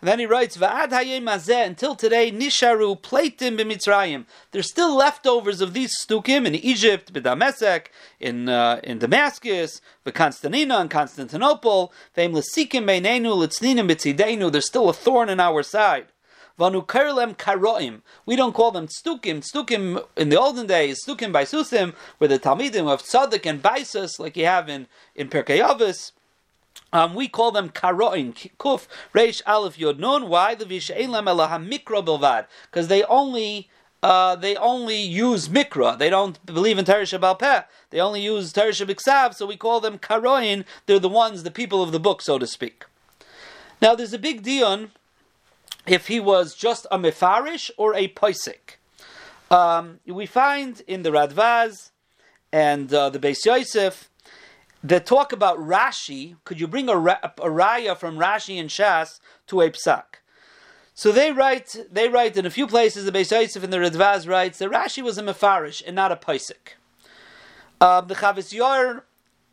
And 0.00 0.08
then 0.08 0.18
he 0.18 0.26
writes, 0.26 0.56
Va'ad 0.56 0.90
hayem 0.90 1.26
until 1.66 1.94
today, 1.94 2.30
nisharu 2.30 3.00
pleitim 3.00 3.58
b'mitzrayim. 3.58 4.26
There's 4.50 4.68
still 4.68 4.94
leftovers 4.94 5.60
of 5.60 5.72
these 5.72 5.92
stukim 5.98 6.46
in 6.46 6.54
Egypt, 6.54 7.12
b'damesek, 7.12 7.86
in, 8.20 8.48
uh, 8.48 8.80
in 8.84 8.98
Damascus, 8.98 9.80
v'Constantina, 10.04 10.82
in 10.82 10.88
Constantinople, 10.88 11.92
v'em 12.16 12.32
l'sikim 12.34 12.84
beinenu, 12.84 13.34
l'tzninim 13.34 13.88
b'tzidenu. 13.90 14.52
There's 14.52 14.66
still 14.66 14.88
a 14.88 14.92
thorn 14.92 15.30
in 15.30 15.40
our 15.40 15.62
side. 15.62 16.06
Vanu 16.58 16.86
karoim. 16.86 18.02
We 18.24 18.36
don't 18.36 18.54
call 18.54 18.70
them 18.70 18.88
stukim. 18.88 19.44
Stukim 19.44 20.02
in 20.16 20.30
the 20.30 20.40
olden 20.40 20.66
days, 20.66 21.04
stukim 21.04 21.32
by 21.32 21.44
susim, 21.44 21.94
the 22.18 22.38
talmidim 22.38 22.88
of 22.88 23.02
tzaddik 23.02 23.44
and 23.46 23.62
baisus, 23.62 24.18
like 24.18 24.36
you 24.36 24.46
have 24.46 24.68
in 24.68 24.86
in 25.14 25.28
Pirkei 25.28 25.60
Avos. 25.60 26.12
Um, 26.92 27.14
we 27.14 27.28
call 27.28 27.50
them 27.50 27.68
karoin, 27.70 28.34
kuf, 28.58 28.86
reish, 29.14 29.42
aleph, 29.46 29.78
yod, 29.78 29.98
nun. 29.98 30.28
Why? 30.28 30.54
The 30.54 30.64
v'she'elam 30.64 31.26
elaham 31.26 31.70
mikro 31.70 32.04
bilvad. 32.04 32.46
Because 32.70 32.88
they 32.88 33.02
only 33.04 33.68
uh, 34.02 34.36
they 34.36 34.56
only 34.56 35.00
use 35.00 35.48
mikra. 35.48 35.98
They 35.98 36.10
don't 36.10 36.44
believe 36.46 36.78
in 36.78 36.84
Teresh 36.84 37.38
Peh. 37.38 37.62
They 37.90 38.00
only 38.00 38.22
use 38.22 38.52
Teresh 38.52 38.86
Biksav, 38.86 39.34
so 39.34 39.46
we 39.46 39.56
call 39.56 39.80
them 39.80 39.98
karoin. 39.98 40.64
They're 40.86 40.98
the 40.98 41.08
ones, 41.08 41.42
the 41.42 41.50
people 41.50 41.82
of 41.82 41.92
the 41.92 41.98
book, 41.98 42.22
so 42.22 42.38
to 42.38 42.46
speak. 42.46 42.84
Now, 43.82 43.94
there's 43.94 44.12
a 44.12 44.18
big 44.18 44.42
dion 44.42 44.92
if 45.86 46.06
he 46.06 46.20
was 46.20 46.54
just 46.54 46.86
a 46.90 46.98
mefarish 46.98 47.70
or 47.76 47.94
a 47.94 48.08
poisik. 48.08 48.76
Um, 49.50 50.00
we 50.06 50.26
find 50.26 50.82
in 50.86 51.02
the 51.02 51.10
Radvaz 51.10 51.90
and 52.52 52.92
uh, 52.92 53.10
the 53.10 53.18
Beis 53.18 53.44
Yosef 53.44 54.08
that 54.88 55.06
talk 55.06 55.32
about 55.32 55.58
Rashi, 55.58 56.36
could 56.44 56.60
you 56.60 56.68
bring 56.68 56.88
a, 56.88 56.96
a, 56.96 57.50
raya 57.50 57.96
from 57.96 58.18
Rashi 58.18 58.60
and 58.60 58.70
Shas 58.70 59.20
to 59.46 59.60
a 59.60 59.70
psak? 59.70 60.20
So 60.94 61.12
they 61.12 61.32
write, 61.32 61.76
they 61.90 62.08
write 62.08 62.36
in 62.36 62.46
a 62.46 62.50
few 62.50 62.66
places, 62.66 63.04
the 63.04 63.12
Beis 63.12 63.30
Yosef 63.30 63.62
and 63.62 63.72
the 63.72 63.78
Radvaz 63.78 64.28
writes 64.28 64.58
that 64.58 64.70
Rashi 64.70 65.02
was 65.02 65.18
a 65.18 65.22
mefarish 65.22 65.82
and 65.86 65.96
not 65.96 66.12
a 66.12 66.16
paisik. 66.16 66.76
Um, 67.80 68.08
the 68.08 68.14
Chavis 68.14 68.52
Yor 68.52 69.04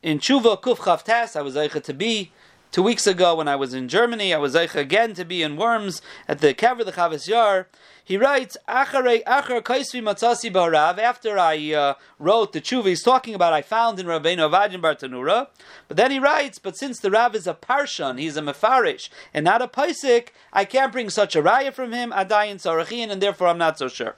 in 0.01 0.19
Tshuva 0.19 0.61
Kuf 0.61 0.77
Chavtas, 0.77 1.35
I 1.35 1.41
was 1.41 1.57
able 1.57 1.81
to 1.81 1.93
be 1.93 2.31
two 2.73 2.81
weeks 2.81 3.05
ago 3.05 3.35
when 3.35 3.47
I 3.47 3.55
was 3.55 3.75
in 3.75 3.87
Germany. 3.87 4.33
I 4.33 4.39
was 4.39 4.55
again 4.55 5.13
to 5.13 5.23
be 5.23 5.43
in 5.43 5.55
Worms 5.57 6.01
at 6.27 6.39
the 6.39 6.55
Kever 6.55 6.83
the 6.83 6.91
Chavis 6.91 7.27
Yor. 7.27 7.67
He 8.03 8.17
writes, 8.17 8.57
Achare, 8.67 9.23
Achar 9.25 9.61
Kaisvi 9.61 10.01
Matzasi 10.01 10.51
Barav, 10.51 10.97
after 10.97 11.37
I 11.37 11.71
uh, 11.71 11.93
wrote 12.17 12.51
the 12.51 12.59
tshuva, 12.59 12.87
he's 12.87 13.03
talking 13.03 13.35
about 13.35 13.53
I 13.53 13.61
found 13.61 13.99
in 13.99 14.07
Rabbeinu 14.07 14.49
Avadin 14.49 14.81
Bartanura. 14.81 15.47
But 15.87 15.97
then 15.97 16.09
he 16.09 16.17
writes, 16.17 16.57
but 16.57 16.75
since 16.75 16.99
the 16.99 17.11
Rav 17.11 17.35
is 17.35 17.45
a 17.45 17.53
Parshan, 17.53 18.19
he's 18.19 18.37
a 18.37 18.41
Mefarish, 18.41 19.09
and 19.35 19.45
not 19.45 19.61
a 19.61 19.67
Paisik, 19.67 20.29
I 20.51 20.65
can't 20.65 20.91
bring 20.91 21.11
such 21.11 21.35
a 21.35 21.43
raya 21.43 21.71
from 21.71 21.93
him, 21.93 22.09
Adayin 22.11 22.55
Sarachin, 22.55 23.11
and 23.11 23.21
therefore 23.21 23.49
I'm 23.49 23.59
not 23.59 23.77
so 23.77 23.87
sure. 23.87 24.15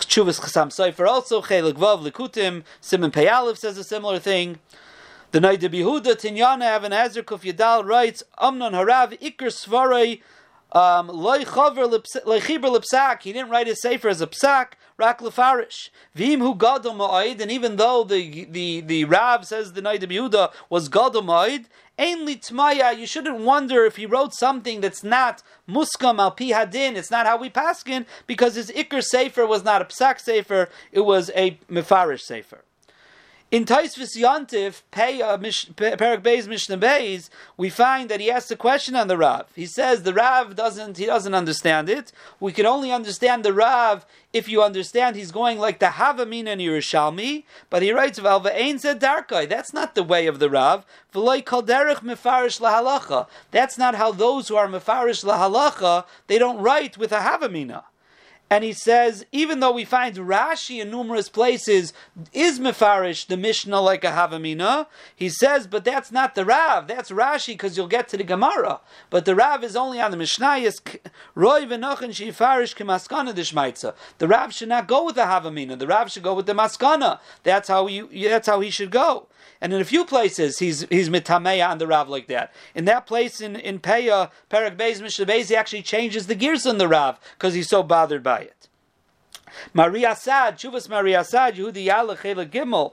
Chuvas 0.00 0.40
Chasam 0.40 0.68
Seifer 0.70 1.06
also, 1.06 1.40
Chelik 1.40 1.74
Vav 1.74 2.04
Likutim, 2.04 2.64
Simon 2.80 3.12
Peyalev 3.12 3.56
says 3.56 3.78
a 3.78 3.84
similar 3.84 4.18
thing. 4.18 4.58
The 5.32 5.38
Naida 5.38 5.68
Bihuda 5.68 6.16
Tinyana 6.16 6.62
Evan 6.62 6.92
Ezer 6.92 7.22
Kuf 7.22 7.42
Yadal 7.42 7.84
writes, 7.84 8.24
Amnon 8.40 8.72
Harav 8.72 9.16
Iker 9.20 9.46
Svarei 9.46 10.20
um, 10.72 11.08
he 13.20 13.32
didn't 13.32 13.50
write 13.50 13.66
his 13.68 13.80
sefer 13.80 14.08
as 14.08 14.20
a 14.20 14.26
psak, 14.26 14.72
rak 14.96 15.20
lefarish. 15.20 15.90
Vim 16.14 16.40
hu 16.40 16.54
gadol 16.54 16.94
ma'id, 16.94 17.40
and 17.40 17.50
even 17.50 17.76
though 17.76 18.04
the 18.04 18.44
the 18.44 18.80
the 18.80 19.04
Rav 19.04 19.46
says 19.46 19.72
the 19.72 19.82
Naid 19.82 20.02
Yehuda 20.02 20.52
was 20.68 20.88
gadol 20.88 21.22
ma'id, 21.22 21.66
ein 21.98 22.26
litmaya. 22.26 22.96
You 22.96 23.06
shouldn't 23.06 23.38
wonder 23.38 23.84
if 23.84 23.96
he 23.96 24.06
wrote 24.06 24.34
something 24.34 24.80
that's 24.80 25.02
not 25.02 25.42
muskam 25.68 26.20
al 26.20 26.30
pi. 26.30 26.68
It's 26.72 27.10
not 27.10 27.26
how 27.26 27.36
we 27.36 27.50
paskin 27.50 28.06
because 28.28 28.54
his 28.54 28.70
ikr 28.70 29.02
sefer 29.02 29.46
was 29.46 29.64
not 29.64 29.82
a 29.82 29.84
psak 29.84 30.20
sefer; 30.20 30.68
it 30.92 31.00
was 31.00 31.30
a 31.34 31.58
mefarish 31.68 32.22
sefer. 32.22 32.62
In 33.50 33.64
Taisvis 33.64 34.16
Yantif, 34.16 34.82
Perak 34.92 35.20
uh, 35.20 36.22
Beis 36.22 36.46
Mishnah 36.46 36.78
Beis, 36.78 37.30
we 37.56 37.68
find 37.68 38.08
that 38.08 38.20
he 38.20 38.30
asks 38.30 38.52
a 38.52 38.56
question 38.56 38.94
on 38.94 39.08
the 39.08 39.18
Rav. 39.18 39.46
He 39.56 39.66
says 39.66 40.04
the 40.04 40.14
Rav 40.14 40.54
doesn't 40.54 40.98
he 40.98 41.06
doesn't 41.06 41.34
understand 41.34 41.88
it. 41.88 42.12
We 42.38 42.52
can 42.52 42.64
only 42.64 42.92
understand 42.92 43.44
the 43.44 43.52
Rav 43.52 44.06
if 44.32 44.48
you 44.48 44.62
understand 44.62 45.16
he's 45.16 45.32
going 45.32 45.58
like 45.58 45.80
the 45.80 45.86
Havamina 45.86 46.52
in 46.52 46.60
Yerushalmi, 46.60 47.42
but 47.70 47.82
he 47.82 47.90
writes 47.90 48.20
Valva 48.20 48.54
Ein 48.54 48.78
Darkai. 48.78 49.48
That's 49.48 49.72
not 49.72 49.96
the 49.96 50.04
way 50.04 50.28
of 50.28 50.38
the 50.38 50.48
Rav. 50.48 50.86
V'loy 51.12 51.42
Kalderech 51.42 52.04
Mefarish 52.04 52.60
Lahalacha. 52.60 53.26
That's 53.50 53.76
not 53.76 53.96
how 53.96 54.12
those 54.12 54.46
who 54.46 54.54
are 54.54 54.68
Mefarish 54.68 55.24
Lahalacha, 55.24 56.04
they 56.28 56.38
don't 56.38 56.58
write 56.62 56.96
with 56.96 57.10
a 57.10 57.18
Havamina. 57.18 57.82
And 58.52 58.64
he 58.64 58.72
says, 58.72 59.24
even 59.30 59.60
though 59.60 59.70
we 59.70 59.84
find 59.84 60.16
Rashi 60.16 60.82
in 60.82 60.90
numerous 60.90 61.28
places 61.28 61.92
is 62.32 62.58
mefarish 62.58 63.28
the 63.28 63.36
Mishnah 63.36 63.80
like 63.80 64.02
a 64.02 64.08
Havamina, 64.08 64.88
he 65.14 65.28
says, 65.28 65.68
but 65.68 65.84
that's 65.84 66.10
not 66.10 66.34
the 66.34 66.44
Rav. 66.44 66.88
That's 66.88 67.12
Rashi 67.12 67.54
because 67.54 67.76
you'll 67.76 67.86
get 67.86 68.08
to 68.08 68.16
the 68.16 68.24
Gemara. 68.24 68.80
But 69.08 69.24
the 69.24 69.36
Rav 69.36 69.62
is 69.62 69.76
only 69.76 70.00
on 70.00 70.10
the 70.10 70.16
Mishnah. 70.16 70.60
The 74.18 74.28
Rav 74.28 74.52
should 74.52 74.68
not 74.68 74.88
go 74.88 75.04
with 75.04 75.14
the 75.14 75.22
Havamina. 75.22 75.78
The 75.78 75.86
Rav 75.86 76.10
should 76.10 76.22
go 76.24 76.34
with 76.34 76.46
the 76.46 76.54
maskana. 76.54 77.20
That's 77.44 77.68
how 77.68 77.86
you. 77.86 78.08
That's 78.28 78.48
how 78.48 78.58
he 78.60 78.70
should 78.70 78.90
go. 78.90 79.28
And 79.60 79.74
in 79.74 79.80
a 79.80 79.84
few 79.84 80.04
places, 80.04 80.58
he's 80.58 80.82
he's 80.88 81.10
mitameya 81.10 81.68
on 81.68 81.78
the 81.78 81.86
Rav 81.86 82.08
like 82.08 82.28
that. 82.28 82.52
In 82.74 82.86
that 82.86 83.06
place 83.06 83.40
in 83.40 83.56
in 83.56 83.78
Peah, 83.78 84.30
Perak 84.48 84.76
Beis 84.76 85.02
Mishnah 85.02 85.32
he 85.32 85.56
actually 85.56 85.82
changes 85.82 86.26
the 86.26 86.34
gears 86.34 86.66
on 86.66 86.78
the 86.78 86.88
Rav 86.88 87.18
because 87.36 87.54
he's 87.54 87.68
so 87.68 87.82
bothered 87.82 88.22
by 88.22 88.40
it. 88.40 88.68
Maria 89.74 90.16
Sad, 90.16 90.56
Chuvas 90.56 90.88
Maria 90.88 91.24
Sad, 91.24 91.56
Yehudi 91.56 91.86
Yalach 91.86 92.50
Gimel, 92.50 92.92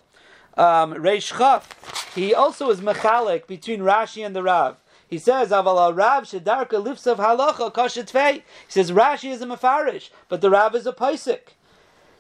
um, 0.58 0.94
Reish 0.94 1.38
Chaf. 1.38 2.14
He 2.14 2.34
also 2.34 2.70
is 2.70 2.82
mechalik 2.82 3.48
between 3.48 3.80
Rashi 3.80 4.26
and 4.26 4.36
the 4.36 4.44
Rav. 4.44 4.78
He 5.08 5.18
says, 5.18 5.52
"Aval 5.52 5.96
Rav 5.96 6.26
shedarka 6.26 6.84
lifts 6.84 7.08
of 7.08 7.18
halacha 7.18 7.72
kashet 7.72 8.34
He 8.34 8.42
says 8.68 8.92
Rashi 8.92 9.32
is 9.32 9.42
a 9.42 9.46
mafarish, 9.46 10.10
but 10.28 10.42
the 10.42 10.50
Rav 10.50 10.76
is 10.76 10.86
a 10.86 10.92
paisik. 10.92 11.54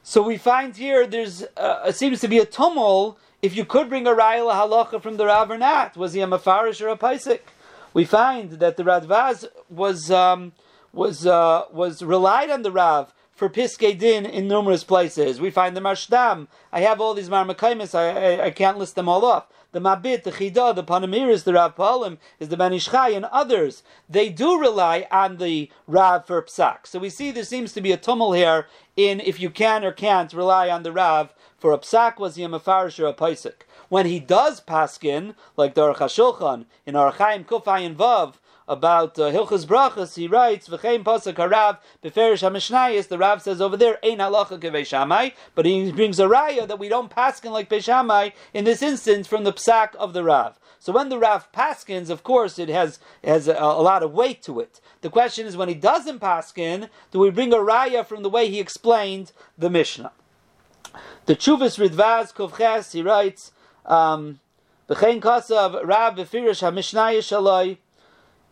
So 0.03 0.21
we 0.21 0.37
find 0.37 0.77
here 0.77 1.05
there's 1.05 1.43
uh, 1.57 1.91
seems 1.91 2.21
to 2.21 2.29
be 2.29 2.37
a 2.37 2.45
tumult 2.45 3.19
if 3.47 3.55
you 3.55 3.63
could 3.63 3.87
bring 3.87 4.05
a 4.05 4.11
raya 4.11 4.51
halacha 4.51 5.01
from 5.01 5.15
the 5.15 5.25
Rav 5.25 5.49
or 5.49 5.57
not. 5.57 5.95
Was 5.95 6.11
he 6.11 6.19
a 6.19 6.27
mafarish 6.27 6.81
or 6.81 6.89
a 6.89 6.97
paisik? 6.97 7.39
We 7.93 8.03
find 8.03 8.51
that 8.59 8.75
the 8.75 8.83
Radvaz 8.83 9.47
was 9.69 10.11
um, 10.11 10.51
was 10.91 11.25
uh, 11.25 11.63
was 11.71 12.03
relied 12.03 12.49
on 12.49 12.63
the 12.63 12.73
Rav 12.73 13.13
for 13.33 13.47
Piskei 13.47 13.97
Din 13.97 14.25
in 14.25 14.49
numerous 14.49 14.83
places. 14.83 15.39
We 15.39 15.49
find 15.49 15.77
the 15.77 15.81
Marshdam. 15.81 16.47
I 16.73 16.81
have 16.81 16.99
all 16.99 17.13
these 17.13 17.29
Marmakaimis, 17.29 17.95
I, 17.95 18.41
I, 18.41 18.45
I, 18.47 18.51
can't 18.51 18.79
list 18.79 18.95
them 18.95 19.07
all 19.07 19.23
off. 19.23 19.45
The 19.71 19.79
Mabit, 19.79 20.23
the 20.23 20.31
Chidah, 20.31 20.75
the 20.75 20.83
Panamiris, 20.83 21.43
the 21.43 21.53
Rav 21.53 21.75
Palim, 21.75 22.17
is 22.39 22.49
the 22.49 22.57
Ben 22.57 22.73
Ish 22.73 22.89
Chai, 22.89 23.09
and 23.09 23.25
others. 23.25 23.83
They 24.09 24.29
do 24.29 24.59
rely 24.59 25.07
on 25.11 25.37
the 25.37 25.69
Rav 25.85 26.25
for 26.25 26.41
Psak. 26.41 26.87
So 26.87 26.97
we 26.97 27.11
see 27.11 27.31
there 27.31 27.43
seems 27.43 27.73
to 27.73 27.81
be 27.81 27.91
a 27.91 27.97
tumult 27.97 28.35
here 28.35 28.67
in 28.97 29.19
if 29.19 29.39
you 29.39 29.51
can 29.51 29.85
or 29.85 29.91
can't 29.91 30.33
rely 30.33 30.69
on 30.69 30.81
the 30.83 30.91
Rav 30.91 31.31
for 31.57 31.73
a 31.73 31.77
Psak, 31.77 32.19
was 32.19 32.35
he 32.35 32.43
a 32.43 32.49
Mefarish 32.49 32.99
or 32.99 33.07
a 33.07 33.13
Paisik. 33.13 33.63
When 33.89 34.05
he 34.05 34.19
does 34.19 34.61
paskin, 34.61 35.35
like 35.55 35.73
the 35.73 35.81
Aruch 35.81 35.97
HaShulchan, 35.97 36.65
in 36.85 36.95
Arachaim 36.95 37.45
Kufayin 37.45 37.95
Vav, 37.95 38.35
about 38.67 39.17
uh, 39.17 39.31
Hilchas 39.31 39.65
Brachas, 39.65 40.15
he 40.15 40.27
writes, 40.27 40.67
"V'chein 40.67 41.03
pasuk 41.03 41.35
harav 41.35 41.77
beferish 42.03 42.43
hamishnayis." 42.43 43.07
The 43.07 43.17
Rav 43.17 43.41
says 43.41 43.61
over 43.61 43.77
there, 43.77 43.97
"Ein 44.03 44.17
halacha 44.17 44.59
kevei 44.59 45.33
but 45.55 45.65
he 45.65 45.91
brings 45.91 46.19
a 46.19 46.25
raya 46.25 46.67
that 46.67 46.79
we 46.79 46.89
don't 46.89 47.09
paskin 47.09 47.51
like 47.51 47.69
beishamai 47.69 48.33
in 48.53 48.65
this 48.65 48.81
instance 48.81 49.25
from 49.25 49.45
the 49.45 49.53
psak 49.53 49.95
of 49.95 50.13
the 50.13 50.23
Rav. 50.23 50.59
So 50.79 50.91
when 50.91 51.09
the 51.09 51.17
Rav 51.17 51.51
paskins, 51.51 52.09
of 52.09 52.23
course, 52.23 52.59
it 52.59 52.69
has 52.69 52.99
has 53.23 53.47
a, 53.47 53.53
a, 53.53 53.81
lot 53.81 54.03
of 54.03 54.13
weight 54.13 54.43
to 54.43 54.59
it. 54.59 54.81
The 55.01 55.09
question 55.09 55.47
is, 55.47 55.55
when 55.55 55.69
he 55.69 55.75
doesn't 55.75 56.19
paskin, 56.19 56.89
do 57.11 57.19
we 57.19 57.29
bring 57.29 57.53
a 57.53 57.57
raya 57.57 58.05
from 58.05 58.21
the 58.21 58.29
way 58.29 58.49
he 58.49 58.59
explained 58.59 59.31
the 59.57 59.69
Mishnah? 59.69 60.11
The 61.25 61.35
Chuvas 61.35 61.77
Ridvaz 61.77 62.33
Kovches, 62.33 62.93
he 62.93 63.01
writes, 63.01 63.51
um, 63.85 64.39
"B'chein 64.89 65.21
kasav 65.21 65.85
Rav 65.85 66.15
befirish 66.15 66.61
hamishnayis 66.61 67.27
shaloi." 67.29 67.77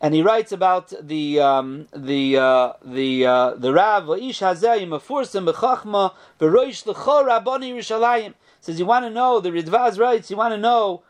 and 0.01 0.13
he 0.13 0.21
writes 0.21 0.51
about 0.51 0.93
the 1.01 1.39
um, 1.39 1.87
the 1.95 2.37
uh, 2.37 2.73
the 2.83 3.25
uh, 3.25 3.55
the 3.55 3.73
Rav 3.73 4.09
Ish 4.09 4.41
Hazayim 4.41 4.89
Mefursim 4.89 5.51
Bechachma 5.51 6.13
Beroish 6.39 6.85
Lecho 6.85 7.25
Rabboni 7.25 7.73
Yerushalayim 7.73 8.33
says 8.59 8.77
you 8.79 8.85
want 8.85 9.05
to 9.05 9.09
know 9.09 9.39
the 9.39 9.49
Radvaz 9.51 9.97
writes 9.99 10.29
you 10.29 10.37
want 10.37 10.53
to 10.53 10.57
know 10.57 11.01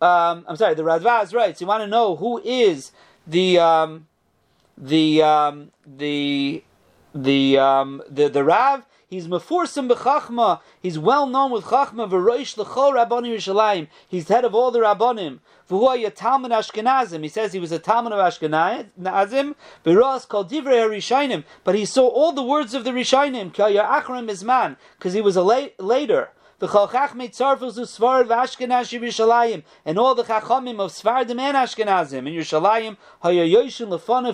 um, 0.00 0.44
I'm 0.46 0.56
sorry 0.56 0.74
the 0.74 0.82
Radvaz 0.82 1.34
writes 1.34 1.60
you 1.60 1.66
want 1.66 1.82
to 1.82 1.86
know 1.86 2.16
who 2.16 2.40
is 2.44 2.92
the 3.26 3.58
um, 3.58 4.06
the 4.76 5.22
um, 5.22 5.70
the 5.86 6.62
the 7.14 7.58
um, 7.58 8.02
the 8.08 8.28
the 8.28 8.44
Rav 8.44 8.84
He's 9.14 9.28
mefursim 9.28 9.88
b'chachma. 9.88 10.60
He's 10.82 10.98
well 10.98 11.26
known 11.26 11.52
with 11.52 11.66
chachma. 11.66 12.10
V'roish 12.10 12.56
l'chol 12.56 12.94
rabboni 12.94 13.36
Yerushalayim. 13.36 13.86
He's 14.08 14.26
head 14.26 14.44
of 14.44 14.56
all 14.56 14.72
the 14.72 14.80
rabbonim. 14.80 15.38
V'hu 15.70 16.12
Talmud 16.14 16.50
Ashkenazim. 16.50 17.22
He 17.22 17.28
says 17.28 17.52
he 17.52 17.60
was 17.60 17.70
a 17.70 17.78
Talmud 17.78 18.12
of 18.12 18.18
Ashkenazim. 18.18 19.54
V'roas 19.84 20.26
kol 20.26 20.44
divrei 20.44 20.88
Rishainim. 20.88 21.44
But 21.62 21.76
he 21.76 21.84
saw 21.84 22.08
all 22.08 22.32
the 22.32 22.42
words 22.42 22.74
of 22.74 22.82
the 22.82 22.90
Rishainim. 22.90 23.54
Ki 23.54 23.62
achram 23.62 24.28
is 24.28 24.42
man, 24.42 24.76
because 24.98 25.12
he 25.12 25.20
was 25.20 25.36
a 25.36 25.42
late, 25.42 25.78
later. 25.80 26.30
And 26.64 26.72
all 26.72 26.86
the 30.14 30.24
chachamim 30.24 30.80
of 30.80 30.92
Svardim 30.92 31.38
and 31.38 31.56
Ashkenazim 31.56 32.26
in 32.26 32.32
Yerushalayim, 32.32 32.96
hayayoshin 33.22 33.90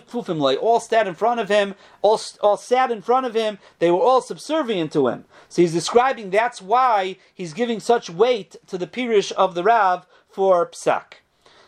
pufim 0.07 0.59
all 0.63 0.79
sat 0.79 1.09
in 1.09 1.15
front 1.15 1.41
of 1.41 1.49
him, 1.49 1.75
all, 2.03 2.21
all 2.41 2.57
sat 2.57 2.93
in 2.93 3.03
front 3.03 3.27
of 3.27 3.35
him. 3.35 3.59
They 3.81 3.91
were 3.91 3.99
all 3.99 4.21
subservient 4.21 4.93
to 4.93 5.09
him. 5.09 5.25
So 5.49 5.63
he's 5.63 5.73
describing 5.73 6.31
that's 6.31 6.63
why 6.63 7.17
he's 7.35 7.53
giving 7.53 7.81
such 7.81 8.09
weight 8.09 8.55
to 8.69 8.79
the 8.79 8.87
pirish 8.87 9.33
of 9.33 9.57
the 9.57 9.65
Rav 9.65 10.07
for 10.29 10.65
psak. 10.67 11.15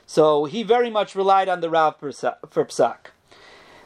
So 0.06 0.44
he 0.44 0.62
very 0.62 0.90
much 0.90 1.16
relied 1.16 1.48
on 1.48 1.60
the 1.60 1.70
Rav 1.70 1.98
for 1.98 2.10
psak. 2.10 3.11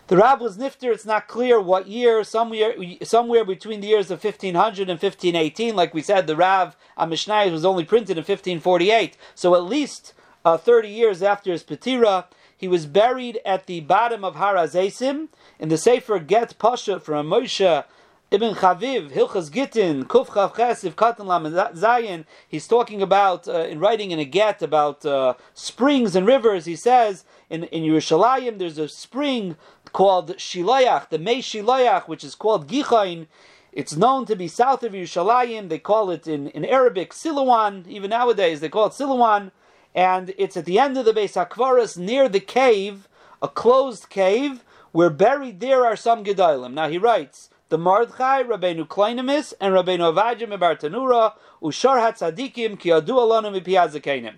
The 0.08 0.16
Rab 0.16 0.40
was 0.40 0.56
nifter. 0.56 0.92
It's 0.92 1.04
not 1.04 1.26
clear 1.26 1.60
what 1.60 1.88
year. 1.88 2.22
Somewhere, 2.22 2.74
somewhere 3.02 3.44
between 3.44 3.80
the 3.80 3.88
years 3.88 4.10
of 4.12 4.22
1500 4.22 4.88
and 4.88 5.02
1518. 5.02 5.74
Like 5.74 5.94
we 5.94 6.02
said, 6.02 6.28
the 6.28 6.36
Rav 6.36 6.76
Mishnayos 6.96 7.50
was 7.50 7.64
only 7.64 7.84
printed 7.84 8.16
in 8.16 8.22
1548. 8.22 9.16
So 9.34 9.56
at 9.56 9.64
least 9.64 10.14
uh, 10.44 10.58
30 10.58 10.88
years 10.88 11.22
after 11.24 11.50
his 11.50 11.64
Petira, 11.64 12.26
he 12.56 12.68
was 12.68 12.86
buried 12.86 13.40
at 13.44 13.66
the 13.66 13.80
bottom 13.80 14.24
of 14.24 14.36
Har 14.36 14.54
Hazesim 14.54 15.26
in 15.58 15.70
the 15.70 15.76
Sefer 15.76 16.20
Get 16.20 16.56
Pasha 16.58 17.00
from 17.00 17.28
Moshe 17.28 17.84
Ibn 18.28 18.54
Chaviv, 18.56 19.12
Hilchas 19.12 19.52
Gittin, 19.52 20.04
Kuf 20.04 20.26
Chav 20.26 20.54
Chesiv, 20.54 20.94
Katan 20.94 21.26
Lam 21.26 21.44
Zayin, 21.44 22.24
he's 22.48 22.66
talking 22.66 23.00
about, 23.00 23.46
uh, 23.46 23.60
in 23.60 23.78
writing 23.78 24.10
in 24.10 24.18
a 24.18 24.24
get, 24.24 24.62
about 24.62 25.06
uh, 25.06 25.34
springs 25.54 26.16
and 26.16 26.26
rivers. 26.26 26.64
He 26.64 26.74
says, 26.74 27.24
in, 27.48 27.64
in 27.64 27.82
Yerushalayim, 27.82 28.58
there's 28.58 28.78
a 28.78 28.88
spring 28.88 29.56
called 29.92 30.36
Shilayach, 30.36 31.08
the 31.10 31.18
Mei 31.18 31.38
Shilayach, 31.38 32.08
which 32.08 32.24
is 32.24 32.34
called 32.34 32.68
Gichain. 32.68 33.26
It's 33.72 33.96
known 33.96 34.26
to 34.26 34.34
be 34.34 34.48
south 34.48 34.82
of 34.82 34.92
Yerushalayim. 34.92 35.68
They 35.68 35.78
call 35.78 36.10
it 36.10 36.26
in, 36.26 36.48
in 36.48 36.64
Arabic 36.64 37.12
Silawan. 37.12 37.86
Even 37.86 38.10
nowadays, 38.10 38.60
they 38.60 38.68
call 38.68 38.86
it 38.86 38.92
Silawan. 38.92 39.52
And 39.94 40.34
it's 40.38 40.56
at 40.56 40.64
the 40.64 40.78
end 40.78 40.96
of 40.96 41.04
the 41.04 41.12
Beis 41.12 41.34
Hakvaras, 41.34 41.96
near 41.96 42.28
the 42.28 42.40
cave, 42.40 43.08
a 43.40 43.48
closed 43.48 44.08
cave, 44.08 44.64
where 44.92 45.10
buried 45.10 45.60
there 45.60 45.84
are 45.84 45.96
some 45.96 46.24
Gedalim. 46.24 46.72
Now 46.72 46.88
he 46.88 46.98
writes, 46.98 47.50
the 47.68 47.78
Mardchai, 47.78 48.46
Rabbeinu 48.46 48.86
Kleinimis, 48.86 49.52
and 49.60 49.74
Rabbeinu 49.74 50.14
Avajim 50.14 50.56
Tanura, 50.78 51.34
Ushar 51.62 51.98
HaTzadikim, 51.98 52.78
Ki 52.78 52.90
Adu 52.90 53.08
Alonim 53.08 53.60
V'Piazakenim. 53.60 54.34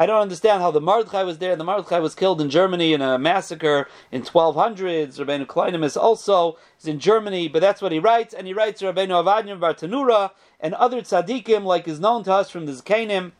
I 0.00 0.06
don't 0.06 0.22
understand 0.22 0.62
how 0.62 0.70
the 0.70 0.80
Mardchai 0.80 1.26
was 1.26 1.38
there. 1.38 1.56
The 1.56 1.64
Mardchai 1.64 2.00
was 2.00 2.14
killed 2.14 2.40
in 2.40 2.50
Germany 2.50 2.92
in 2.92 3.02
a 3.02 3.18
massacre 3.18 3.88
in 4.12 4.22
1200s. 4.22 5.18
Rabbeinu 5.18 5.44
Kleinimis 5.44 6.00
also 6.00 6.56
is 6.78 6.86
in 6.86 7.00
Germany, 7.00 7.48
but 7.48 7.58
that's 7.58 7.82
what 7.82 7.90
he 7.90 7.98
writes. 7.98 8.32
And 8.32 8.46
he 8.46 8.54
writes 8.54 8.80
Rabbeinu 8.80 9.24
Avajim 9.24 9.58
Tanura 9.58 10.30
and 10.60 10.74
other 10.74 11.00
tzaddikim, 11.00 11.64
like 11.64 11.88
is 11.88 11.98
known 11.98 12.22
to 12.22 12.32
us 12.32 12.48
from 12.48 12.66
the 12.66 12.72
Zakanim. 12.72 13.32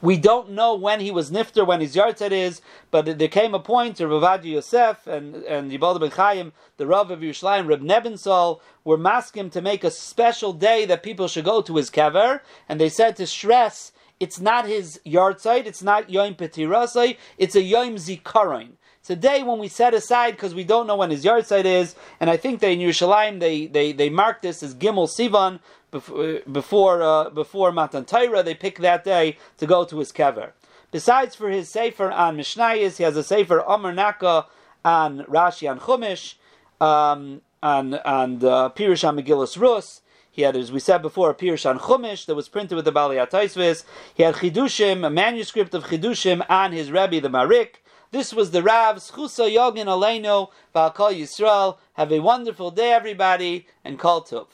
We 0.00 0.16
don't 0.16 0.50
know 0.50 0.76
when 0.76 1.00
he 1.00 1.10
was 1.10 1.32
nifter, 1.32 1.66
when 1.66 1.80
his 1.80 1.96
yahrzeit 1.96 2.30
is, 2.30 2.62
but 2.92 3.18
there 3.18 3.26
came 3.26 3.52
a 3.52 3.58
point 3.58 3.96
to 3.96 4.06
Rav 4.06 4.22
Ovadia 4.22 4.52
Yosef 4.52 5.08
and 5.08 5.34
and 5.42 5.72
Yibalda 5.72 5.98
ben 5.98 6.12
Chaim, 6.12 6.52
the 6.76 6.86
Rav 6.86 7.10
of 7.10 7.18
Yerushalayim, 7.18 7.66
Reb 7.66 7.82
Nebensol, 7.82 8.60
were 8.84 8.96
masking 8.96 9.50
to 9.50 9.60
make 9.60 9.82
a 9.82 9.90
special 9.90 10.52
day 10.52 10.86
that 10.86 11.02
people 11.02 11.26
should 11.26 11.44
go 11.44 11.60
to 11.62 11.74
his 11.76 11.90
kever, 11.90 12.40
and 12.68 12.80
they 12.80 12.88
said 12.88 13.16
to 13.16 13.26
stress 13.26 13.90
it's 14.20 14.40
not 14.40 14.66
his 14.66 15.00
yahrzeit, 15.06 15.66
it's 15.66 15.82
not 15.82 16.10
Yom 16.10 16.34
Petirasai, 16.34 17.16
it's 17.38 17.56
a 17.56 17.62
Yom 17.62 17.96
Zikaron. 17.96 18.70
It's 19.00 19.10
a 19.10 19.16
day 19.16 19.42
when 19.42 19.58
we 19.58 19.68
set 19.68 19.92
aside 19.92 20.30
because 20.30 20.54
we 20.54 20.64
don't 20.64 20.86
know 20.86 20.96
when 20.96 21.10
his 21.10 21.24
yahrzeit 21.24 21.66
is, 21.66 21.94
and 22.20 22.30
I 22.30 22.38
think 22.38 22.60
that 22.60 22.70
in 22.70 22.78
Yerushalayim 22.78 23.38
they, 23.38 23.66
they, 23.66 23.92
they 23.92 24.08
mark 24.08 24.40
this 24.40 24.62
as 24.62 24.74
Gimel 24.74 25.08
Sivan 25.08 25.60
before 25.90 26.40
before, 26.50 27.02
uh, 27.02 27.30
before 27.30 27.70
Matan 27.70 28.04
Torah. 28.04 28.42
They 28.42 28.54
pick 28.54 28.78
that 28.78 29.04
day 29.04 29.36
to 29.58 29.66
go 29.66 29.84
to 29.84 29.98
his 29.98 30.10
kever. 30.10 30.52
Besides 30.90 31.34
for 31.34 31.50
his 31.50 31.68
sefer 31.68 32.10
on 32.10 32.36
Mishnayis, 32.36 32.96
he 32.96 33.04
has 33.04 33.16
a 33.16 33.22
sefer 33.22 33.62
Omer 33.66 33.92
Naka 33.92 34.46
on 34.84 35.24
Rashi 35.24 35.70
on 35.70 35.80
Chumash, 35.80 36.34
um, 36.80 37.42
and 37.62 38.00
and 38.04 38.42
uh, 38.42 38.70
Pirush 38.74 39.06
on 39.06 39.16
Rus. 39.60 40.00
He 40.34 40.42
had, 40.42 40.56
as 40.56 40.72
we 40.72 40.80
said 40.80 41.00
before, 41.00 41.30
a 41.30 41.34
Pirush 41.34 41.62
Chumash 41.78 42.26
that 42.26 42.34
was 42.34 42.48
printed 42.48 42.74
with 42.74 42.84
the 42.84 42.90
Bali 42.90 43.14
Ataisvis. 43.14 43.84
He 44.12 44.24
had 44.24 44.34
Chidushim, 44.34 45.06
a 45.06 45.10
manuscript 45.10 45.74
of 45.74 45.84
Chidushim 45.84 46.44
on 46.50 46.72
his 46.72 46.90
Rebbe, 46.90 47.20
the 47.20 47.28
Marik. 47.28 47.84
This 48.10 48.34
was 48.34 48.50
the 48.50 48.60
Rav's 48.60 49.12
Chusa 49.12 49.48
Yogin 49.48 49.86
Aleinu, 49.86 50.50
Kol 50.92 51.12
Yisrael. 51.12 51.78
Have 51.92 52.10
a 52.10 52.18
wonderful 52.18 52.72
day, 52.72 52.90
everybody, 52.92 53.68
and 53.84 53.96
Kol 53.96 54.22
Tov. 54.22 54.48